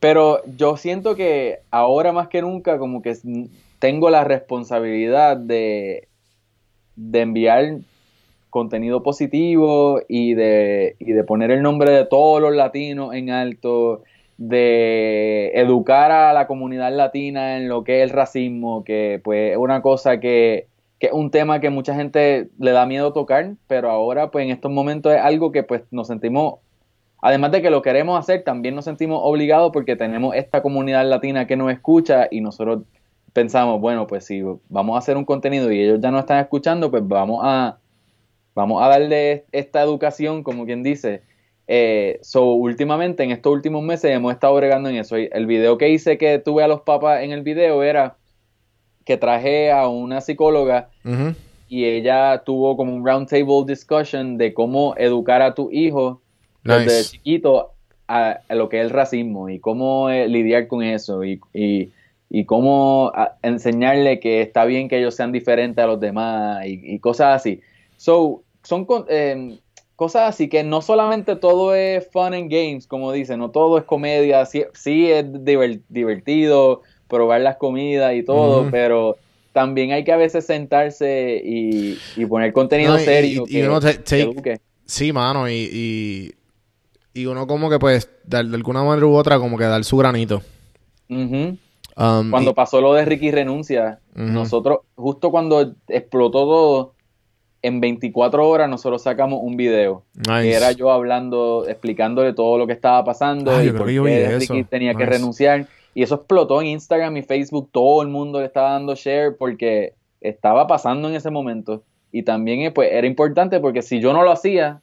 pero 0.00 0.40
yo 0.56 0.78
siento 0.78 1.14
que 1.14 1.58
ahora 1.70 2.12
más 2.12 2.28
que 2.28 2.40
nunca 2.40 2.78
como 2.78 3.02
que 3.02 3.14
tengo 3.78 4.08
la 4.08 4.24
responsabilidad 4.24 5.36
de, 5.36 6.08
de 6.96 7.20
enviar 7.20 7.80
contenido 8.48 9.02
positivo 9.02 10.00
y 10.08 10.32
de, 10.32 10.96
y 10.98 11.12
de 11.12 11.24
poner 11.24 11.50
el 11.50 11.60
nombre 11.60 11.90
de 11.92 12.06
todos 12.06 12.40
los 12.40 12.54
latinos 12.54 13.12
en 13.12 13.28
alto, 13.28 14.04
de 14.40 15.52
educar 15.54 16.10
a 16.10 16.32
la 16.32 16.46
comunidad 16.46 16.96
latina 16.96 17.58
en 17.58 17.68
lo 17.68 17.84
que 17.84 17.98
es 18.02 18.10
el 18.10 18.16
racismo, 18.16 18.84
que 18.84 19.20
pues 19.22 19.52
es 19.52 19.58
una 19.58 19.82
cosa 19.82 20.18
que, 20.18 20.66
que 20.98 21.08
es 21.08 21.12
un 21.12 21.30
tema 21.30 21.60
que 21.60 21.68
mucha 21.68 21.94
gente 21.94 22.48
le 22.58 22.72
da 22.72 22.86
miedo 22.86 23.12
tocar, 23.12 23.52
pero 23.66 23.90
ahora 23.90 24.30
pues 24.30 24.46
en 24.46 24.50
estos 24.50 24.72
momentos 24.72 25.12
es 25.12 25.20
algo 25.20 25.52
que 25.52 25.62
pues 25.62 25.82
nos 25.90 26.06
sentimos 26.06 26.60
Además 27.22 27.52
de 27.52 27.60
que 27.60 27.70
lo 27.70 27.82
queremos 27.82 28.18
hacer, 28.18 28.44
también 28.44 28.74
nos 28.74 28.86
sentimos 28.86 29.20
obligados 29.22 29.72
porque 29.72 29.94
tenemos 29.94 30.34
esta 30.34 30.62
comunidad 30.62 31.06
latina 31.06 31.46
que 31.46 31.56
nos 31.56 31.70
escucha 31.70 32.28
y 32.30 32.40
nosotros 32.40 32.84
pensamos, 33.32 33.80
bueno, 33.80 34.06
pues 34.06 34.24
si 34.24 34.42
vamos 34.68 34.96
a 34.96 34.98
hacer 34.98 35.16
un 35.16 35.26
contenido 35.26 35.70
y 35.70 35.82
ellos 35.82 36.00
ya 36.00 36.10
no 36.10 36.18
están 36.18 36.38
escuchando, 36.38 36.90
pues 36.90 37.06
vamos 37.06 37.40
a, 37.44 37.78
vamos 38.54 38.82
a 38.82 38.88
darle 38.88 39.44
esta 39.52 39.82
educación, 39.82 40.42
como 40.42 40.64
quien 40.64 40.82
dice. 40.82 41.22
Eh, 41.72 42.18
so, 42.22 42.54
últimamente, 42.54 43.22
en 43.22 43.30
estos 43.30 43.52
últimos 43.52 43.84
meses, 43.84 44.10
hemos 44.10 44.32
estado 44.32 44.56
bregando 44.56 44.88
en 44.88 44.96
eso. 44.96 45.14
El 45.14 45.46
video 45.46 45.78
que 45.78 45.88
hice 45.88 46.18
que 46.18 46.40
tuve 46.40 46.64
a 46.64 46.68
los 46.68 46.80
papás 46.80 47.22
en 47.22 47.30
el 47.30 47.42
video 47.42 47.84
era 47.84 48.16
que 49.04 49.16
traje 49.16 49.70
a 49.70 49.88
una 49.88 50.20
psicóloga 50.20 50.90
y 51.68 51.84
ella 51.84 52.42
tuvo 52.44 52.76
como 52.76 52.92
un 52.94 53.06
roundtable 53.06 53.64
discussion 53.66 54.36
de 54.36 54.52
cómo 54.52 54.94
educar 54.96 55.42
a 55.42 55.54
tu 55.54 55.70
hijo 55.70 56.20
desde 56.64 57.08
chiquito 57.10 57.70
a, 58.08 58.40
a 58.48 58.54
lo 58.56 58.68
que 58.68 58.78
es 58.80 58.84
el 58.86 58.90
racismo 58.90 59.48
y 59.48 59.60
cómo 59.60 60.10
eh, 60.10 60.26
lidiar 60.28 60.66
con 60.66 60.82
eso 60.82 61.22
y, 61.24 61.40
y, 61.54 61.92
y 62.28 62.44
cómo 62.46 63.12
a- 63.14 63.36
enseñarle 63.42 64.18
que 64.18 64.42
está 64.42 64.64
bien 64.64 64.88
que 64.88 64.98
ellos 64.98 65.14
sean 65.14 65.30
diferentes 65.30 65.82
a 65.82 65.86
los 65.86 66.00
demás 66.00 66.66
y, 66.66 66.80
y 66.82 66.98
cosas 66.98 67.36
así. 67.36 67.60
So, 67.96 68.42
son 68.64 68.86
eh, 69.08 69.58
cosas 70.00 70.30
así 70.30 70.48
que 70.48 70.64
no 70.64 70.80
solamente 70.80 71.36
todo 71.36 71.74
es 71.74 72.08
fun 72.10 72.32
and 72.32 72.50
games, 72.50 72.86
como 72.86 73.12
dicen, 73.12 73.38
no 73.38 73.50
todo 73.50 73.76
es 73.76 73.84
comedia, 73.84 74.46
sí, 74.46 74.64
sí 74.72 75.10
es 75.10 75.26
diver- 75.26 75.82
divertido 75.90 76.80
probar 77.06 77.42
las 77.42 77.56
comidas 77.58 78.14
y 78.14 78.22
todo, 78.22 78.70
pero 78.70 79.18
también 79.52 79.92
hay 79.92 80.02
que 80.02 80.12
a 80.12 80.16
veces 80.16 80.46
sentarse 80.46 81.42
y, 81.44 81.98
y 82.16 82.24
poner 82.24 82.54
contenido 82.54 82.94
No, 82.94 82.98
y- 82.98 83.04
serio 83.04 83.44
y- 83.46 83.52
que, 83.52 83.68
uno 83.68 83.78
te- 83.78 84.02
que 84.02 84.22
eduque. 84.22 84.60
Sí, 84.86 85.12
mano, 85.12 85.50
y, 85.50 86.32
y, 87.12 87.26
uno 87.26 87.46
como 87.46 87.68
que 87.68 87.78
pues, 87.78 88.08
de, 88.24 88.42
de 88.42 88.54
alguna 88.56 88.82
manera 88.82 89.06
u 89.06 89.14
otra, 89.14 89.38
como 89.38 89.58
que 89.58 89.64
dar 89.64 89.84
su 89.84 89.98
granito. 89.98 90.40
Um, 91.10 92.30
Cuando 92.30 92.54
pasó 92.54 92.80
lo 92.80 92.94
de 92.94 93.04
Ricky 93.04 93.30
Renuncia, 93.32 94.00
nosotros, 94.14 94.78
justo 94.94 95.30
cuando 95.30 95.74
explotó 95.88 96.38
todo, 96.46 96.94
en 97.62 97.80
24 97.80 98.48
horas 98.48 98.68
nosotros 98.68 99.02
sacamos 99.02 99.40
un 99.42 99.56
video. 99.56 100.04
Nice. 100.14 100.42
Que 100.42 100.54
era 100.54 100.72
yo 100.72 100.90
hablando, 100.90 101.66
explicándole 101.68 102.32
todo 102.32 102.58
lo 102.58 102.66
que 102.66 102.72
estaba 102.72 103.04
pasando 103.04 103.62
y 103.62 103.70
por 103.70 103.86
qué 103.86 104.36
eso. 104.36 104.38
Ricky 104.38 104.64
tenía 104.64 104.94
que 104.94 105.06
renunciar. 105.06 105.66
Y 105.94 106.02
eso 106.02 106.14
explotó 106.16 106.60
en 106.60 106.68
Instagram 106.68 107.16
y 107.16 107.22
Facebook, 107.22 107.68
todo 107.72 108.02
el 108.02 108.08
mundo 108.08 108.40
le 108.40 108.46
estaba 108.46 108.72
dando 108.72 108.94
share 108.94 109.36
porque 109.36 109.94
estaba 110.20 110.66
pasando 110.66 111.08
en 111.08 111.14
ese 111.16 111.30
momento. 111.30 111.82
Y 112.12 112.22
también 112.22 112.60
eh, 112.62 112.70
pues, 112.70 112.90
era 112.92 113.06
importante 113.06 113.60
porque 113.60 113.82
si 113.82 114.00
yo 114.00 114.12
no 114.12 114.22
lo 114.22 114.30
hacía, 114.30 114.82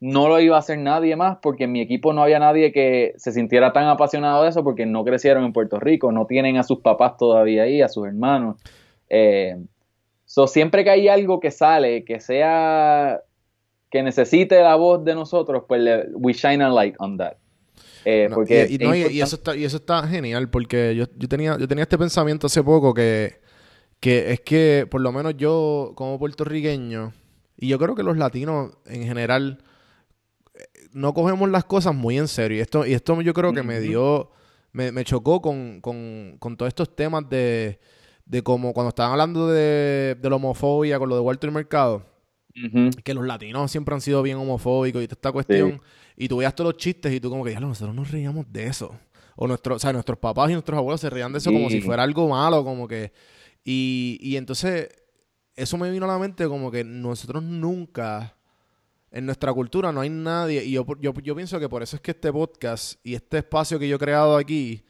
no 0.00 0.28
lo 0.28 0.40
iba 0.40 0.56
a 0.56 0.60
hacer 0.60 0.78
nadie 0.78 1.14
más 1.14 1.38
porque 1.42 1.64
en 1.64 1.72
mi 1.72 1.80
equipo 1.80 2.12
no 2.12 2.22
había 2.22 2.38
nadie 2.38 2.72
que 2.72 3.12
se 3.16 3.32
sintiera 3.32 3.72
tan 3.72 3.86
apasionado 3.86 4.42
de 4.42 4.48
eso 4.48 4.64
porque 4.64 4.86
no 4.86 5.04
crecieron 5.04 5.44
en 5.44 5.52
Puerto 5.52 5.78
Rico, 5.78 6.10
no 6.10 6.26
tienen 6.26 6.56
a 6.56 6.62
sus 6.62 6.80
papás 6.80 7.18
todavía 7.18 7.64
ahí, 7.64 7.82
a 7.82 7.88
sus 7.88 8.06
hermanos. 8.06 8.56
Eh, 9.10 9.56
so, 10.32 10.46
siempre 10.46 10.84
que 10.84 10.90
hay 10.90 11.08
algo 11.08 11.40
que 11.40 11.50
sale, 11.50 12.04
que 12.04 12.20
sea 12.20 13.20
que 13.90 14.00
necesite 14.04 14.62
la 14.62 14.76
voz 14.76 15.04
de 15.04 15.16
nosotros, 15.16 15.64
pues 15.66 15.80
le- 15.80 16.06
we 16.14 16.32
shine 16.32 16.62
a 16.62 16.68
light 16.68 16.94
on 17.00 17.16
that. 17.18 17.32
Eh, 18.04 18.28
No, 18.30 18.36
porque 18.36 18.68
y, 18.70 18.78
no, 18.78 18.94
y- 18.94 19.20
eso 19.20 19.34
está, 19.34 19.56
y 19.56 19.64
eso 19.64 19.78
está 19.78 20.06
genial 20.06 20.48
porque 20.48 20.94
yo, 20.94 21.06
yo 21.16 21.28
tenía, 21.28 21.58
yo 21.58 21.66
tenía 21.66 21.82
este 21.82 21.98
pensamiento 21.98 22.46
hace 22.46 22.62
poco 22.62 22.94
que, 22.94 23.40
que 23.98 24.30
es 24.30 24.40
que 24.42 24.86
por 24.88 25.00
lo 25.00 25.10
menos 25.10 25.36
yo 25.36 25.94
como 25.96 26.16
puertorriqueño 26.20 27.12
y 27.56 27.66
yo 27.66 27.78
creo 27.80 27.96
que 27.96 28.04
los 28.04 28.16
latinos 28.16 28.70
en 28.86 29.02
general 29.02 29.58
no 30.92 31.12
cogemos 31.12 31.50
las 31.50 31.64
cosas 31.64 31.92
muy 31.92 32.18
en 32.18 32.28
serio. 32.28 32.58
Y 32.58 32.60
esto, 32.60 32.86
y 32.86 32.92
esto 32.94 33.20
yo 33.20 33.34
creo 33.34 33.52
que 33.52 33.64
me 33.64 33.80
dio, 33.80 34.30
me, 34.72 34.92
me 34.92 35.02
chocó 35.04 35.42
con, 35.42 35.80
con, 35.80 36.36
con 36.38 36.56
todos 36.56 36.68
estos 36.68 36.94
temas 36.94 37.28
de, 37.28 37.80
de 38.30 38.42
como 38.42 38.72
cuando 38.72 38.90
estaban 38.90 39.12
hablando 39.12 39.48
de, 39.48 40.16
de 40.20 40.30
la 40.30 40.36
homofobia 40.36 40.98
con 40.98 41.08
lo 41.08 41.16
de 41.16 41.20
Walter 41.20 41.50
Mercado 41.50 42.10
que 43.04 43.14
los 43.14 43.26
latinos 43.26 43.70
siempre 43.70 43.94
han 43.94 44.00
sido 44.00 44.22
bien 44.22 44.36
homofóbicos 44.36 45.02
y 45.02 45.06
toda 45.06 45.14
esta 45.14 45.32
cuestión. 45.32 45.80
Y 46.16 46.28
tú 46.28 46.38
veías 46.38 46.54
todos 46.54 46.72
los 46.72 46.76
chistes 46.76 47.12
y 47.12 47.20
tú 47.20 47.30
como 47.30 47.44
que, 47.44 47.52
ya 47.52 47.60
nosotros 47.60 47.94
nos 47.94 48.10
reíamos 48.10 48.46
de 48.52 48.66
eso. 48.66 48.98
O, 49.36 49.46
nuestro, 49.46 49.76
o 49.76 49.78
sea, 49.78 49.92
nuestros 49.92 50.18
papás 50.18 50.50
y 50.50 50.52
nuestros 50.52 50.76
abuelos 50.76 51.00
se 51.00 51.08
reían 51.08 51.32
de 51.32 51.38
eso 51.38 51.52
como 51.52 51.70
si 51.70 51.80
fuera 51.80 52.02
algo 52.02 52.28
malo, 52.28 52.64
como 52.64 52.86
que... 52.86 53.12
Y, 53.64 54.18
y 54.20 54.36
entonces 54.36 54.88
eso 55.54 55.78
me 55.78 55.90
vino 55.90 56.06
a 56.06 56.08
la 56.08 56.18
mente 56.18 56.46
como 56.48 56.70
que 56.70 56.82
nosotros 56.82 57.42
nunca, 57.42 58.36
en 59.10 59.26
nuestra 59.26 59.52
cultura 59.52 59.92
no 59.92 60.00
hay 60.00 60.10
nadie, 60.10 60.64
y 60.64 60.72
yo, 60.72 60.86
yo, 60.98 61.12
yo 61.22 61.36
pienso 61.36 61.60
que 61.60 61.68
por 61.68 61.82
eso 61.82 61.96
es 61.96 62.02
que 62.02 62.12
este 62.12 62.32
podcast 62.32 62.94
y 63.04 63.14
este 63.14 63.38
espacio 63.38 63.78
que 63.78 63.86
yo 63.86 63.96
he 63.96 63.98
creado 63.98 64.36
aquí, 64.36 64.82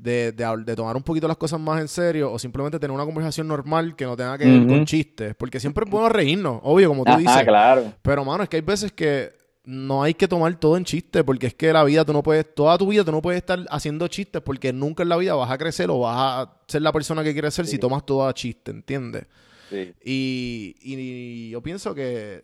de, 0.00 0.32
de, 0.32 0.76
tomar 0.76 0.96
un 0.96 1.02
poquito 1.02 1.28
las 1.28 1.36
cosas 1.36 1.60
más 1.60 1.80
en 1.80 1.88
serio 1.88 2.32
o 2.32 2.38
simplemente 2.38 2.78
tener 2.78 2.94
una 2.94 3.04
conversación 3.04 3.46
normal 3.46 3.94
que 3.94 4.06
no 4.06 4.16
tenga 4.16 4.38
que 4.38 4.46
ver 4.46 4.66
con 4.66 4.86
chistes, 4.86 5.34
porque 5.36 5.60
siempre 5.60 5.84
es 5.84 5.90
bueno 5.90 6.08
reírnos, 6.08 6.60
obvio, 6.62 6.88
como 6.88 7.04
tú 7.04 7.10
Ajá, 7.10 7.18
dices. 7.18 7.44
claro. 7.44 7.92
Pero, 8.00 8.24
mano, 8.24 8.42
es 8.42 8.48
que 8.48 8.56
hay 8.56 8.62
veces 8.62 8.92
que 8.92 9.32
no 9.64 10.02
hay 10.02 10.14
que 10.14 10.26
tomar 10.26 10.58
todo 10.58 10.78
en 10.78 10.84
chiste, 10.84 11.22
porque 11.22 11.48
es 11.48 11.54
que 11.54 11.72
la 11.72 11.84
vida, 11.84 12.04
tú 12.04 12.14
no 12.14 12.22
puedes, 12.22 12.54
toda 12.54 12.78
tu 12.78 12.88
vida 12.88 13.04
tú 13.04 13.12
no 13.12 13.20
puedes 13.20 13.38
estar 13.38 13.58
haciendo 13.68 14.08
chistes, 14.08 14.40
porque 14.40 14.72
nunca 14.72 15.02
en 15.02 15.10
la 15.10 15.18
vida 15.18 15.34
vas 15.34 15.50
a 15.50 15.58
crecer 15.58 15.90
o 15.90 16.00
vas 16.00 16.16
a 16.16 16.52
ser 16.66 16.80
la 16.80 16.92
persona 16.92 17.22
que 17.22 17.34
quieres 17.34 17.52
ser 17.52 17.66
si 17.66 17.78
tomas 17.78 18.06
todo 18.06 18.26
a 18.26 18.32
chiste, 18.32 18.70
¿entiendes? 18.70 19.26
Sí. 19.68 19.92
Y, 20.02 20.76
y 20.80 21.50
yo 21.50 21.62
pienso 21.62 21.94
que, 21.94 22.42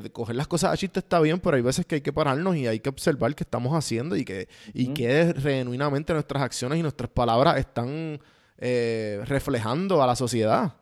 que 0.00 0.10
coger 0.10 0.34
las 0.36 0.48
cosas 0.48 0.72
a 0.72 0.76
chiste 0.76 0.98
está 1.00 1.20
bien, 1.20 1.38
pero 1.40 1.56
hay 1.56 1.62
veces 1.62 1.86
que 1.86 1.96
hay 1.96 2.00
que 2.00 2.12
pararnos 2.12 2.56
y 2.56 2.66
hay 2.66 2.80
que 2.80 2.88
observar 2.88 3.34
qué 3.34 3.44
estamos 3.44 3.72
haciendo 3.74 4.16
y 4.16 4.24
que, 4.24 4.48
y 4.74 4.88
que 4.88 5.34
genuinamente 5.40 6.12
nuestras 6.14 6.42
acciones 6.42 6.78
y 6.78 6.82
nuestras 6.82 7.10
palabras 7.10 7.58
están 7.58 8.18
eh, 8.58 9.20
reflejando 9.26 10.02
a 10.02 10.06
la 10.06 10.16
sociedad. 10.16 10.72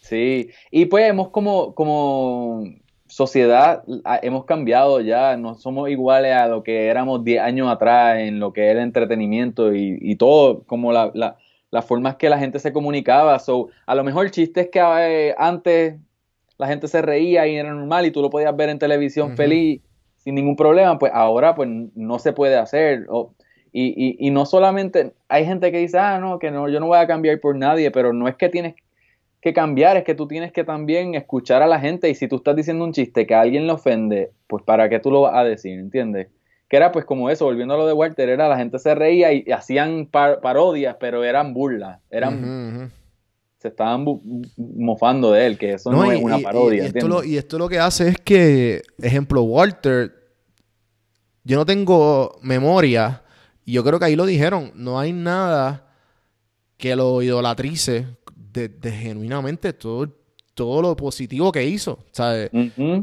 Sí, 0.00 0.50
y 0.70 0.86
pues 0.86 1.08
hemos 1.08 1.28
como, 1.30 1.74
como 1.74 2.64
sociedad, 3.06 3.84
a- 4.04 4.18
hemos 4.22 4.44
cambiado 4.46 5.00
ya, 5.00 5.36
no 5.36 5.54
somos 5.54 5.90
iguales 5.90 6.32
a 6.34 6.48
lo 6.48 6.62
que 6.62 6.86
éramos 6.88 7.22
10 7.24 7.40
años 7.42 7.68
atrás 7.70 8.18
en 8.20 8.40
lo 8.40 8.52
que 8.52 8.66
es 8.68 8.72
el 8.72 8.78
entretenimiento 8.82 9.74
y, 9.74 9.98
y 10.00 10.16
todo, 10.16 10.62
como 10.64 10.92
la, 10.92 11.10
la, 11.14 11.36
las 11.70 11.84
formas 11.84 12.16
que 12.16 12.28
la 12.30 12.38
gente 12.38 12.58
se 12.58 12.72
comunicaba. 12.72 13.38
So, 13.38 13.68
a 13.86 13.94
lo 13.94 14.02
mejor 14.04 14.30
chistes 14.30 14.68
que 14.72 14.80
eh, 14.80 15.34
antes 15.38 15.96
la 16.58 16.66
gente 16.68 16.88
se 16.88 17.02
reía 17.02 17.46
y 17.46 17.56
era 17.56 17.72
normal 17.72 18.06
y 18.06 18.10
tú 18.10 18.22
lo 18.22 18.30
podías 18.30 18.54
ver 18.56 18.68
en 18.68 18.78
televisión 18.78 19.28
feliz 19.36 19.80
sin 20.18 20.34
ningún 20.36 20.54
problema, 20.56 20.98
pues 20.98 21.10
ahora 21.14 21.54
pues 21.54 21.68
no 21.94 22.18
se 22.18 22.32
puede 22.32 22.56
hacer. 22.56 23.06
O- 23.08 23.34
y, 23.72 23.86
y, 23.96 24.28
y 24.28 24.30
no 24.30 24.44
solamente, 24.44 25.12
hay 25.28 25.46
gente 25.46 25.72
que 25.72 25.78
dice, 25.78 25.98
ah, 25.98 26.18
no, 26.18 26.38
que 26.38 26.50
no, 26.50 26.68
yo 26.68 26.78
no 26.78 26.86
voy 26.88 26.98
a 26.98 27.06
cambiar 27.06 27.40
por 27.40 27.56
nadie, 27.56 27.90
pero 27.90 28.12
no 28.12 28.28
es 28.28 28.36
que 28.36 28.48
tienes 28.50 28.74
que 29.40 29.52
cambiar, 29.52 29.96
es 29.96 30.04
que 30.04 30.14
tú 30.14 30.28
tienes 30.28 30.52
que 30.52 30.62
también 30.62 31.14
escuchar 31.14 31.62
a 31.62 31.66
la 31.66 31.80
gente 31.80 32.08
y 32.08 32.14
si 32.14 32.28
tú 32.28 32.36
estás 32.36 32.54
diciendo 32.54 32.84
un 32.84 32.92
chiste 32.92 33.26
que 33.26 33.34
a 33.34 33.40
alguien 33.40 33.66
le 33.66 33.72
ofende, 33.72 34.30
pues 34.46 34.62
para 34.62 34.88
qué 34.88 35.00
tú 35.00 35.10
lo 35.10 35.22
vas 35.22 35.34
a 35.34 35.42
decir, 35.42 35.78
¿entiendes? 35.80 36.28
Que 36.68 36.76
era 36.76 36.92
pues 36.92 37.04
como 37.04 37.28
eso, 37.28 37.46
volviendo 37.46 37.74
a 37.74 37.76
lo 37.78 37.86
de 37.86 37.92
Walter, 37.92 38.28
era 38.28 38.46
la 38.48 38.56
gente 38.56 38.78
se 38.78 38.94
reía 38.94 39.32
y, 39.32 39.50
hacían 39.50 40.06
par- 40.06 40.40
parodias, 40.40 40.96
pero 41.00 41.24
eran 41.24 41.54
burlas, 41.54 41.98
eran. 42.10 42.40
Se 43.62 43.68
estaban 43.68 44.04
mofando 44.56 45.30
de 45.32 45.46
él, 45.46 45.56
que 45.56 45.74
eso 45.74 45.90
no, 45.92 46.12
y- 46.12 46.16
es 46.16 46.22
una 46.24 46.38
parodia, 46.40 46.82
y 46.82 46.86
esto, 46.88 47.08
lo, 47.08 47.24
y 47.24 47.36
esto 47.38 47.58
lo 47.58 47.68
que 47.68 47.78
hace 47.78 48.08
es 48.08 48.16
que, 48.18 48.82
ejemplo, 49.00 49.42
Walter, 49.44 50.12
yo 51.44 51.56
no 51.56 51.64
tengo 51.64 52.38
memoria, 52.42 53.22
y 53.64 53.72
yo 53.72 53.84
creo 53.84 53.98
que 54.00 54.06
ahí 54.06 54.16
lo 54.16 54.26
dijeron, 54.26 54.72
no 54.74 54.98
hay 54.98 55.12
nada 55.12 55.88
que 56.76 56.96
lo 56.96 57.22
idolatrice 57.22 58.06
de, 58.34 58.68
de 58.68 58.90
genuinamente 58.90 59.72
todo, 59.72 60.12
todo 60.54 60.82
lo 60.82 60.96
positivo 60.96 61.52
que 61.52 61.64
hizo. 61.64 62.00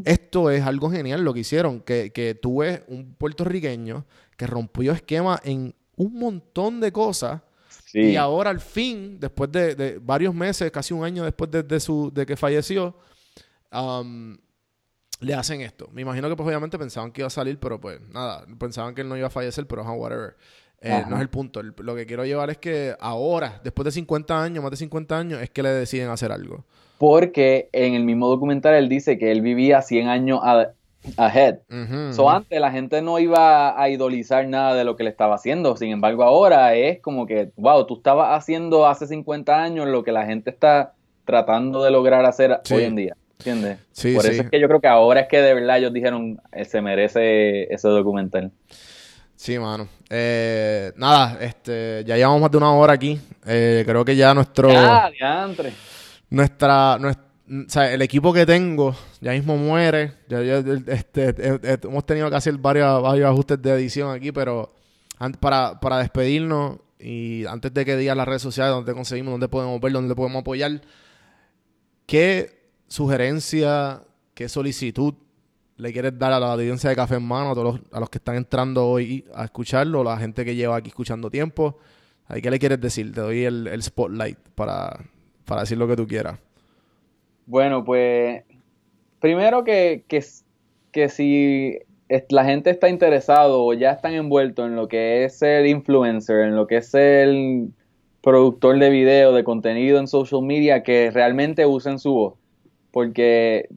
Esto 0.05 0.51
es 0.51 0.61
algo 0.63 0.91
genial 0.91 1.23
lo 1.23 1.33
que 1.33 1.39
hicieron, 1.39 1.79
que, 1.79 2.11
que 2.11 2.35
tú 2.35 2.57
ves 2.59 2.81
un 2.89 3.13
puertorriqueño 3.15 4.05
que 4.35 4.45
rompió 4.47 4.91
esquema 4.91 5.39
en 5.43 5.73
un 5.95 6.13
montón 6.19 6.79
de 6.81 6.91
cosas. 6.91 7.41
Sí. 7.91 7.99
Y 8.11 8.15
ahora 8.17 8.51
al 8.51 8.59
fin, 8.59 9.19
después 9.19 9.51
de, 9.51 9.73
de 9.73 9.97
varios 9.99 10.33
meses, 10.35 10.69
casi 10.71 10.93
un 10.93 11.03
año 11.03 11.23
después 11.23 11.49
de, 11.49 11.63
de 11.63 11.79
su, 11.79 12.11
de 12.13 12.23
que 12.25 12.35
falleció, 12.37 12.95
le 15.21 15.33
hacen 15.33 15.61
esto. 15.61 15.89
Me 15.91 16.01
imagino 16.03 16.29
que 16.29 16.35
pues 16.35 16.47
obviamente 16.47 16.77
pensaban 16.77 17.11
que 17.11 17.21
iba 17.21 17.27
a 17.27 17.31
salir, 17.31 17.59
pero 17.59 17.79
pues 17.79 17.99
nada, 18.09 18.45
pensaban 18.59 18.93
que 18.93 19.01
él 19.01 19.09
no 19.09 19.17
iba 19.17 19.27
a 19.27 19.31
fallecer, 19.31 19.65
pero 19.67 19.83
whatever. 19.83 20.35
Eh, 20.81 21.03
no 21.09 21.15
es 21.17 21.21
el 21.21 21.29
punto. 21.29 21.59
El- 21.59 21.73
lo 21.79 21.95
que 21.95 22.05
quiero 22.05 22.23
llevar 22.25 22.49
es 22.51 22.57
que 22.57 22.95
ahora, 23.01 23.59
después 23.63 23.83
de 23.85 23.91
50 23.91 24.41
años, 24.41 24.63
más 24.63 24.71
de 24.71 24.77
50 24.77 25.17
años, 25.17 25.41
es 25.41 25.49
que 25.49 25.61
le 25.61 25.69
deciden 25.69 26.09
hacer 26.09 26.31
algo. 26.31 26.65
Porque 26.97 27.69
en 27.73 27.95
el 27.95 28.03
mismo 28.05 28.27
documental 28.29 28.75
él 28.75 28.87
dice 28.87 29.17
que 29.17 29.31
él 29.31 29.41
vivía 29.41 29.81
100 29.81 30.07
años 30.07 30.39
a- 30.43 30.71
ahead. 31.17 31.59
Ujú, 31.69 32.13
So, 32.13 32.29
antes 32.29 32.59
la 32.59 32.71
gente 32.71 33.01
no 33.01 33.19
iba 33.19 33.81
a 33.81 33.89
idolizar 33.89 34.47
nada 34.47 34.75
de 34.75 34.83
lo 34.83 34.95
que 34.95 35.03
le 35.03 35.09
estaba 35.09 35.35
haciendo. 35.35 35.75
Sin 35.77 35.91
embargo, 35.91 36.23
ahora 36.23 36.75
es 36.75 37.01
como 37.01 37.25
que, 37.25 37.51
wow, 37.55 37.85
tú 37.85 37.97
estabas 37.97 38.37
haciendo 38.37 38.87
hace 38.87 39.07
50 39.07 39.61
años 39.61 39.87
lo 39.87 40.03
que 40.03 40.11
la 40.11 40.25
gente 40.25 40.49
está 40.49 40.93
tratando 41.25 41.83
de 41.83 41.91
lograr 41.91 42.25
hacer 42.25 42.59
Sí. 42.63 42.73
hoy 42.75 42.83
en 42.83 42.95
día. 42.95 43.15
¿Entiendes? 43.39 43.77
Sí, 43.93 44.15
Por 44.15 44.23
sí. 44.25 44.31
eso 44.31 44.41
es 44.43 44.49
que 44.49 44.59
yo 44.59 44.67
creo 44.67 44.81
que 44.81 44.87
ahora 44.89 45.21
es 45.21 45.27
que 45.29 45.41
de 45.41 45.53
verdad 45.53 45.77
ellos 45.77 45.93
dijeron, 45.93 46.41
eh, 46.51 46.65
se 46.65 46.81
merece 46.81 47.73
ese 47.73 47.87
documental. 47.87 48.51
Sí, 49.35 49.57
mano. 49.57 49.87
Eh, 50.09 50.91
nada, 50.97 51.37
este, 51.39 52.03
ya 52.05 52.17
llevamos 52.17 52.41
más 52.41 52.51
de 52.51 52.57
una 52.57 52.73
hora 52.73 52.91
aquí. 52.93 53.17
Eh, 53.45 53.83
creo 53.85 54.03
que 54.03 54.17
ya 54.17 54.33
nuestro... 54.33 54.69
¡Ah, 54.75 55.09
diantre! 55.17 55.71
nuestra, 56.29 56.97
nues- 56.99 57.17
el 57.49 58.01
equipo 58.01 58.31
que 58.31 58.45
tengo 58.45 58.95
ya 59.21 59.31
mismo 59.31 59.57
muere. 59.57 60.13
Este, 60.29 61.29
eh, 61.29 61.59
eh, 61.63 61.77
hemos 61.83 62.05
tenido 62.05 62.29
que 62.29 62.35
hacer 62.35 62.57
varios, 62.57 63.01
varios 63.01 63.29
ajustes 63.29 63.61
de 63.61 63.71
edición 63.71 64.11
aquí, 64.11 64.31
pero 64.31 64.73
para, 65.39 65.79
para 65.79 65.97
despedirnos 65.97 66.77
y 66.99 67.45
antes 67.45 67.73
de 67.73 67.85
que 67.85 67.97
digas 67.97 68.15
las 68.15 68.27
redes 68.27 68.41
sociales, 68.41 68.73
donde 68.73 68.93
conseguimos, 68.93 69.31
dónde 69.31 69.47
podemos 69.47 69.79
ver, 69.81 69.93
dónde 69.93 70.15
podemos 70.15 70.41
apoyar, 70.41 70.81
¿qué 72.05 72.69
sugerencia, 72.87 74.03
qué 74.33 74.49
solicitud 74.49 75.13
le 75.77 75.93
quieres 75.93 76.19
dar 76.19 76.33
a 76.33 76.39
la 76.39 76.53
audiencia 76.53 76.89
de 76.89 76.95
Café 76.95 77.15
en 77.15 77.23
Mano, 77.23 77.51
a 77.51 77.53
todos 77.53 77.75
los, 77.75 77.81
a 77.93 77.99
los 78.01 78.09
que 78.09 78.17
están 78.17 78.35
entrando 78.35 78.85
hoy 78.85 79.25
a 79.33 79.45
escucharlo, 79.45 80.03
la 80.03 80.17
gente 80.17 80.43
que 80.43 80.55
lleva 80.55 80.75
aquí 80.75 80.89
escuchando 80.89 81.31
tiempo? 81.31 81.79
¿Ahí 82.27 82.41
¿Qué 82.41 82.51
le 82.51 82.59
quieres 82.59 82.79
decir? 82.81 83.13
Te 83.13 83.21
doy 83.21 83.45
el, 83.45 83.65
el 83.67 83.81
spotlight 83.81 84.37
para, 84.53 84.99
para 85.45 85.61
decir 85.61 85.77
lo 85.77 85.87
que 85.87 85.95
tú 85.95 86.05
quieras. 86.05 86.37
Bueno, 87.49 87.83
pues 87.83 88.43
primero 89.19 89.63
que, 89.63 90.05
que, 90.07 90.23
que 90.91 91.09
si 91.09 91.79
la 92.29 92.45
gente 92.45 92.71
está 92.71 92.89
interesado 92.89 93.65
o 93.65 93.73
ya 93.73 93.91
están 93.93 94.13
envueltos 94.15 94.67
en 94.67 94.75
lo 94.75 94.87
que 94.89 95.25
es 95.25 95.39
ser 95.39 95.65
influencer, 95.67 96.41
en 96.41 96.55
lo 96.55 96.67
que 96.67 96.77
es 96.77 96.91
ser 96.91 97.29
productor 98.21 98.79
de 98.79 98.89
video, 98.89 99.33
de 99.33 99.43
contenido 99.43 99.99
en 99.99 100.07
social 100.07 100.43
media, 100.43 100.83
que 100.83 101.11
realmente 101.11 101.65
usen 101.65 101.99
su 101.99 102.13
voz. 102.13 102.35
Porque 102.91 103.69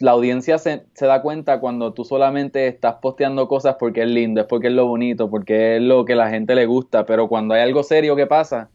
la 0.00 0.12
audiencia 0.12 0.58
se, 0.58 0.86
se 0.94 1.06
da 1.06 1.22
cuenta 1.22 1.60
cuando 1.60 1.94
tú 1.94 2.04
solamente 2.04 2.66
estás 2.68 2.96
posteando 3.02 3.48
cosas 3.48 3.76
porque 3.78 4.02
es 4.02 4.08
lindo, 4.08 4.40
es 4.40 4.46
porque 4.48 4.68
es 4.68 4.72
lo 4.74 4.86
bonito, 4.86 5.30
porque 5.30 5.76
es 5.76 5.82
lo 5.82 6.04
que 6.04 6.14
la 6.16 6.30
gente 6.30 6.54
le 6.54 6.66
gusta, 6.66 7.06
pero 7.06 7.28
cuando 7.28 7.54
hay 7.54 7.62
algo 7.62 7.82
serio 7.84 8.16
que 8.16 8.26
pasa, 8.26 8.70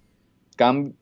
cam- 0.58 0.96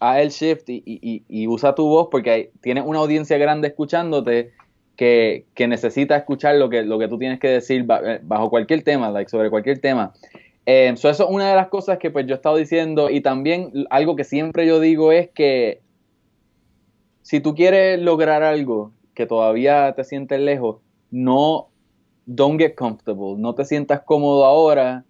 haz 0.00 0.18
el 0.18 0.30
shift 0.30 0.64
y, 0.68 1.46
usa 1.46 1.74
tu 1.74 1.86
voz 1.86 2.08
porque 2.10 2.50
tienes 2.60 2.84
una 2.86 3.00
audiencia 3.00 3.38
grande 3.38 3.68
escuchándote 3.68 4.52
que, 4.96 5.46
necesita 5.58 6.16
escuchar 6.16 6.56
lo 6.56 6.68
que, 6.68 7.08
tú 7.08 7.18
tienes 7.18 7.40
que 7.40 7.48
decir 7.48 7.86
eh, 8.04 8.20
bajo 8.22 8.50
cualquier 8.50 8.82
tema, 8.82 9.12
sobre 9.26 9.50
cualquier 9.50 9.78
tema. 9.80 10.12
So 10.96 11.08
eso 11.08 11.24
es 11.24 11.30
una 11.30 11.48
de 11.48 11.56
las 11.56 11.68
cosas 11.68 11.98
que 11.98 12.10
pues 12.10 12.26
yo 12.26 12.34
he 12.34 12.36
estado 12.36 12.56
diciendo 12.56 13.10
y 13.10 13.22
también 13.22 13.72
algo 13.90 14.14
que 14.14 14.24
siempre 14.24 14.66
yo 14.66 14.78
digo 14.78 15.10
es 15.10 15.28
que 15.30 15.80
si 17.22 17.40
tú 17.40 17.54
quieres 17.54 18.00
lograr 18.00 18.42
algo 18.42 18.92
que 19.14 19.26
todavía 19.26 19.92
te 19.94 20.04
sientes 20.04 20.40
lejos, 20.40 20.78
no, 21.10 21.68
don't 22.26 22.60
get 22.60 22.74
comfortable, 22.74 23.34
no 23.36 23.54
te 23.54 23.64
sientas 23.64 24.02
cómodo 24.02 24.44
ahora 24.44 25.04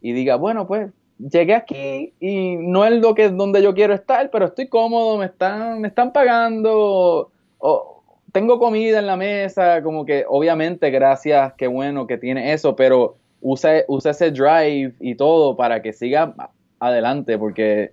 y 0.00 0.12
diga, 0.12 0.36
bueno, 0.36 0.66
pues 0.66 0.90
llegué 1.18 1.54
aquí 1.54 2.12
y 2.20 2.56
no 2.56 2.84
es 2.84 2.92
lo 3.00 3.14
que 3.14 3.28
donde 3.30 3.62
yo 3.62 3.74
quiero 3.74 3.94
estar, 3.94 4.30
pero 4.30 4.46
estoy 4.46 4.68
cómodo, 4.68 5.18
me 5.18 5.26
están, 5.26 5.80
me 5.80 5.88
están 5.88 6.12
pagando, 6.12 7.30
o 7.58 8.02
tengo 8.32 8.58
comida 8.58 8.98
en 8.98 9.06
la 9.06 9.16
mesa, 9.16 9.82
como 9.82 10.04
que 10.04 10.24
obviamente 10.28 10.90
gracias, 10.90 11.52
qué 11.56 11.66
bueno 11.66 12.06
que 12.06 12.18
tiene 12.18 12.52
eso, 12.52 12.74
pero 12.76 13.16
usa, 13.40 13.82
usa 13.88 14.12
ese 14.12 14.30
drive 14.30 14.94
y 15.00 15.14
todo 15.16 15.56
para 15.56 15.82
que 15.82 15.92
siga 15.92 16.34
adelante, 16.80 17.38
porque 17.38 17.92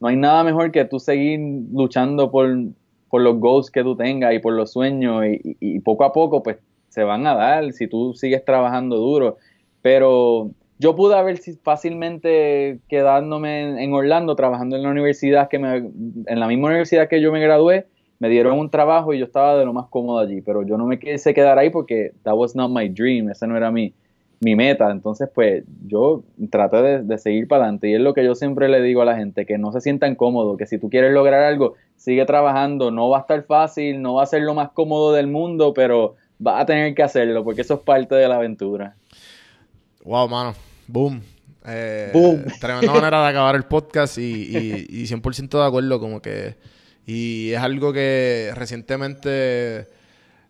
no 0.00 0.08
hay 0.08 0.16
nada 0.16 0.44
mejor 0.44 0.72
que 0.72 0.84
tú 0.84 0.98
seguir 0.98 1.40
luchando 1.72 2.30
por, 2.30 2.48
por 3.08 3.22
los 3.22 3.38
goals 3.38 3.70
que 3.70 3.82
tú 3.82 3.96
tengas 3.96 4.34
y 4.34 4.38
por 4.40 4.52
los 4.54 4.72
sueños 4.72 5.24
y, 5.26 5.56
y- 5.60 5.76
y 5.76 5.80
poco 5.80 6.04
a 6.04 6.12
poco 6.12 6.42
pues 6.42 6.58
se 6.88 7.04
van 7.04 7.26
a 7.26 7.34
dar 7.34 7.72
si 7.72 7.86
tú 7.88 8.14
sigues 8.14 8.44
trabajando 8.44 8.96
duro. 8.96 9.36
Pero 9.82 10.50
yo 10.78 10.94
pude 10.94 11.14
haber 11.16 11.38
fácilmente 11.62 12.80
quedándome 12.88 13.82
en, 13.82 13.92
Orlando 13.92 14.36
trabajando 14.36 14.76
en 14.76 14.82
la 14.82 14.90
universidad 14.90 15.48
que 15.48 15.58
me, 15.58 15.76
en 15.76 16.40
la 16.40 16.46
misma 16.46 16.68
universidad 16.68 17.08
que 17.08 17.20
yo 17.20 17.32
me 17.32 17.40
gradué, 17.40 17.86
me 18.18 18.28
dieron 18.28 18.58
un 18.58 18.70
trabajo 18.70 19.12
y 19.12 19.18
yo 19.18 19.26
estaba 19.26 19.56
de 19.56 19.64
lo 19.64 19.72
más 19.72 19.86
cómodo 19.88 20.18
allí, 20.18 20.40
pero 20.40 20.62
yo 20.62 20.76
no 20.76 20.86
me 20.86 20.98
quise 20.98 21.34
quedar 21.34 21.58
ahí 21.58 21.70
porque 21.70 22.12
that 22.22 22.34
was 22.34 22.54
not 22.54 22.70
my 22.70 22.88
dream, 22.88 23.30
ese 23.30 23.46
no 23.46 23.56
era 23.56 23.70
mi, 23.70 23.94
mi 24.40 24.54
meta. 24.54 24.90
Entonces, 24.90 25.28
pues 25.34 25.64
yo 25.86 26.22
traté 26.50 26.82
de, 26.82 27.02
de 27.02 27.18
seguir 27.18 27.48
para 27.48 27.64
adelante 27.64 27.88
y 27.88 27.94
es 27.94 28.00
lo 28.00 28.14
que 28.14 28.24
yo 28.24 28.34
siempre 28.34 28.68
le 28.68 28.82
digo 28.82 29.02
a 29.02 29.06
la 29.06 29.16
gente, 29.16 29.46
que 29.46 29.58
no 29.58 29.72
se 29.72 29.80
sientan 29.80 30.14
cómodos, 30.14 30.56
que 30.58 30.66
si 30.66 30.78
tú 30.78 30.90
quieres 30.90 31.12
lograr 31.12 31.42
algo, 31.42 31.74
sigue 31.96 32.24
trabajando, 32.24 32.90
no 32.90 33.08
va 33.08 33.18
a 33.18 33.20
estar 33.20 33.42
fácil, 33.44 34.02
no 34.02 34.14
va 34.14 34.22
a 34.22 34.26
ser 34.26 34.42
lo 34.42 34.54
más 34.54 34.70
cómodo 34.70 35.12
del 35.12 35.26
mundo, 35.26 35.72
pero 35.74 36.16
vas 36.38 36.62
a 36.62 36.66
tener 36.66 36.94
que 36.94 37.02
hacerlo 37.02 37.44
porque 37.44 37.62
eso 37.62 37.74
es 37.74 37.80
parte 37.80 38.14
de 38.14 38.28
la 38.28 38.36
aventura. 38.36 38.96
Wow, 40.06 40.28
mano. 40.28 40.54
Boom. 40.86 41.20
Eh, 41.66 42.10
Boom. 42.12 42.44
Tremenda 42.60 42.92
manera 42.94 43.22
de 43.24 43.28
acabar 43.28 43.56
el 43.56 43.64
podcast 43.64 44.18
y, 44.18 44.22
y, 44.22 44.86
y 44.88 45.04
100% 45.06 45.48
de 45.60 45.66
acuerdo, 45.66 45.98
como 46.00 46.22
que. 46.22 46.54
Y 47.06 47.50
es 47.52 47.58
algo 47.58 47.92
que 47.92 48.50
recientemente 48.54 49.86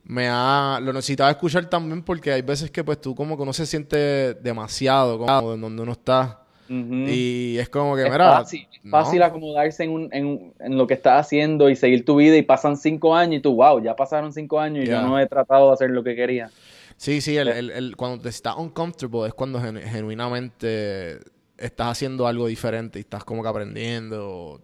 me 0.05 0.29
ha. 0.31 0.79
Lo 0.83 0.93
necesitaba 0.93 1.31
escuchar 1.31 1.67
también 1.71 2.03
porque 2.03 2.33
hay 2.33 2.43
veces 2.43 2.71
que, 2.71 2.85
pues, 2.85 3.01
tú 3.01 3.15
como 3.15 3.37
que 3.37 3.43
uno 3.43 3.53
se 3.53 3.67
siente 3.67 4.35
demasiado 4.35 5.19
cómodo 5.19 5.55
en 5.55 5.61
donde 5.61 5.83
uno 5.83 5.93
está. 5.93 6.43
Y 6.69 7.57
es 7.59 7.69
como 7.69 7.95
que, 7.95 8.03
es 8.03 8.11
mira. 8.11 8.39
fácil, 8.39 8.67
es 8.73 8.85
no. 8.85 8.91
fácil 8.91 9.23
acomodarse 9.23 9.85
en, 9.85 9.91
un- 9.91 10.09
en, 10.13 10.53
en 10.59 10.77
lo 10.77 10.89
que 10.89 10.95
estás 10.95 11.21
haciendo 11.25 11.71
y 11.71 11.77
seguir 11.77 12.05
tu 12.05 12.17
vida 12.17 12.37
y 12.37 12.43
pasan 12.43 12.77
cinco 12.77 13.15
años 13.15 13.37
y 13.39 13.41
tú, 13.41 13.55
wow, 13.55 13.81
ya 13.81 13.95
pasaron 13.95 14.33
cinco 14.33 14.59
años 14.59 14.85
y 14.85 14.89
Ya. 14.89 15.01
yo 15.01 15.07
no 15.07 15.17
he 15.21 15.27
tratado 15.29 15.69
de 15.69 15.75
hacer 15.75 15.91
lo 15.91 16.03
que 16.03 16.17
quería. 16.17 16.51
Sí, 16.97 17.21
sí, 17.21 17.37
el, 17.37 17.49
el, 17.49 17.71
el- 17.71 17.97
cuando 17.97 18.23
te 18.23 18.29
estás 18.31 18.57
uncomfortable 18.57 19.29
es 19.29 19.35
cuando 19.35 19.61
genu- 19.61 19.83
genuinamente 19.83 21.19
estás 21.59 21.89
haciendo 21.89 22.27
algo 22.27 22.47
diferente 22.47 22.99
y 22.99 23.03
estás 23.03 23.25
como 23.25 23.43
que 23.43 23.49
aprendiendo. 23.49 24.63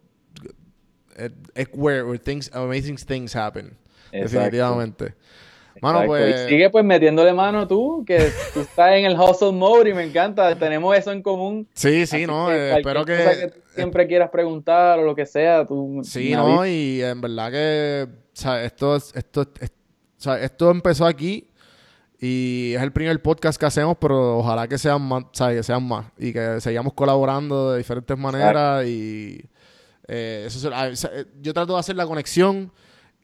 es, 1.54 1.68
where, 1.74 2.02
where 2.04 2.18
things, 2.18 2.50
amazing 2.54 2.96
things 2.96 3.34
happen. 3.36 3.76
Exacto. 4.12 4.38
Definitivamente. 4.38 5.14
Mano, 5.80 6.02
Exacto. 6.02 6.06
pues. 6.08 6.46
Y 6.46 6.48
sigue 6.50 6.70
pues 6.70 6.84
metiéndole 6.84 7.32
mano 7.32 7.66
tú, 7.66 8.04
que 8.06 8.30
tú 8.52 8.60
estás 8.60 8.92
en 8.92 9.04
el 9.06 9.18
hustle 9.18 9.52
mode 9.52 9.90
y 9.90 9.94
me 9.94 10.04
encanta. 10.04 10.54
Tenemos 10.58 10.96
eso 10.96 11.12
en 11.12 11.22
común. 11.22 11.66
Sí, 11.74 12.06
sí, 12.06 12.16
Así 12.16 12.26
no. 12.26 12.48
que 12.48 12.54
eh, 12.54 12.76
espero 12.76 13.00
cosa 13.06 13.40
que. 13.40 13.48
tú 13.48 13.58
siempre 13.74 14.06
quieras 14.06 14.30
preguntar 14.30 14.98
o 14.98 15.02
lo 15.02 15.14
que 15.14 15.24
sea, 15.26 15.66
tú. 15.66 16.00
Sí, 16.04 16.32
no, 16.32 16.66
y 16.66 17.02
en 17.02 17.20
verdad 17.20 17.50
que. 17.50 18.06
O 18.10 18.16
sea, 18.34 18.62
esto, 18.64 18.96
es- 18.96 19.12
esto, 19.14 19.46
es- 19.60 19.70
o 20.18 20.22
sea, 20.22 20.40
esto 20.42 20.70
empezó 20.70 21.04
aquí. 21.06 21.48
Y 22.24 22.74
es 22.76 22.80
el 22.80 22.92
primer 22.92 23.20
podcast 23.20 23.58
que 23.58 23.66
hacemos, 23.66 23.96
pero 24.00 24.38
ojalá 24.38 24.68
que 24.68 24.78
sean 24.78 25.02
más, 25.02 25.24
sea, 25.32 25.48
que 25.52 25.64
sean 25.64 25.82
más. 25.82 26.06
Y 26.16 26.32
que 26.32 26.60
sigamos 26.60 26.92
colaborando 26.92 27.72
de 27.72 27.78
diferentes 27.78 28.16
maneras. 28.16 28.86
Y 28.86 29.44
eh, 30.06 30.44
eso 30.46 30.70
eh, 30.72 31.24
yo 31.40 31.52
trato 31.52 31.72
de 31.72 31.80
hacer 31.80 31.96
la 31.96 32.06
conexión 32.06 32.70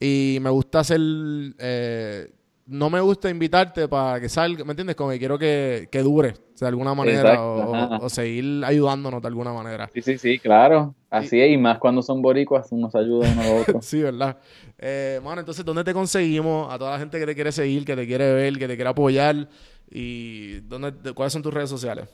y 0.01 0.39
me 0.41 0.51
gusta 0.51 0.81
hacer. 0.81 0.99
eh, 1.01 2.29
no 2.67 2.91
me 2.91 3.01
gusta 3.01 3.31
invitarte 3.31 3.87
para 3.87 4.21
que 4.21 4.29
salga, 4.29 4.65
¿me 4.65 4.73
entiendes? 4.73 4.97
Como 4.97 5.11
que 5.11 5.19
quiero 5.21 5.39
que, 5.39 5.89
que 5.93 6.03
dure 6.03 6.35
de 6.67 6.69
alguna 6.69 6.95
manera 6.95 7.43
o, 7.43 8.05
o 8.05 8.09
seguir 8.09 8.65
ayudándonos 8.65 9.21
de 9.23 9.29
alguna 9.29 9.53
manera. 9.53 9.91
Sí, 9.95 10.03
sí, 10.03 10.19
sí, 10.19 10.39
claro. 10.39 10.95
Así 11.11 11.41
es, 11.41 11.51
y 11.53 11.57
más 11.57 11.79
cuando 11.79 12.03
son 12.03 12.21
boricuas, 12.21 12.69
uno 12.71 12.91
se 12.91 12.99
ayuda 12.99 13.31
uno 13.33 13.41
al 13.43 13.61
otro. 13.63 13.81
Sí, 13.83 14.03
¿verdad? 14.03 14.37
Eh, 14.79 15.21
mano, 15.25 15.41
entonces, 15.41 15.65
¿dónde 15.65 15.85
te 15.85 15.95
conseguimos? 15.95 16.73
A 16.73 16.79
toda 16.79 16.93
la 16.93 16.99
gente 16.99 17.19
que 17.19 17.27
te 17.27 17.35
quiere 17.35 17.51
seguir, 17.53 17.85
que 17.85 17.97
te 17.97 18.07
quiere 18.07 18.33
ver, 18.35 18.59
que 18.59 18.69
te 18.69 18.77
quiere 18.77 18.91
apoyar. 18.91 19.49
¿Y 19.91 20.61
dónde, 20.61 20.93
de- 20.93 21.13
cuáles 21.15 21.33
son 21.33 21.43
tus 21.43 21.53
redes 21.55 21.71
sociales? 21.71 22.09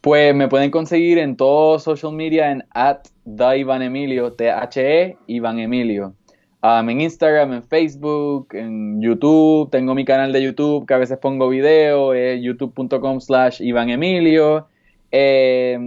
Pues 0.00 0.34
me 0.34 0.48
pueden 0.48 0.70
conseguir 0.70 1.18
en 1.18 1.36
todo 1.36 1.78
social 1.78 2.12
media 2.12 2.50
en 2.50 2.64
at 2.70 2.98
da 3.24 3.56
Iván 3.56 3.82
Emilio, 3.82 4.32
T-H-E 4.32 5.16
Iván 5.26 5.58
Emilio. 5.58 6.14
Um, 6.62 6.88
en 6.90 7.00
Instagram, 7.02 7.52
en 7.52 7.62
Facebook, 7.62 8.48
en 8.52 9.00
YouTube, 9.00 9.70
tengo 9.70 9.94
mi 9.94 10.04
canal 10.04 10.32
de 10.32 10.42
YouTube 10.42 10.86
que 10.86 10.94
a 10.94 10.98
veces 10.98 11.18
pongo 11.18 11.48
video, 11.48 12.14
es 12.14 12.42
youtube.com 12.42 13.20
slash 13.20 13.60
Iván 13.60 13.90
Emilio. 13.90 14.66
Eh, 15.12 15.78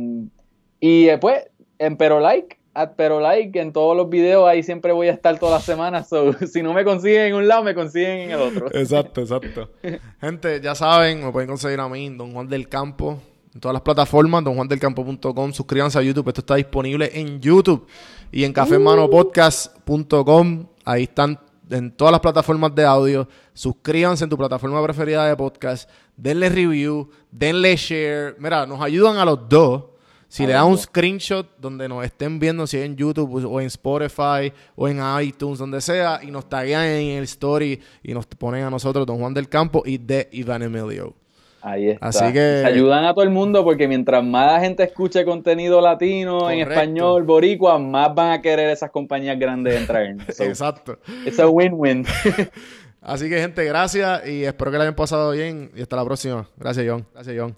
y 0.80 1.06
después, 1.06 1.48
en 1.80 1.98
Pero 1.98 2.20
Like, 2.20 2.58
at 2.74 2.92
Pero 2.96 3.20
Like, 3.20 3.60
en 3.60 3.74
todos 3.74 3.98
los 3.98 4.10
videos 4.10 4.48
ahí 4.48 4.64
siempre 4.64 4.94
voy 4.94 5.08
a 5.08 5.12
estar 5.12 5.38
todas 5.40 5.56
las 5.56 5.66
semanas. 5.66 6.08
So, 6.10 6.34
si 6.34 6.62
no 6.62 6.74
me 6.74 6.84
consiguen 6.84 7.28
en 7.28 7.34
un 7.36 7.48
lado, 7.48 7.64
me 7.64 7.76
consiguen 7.76 8.20
en 8.20 8.32
el 8.32 8.40
otro. 8.40 8.68
Exacto, 8.74 9.22
exacto. 9.22 9.70
Gente, 10.22 10.62
ya 10.62 10.76
saben, 10.76 11.26
me 11.26 11.32
pueden 11.32 11.50
conseguir 11.50 11.80
a 11.80 11.90
mí, 11.90 12.10
Don 12.10 12.32
Juan 12.32 12.48
del 12.48 12.70
Campo, 12.70 13.20
en 13.54 13.60
todas 13.60 13.74
las 13.74 13.82
plataformas, 13.82 14.42
donjuandelcampo.com. 14.44 15.54
Suscríbanse 15.54 16.00
a 16.00 16.02
YouTube, 16.02 16.28
esto 16.28 16.42
está 16.42 16.56
disponible 16.56 17.10
en 17.14 17.40
YouTube 17.40 17.88
y 18.32 18.44
en 18.44 18.52
cafemanopodcast.com. 18.54 20.66
Ahí 20.86 21.04
están 21.04 21.40
en 21.70 21.92
todas 21.92 22.12
las 22.12 22.22
plataformas 22.22 22.74
de 22.76 22.86
audio. 22.86 23.28
Suscríbanse 23.54 24.24
en 24.24 24.30
tu 24.30 24.38
plataforma 24.38 24.82
preferida 24.84 25.26
de 25.26 25.36
podcast. 25.36 25.90
Denle 26.16 26.50
review, 26.50 27.10
denle 27.32 27.76
share. 27.76 28.36
Mira, 28.40 28.66
nos 28.66 28.82
ayudan 28.82 29.18
a 29.18 29.26
los 29.26 29.48
dos. 29.48 29.84
Si 30.28 30.44
A 30.44 30.48
le 30.48 30.54
dan 30.54 30.66
un 30.68 30.78
screenshot 30.78 31.58
donde 31.58 31.90
nos 31.90 32.06
estén 32.06 32.40
viendo, 32.40 32.68
si 32.68 32.78
es 32.78 32.86
en 32.86 32.96
YouTube 32.96 33.44
o 33.46 33.60
en 33.60 33.66
Spotify 33.66 34.54
o 34.76 34.88
en 34.88 35.02
iTunes, 35.22 35.58
donde 35.58 35.82
sea, 35.82 36.20
y 36.22 36.30
nos 36.30 36.48
taguean 36.48 36.86
en 36.86 37.18
el 37.18 37.24
story 37.24 37.82
y 38.04 38.14
nos 38.14 38.28
ponen 38.28 38.64
a 38.64 38.70
nosotros, 38.70 39.08
Don 39.08 39.18
Juan 39.18 39.34
del 39.34 39.50
Campo 39.50 39.82
y 39.84 39.98
de 39.98 40.30
Iván 40.32 40.62
Emilio. 40.62 41.16
Ahí 41.62 41.90
está. 41.90 42.08
Así 42.08 42.26
que- 42.34 42.62
Se 42.62 42.66
ayudan 42.66 43.06
a 43.06 43.14
todo 43.14 43.24
el 43.24 43.30
mundo 43.32 43.64
porque 43.64 43.88
mientras 43.88 44.24
más 44.24 44.62
gente 44.62 44.84
escuche 44.84 45.26
contenido 45.26 45.82
latino, 45.82 46.50
en 46.50 46.60
español, 46.60 47.24
boricua, 47.24 47.78
más 47.80 48.14
van 48.16 48.32
a 48.32 48.42
querer 48.42 48.70
esas 48.70 48.92
compañías 48.92 49.38
grandes 49.40 49.76
entrar. 49.76 50.00
So, 50.34 50.44
Exacto. 50.44 50.98
it's 51.26 51.40
a 51.40 51.48
win-win. 51.48 52.06
Así 53.02 53.30
que, 53.30 53.40
gente, 53.40 53.64
gracias 53.66 54.28
y 54.28 54.44
espero 54.44 54.72
que 54.72 54.78
la 54.78 54.84
hayan 54.84 54.96
pasado 54.96 55.32
bien 55.32 55.72
y 55.76 55.82
hasta 55.82 55.96
la 55.96 56.04
próxima. 56.06 56.48
Gracias, 56.58 56.86
John. 56.88 57.06
Gracias, 57.14 57.36
John. 57.38 57.56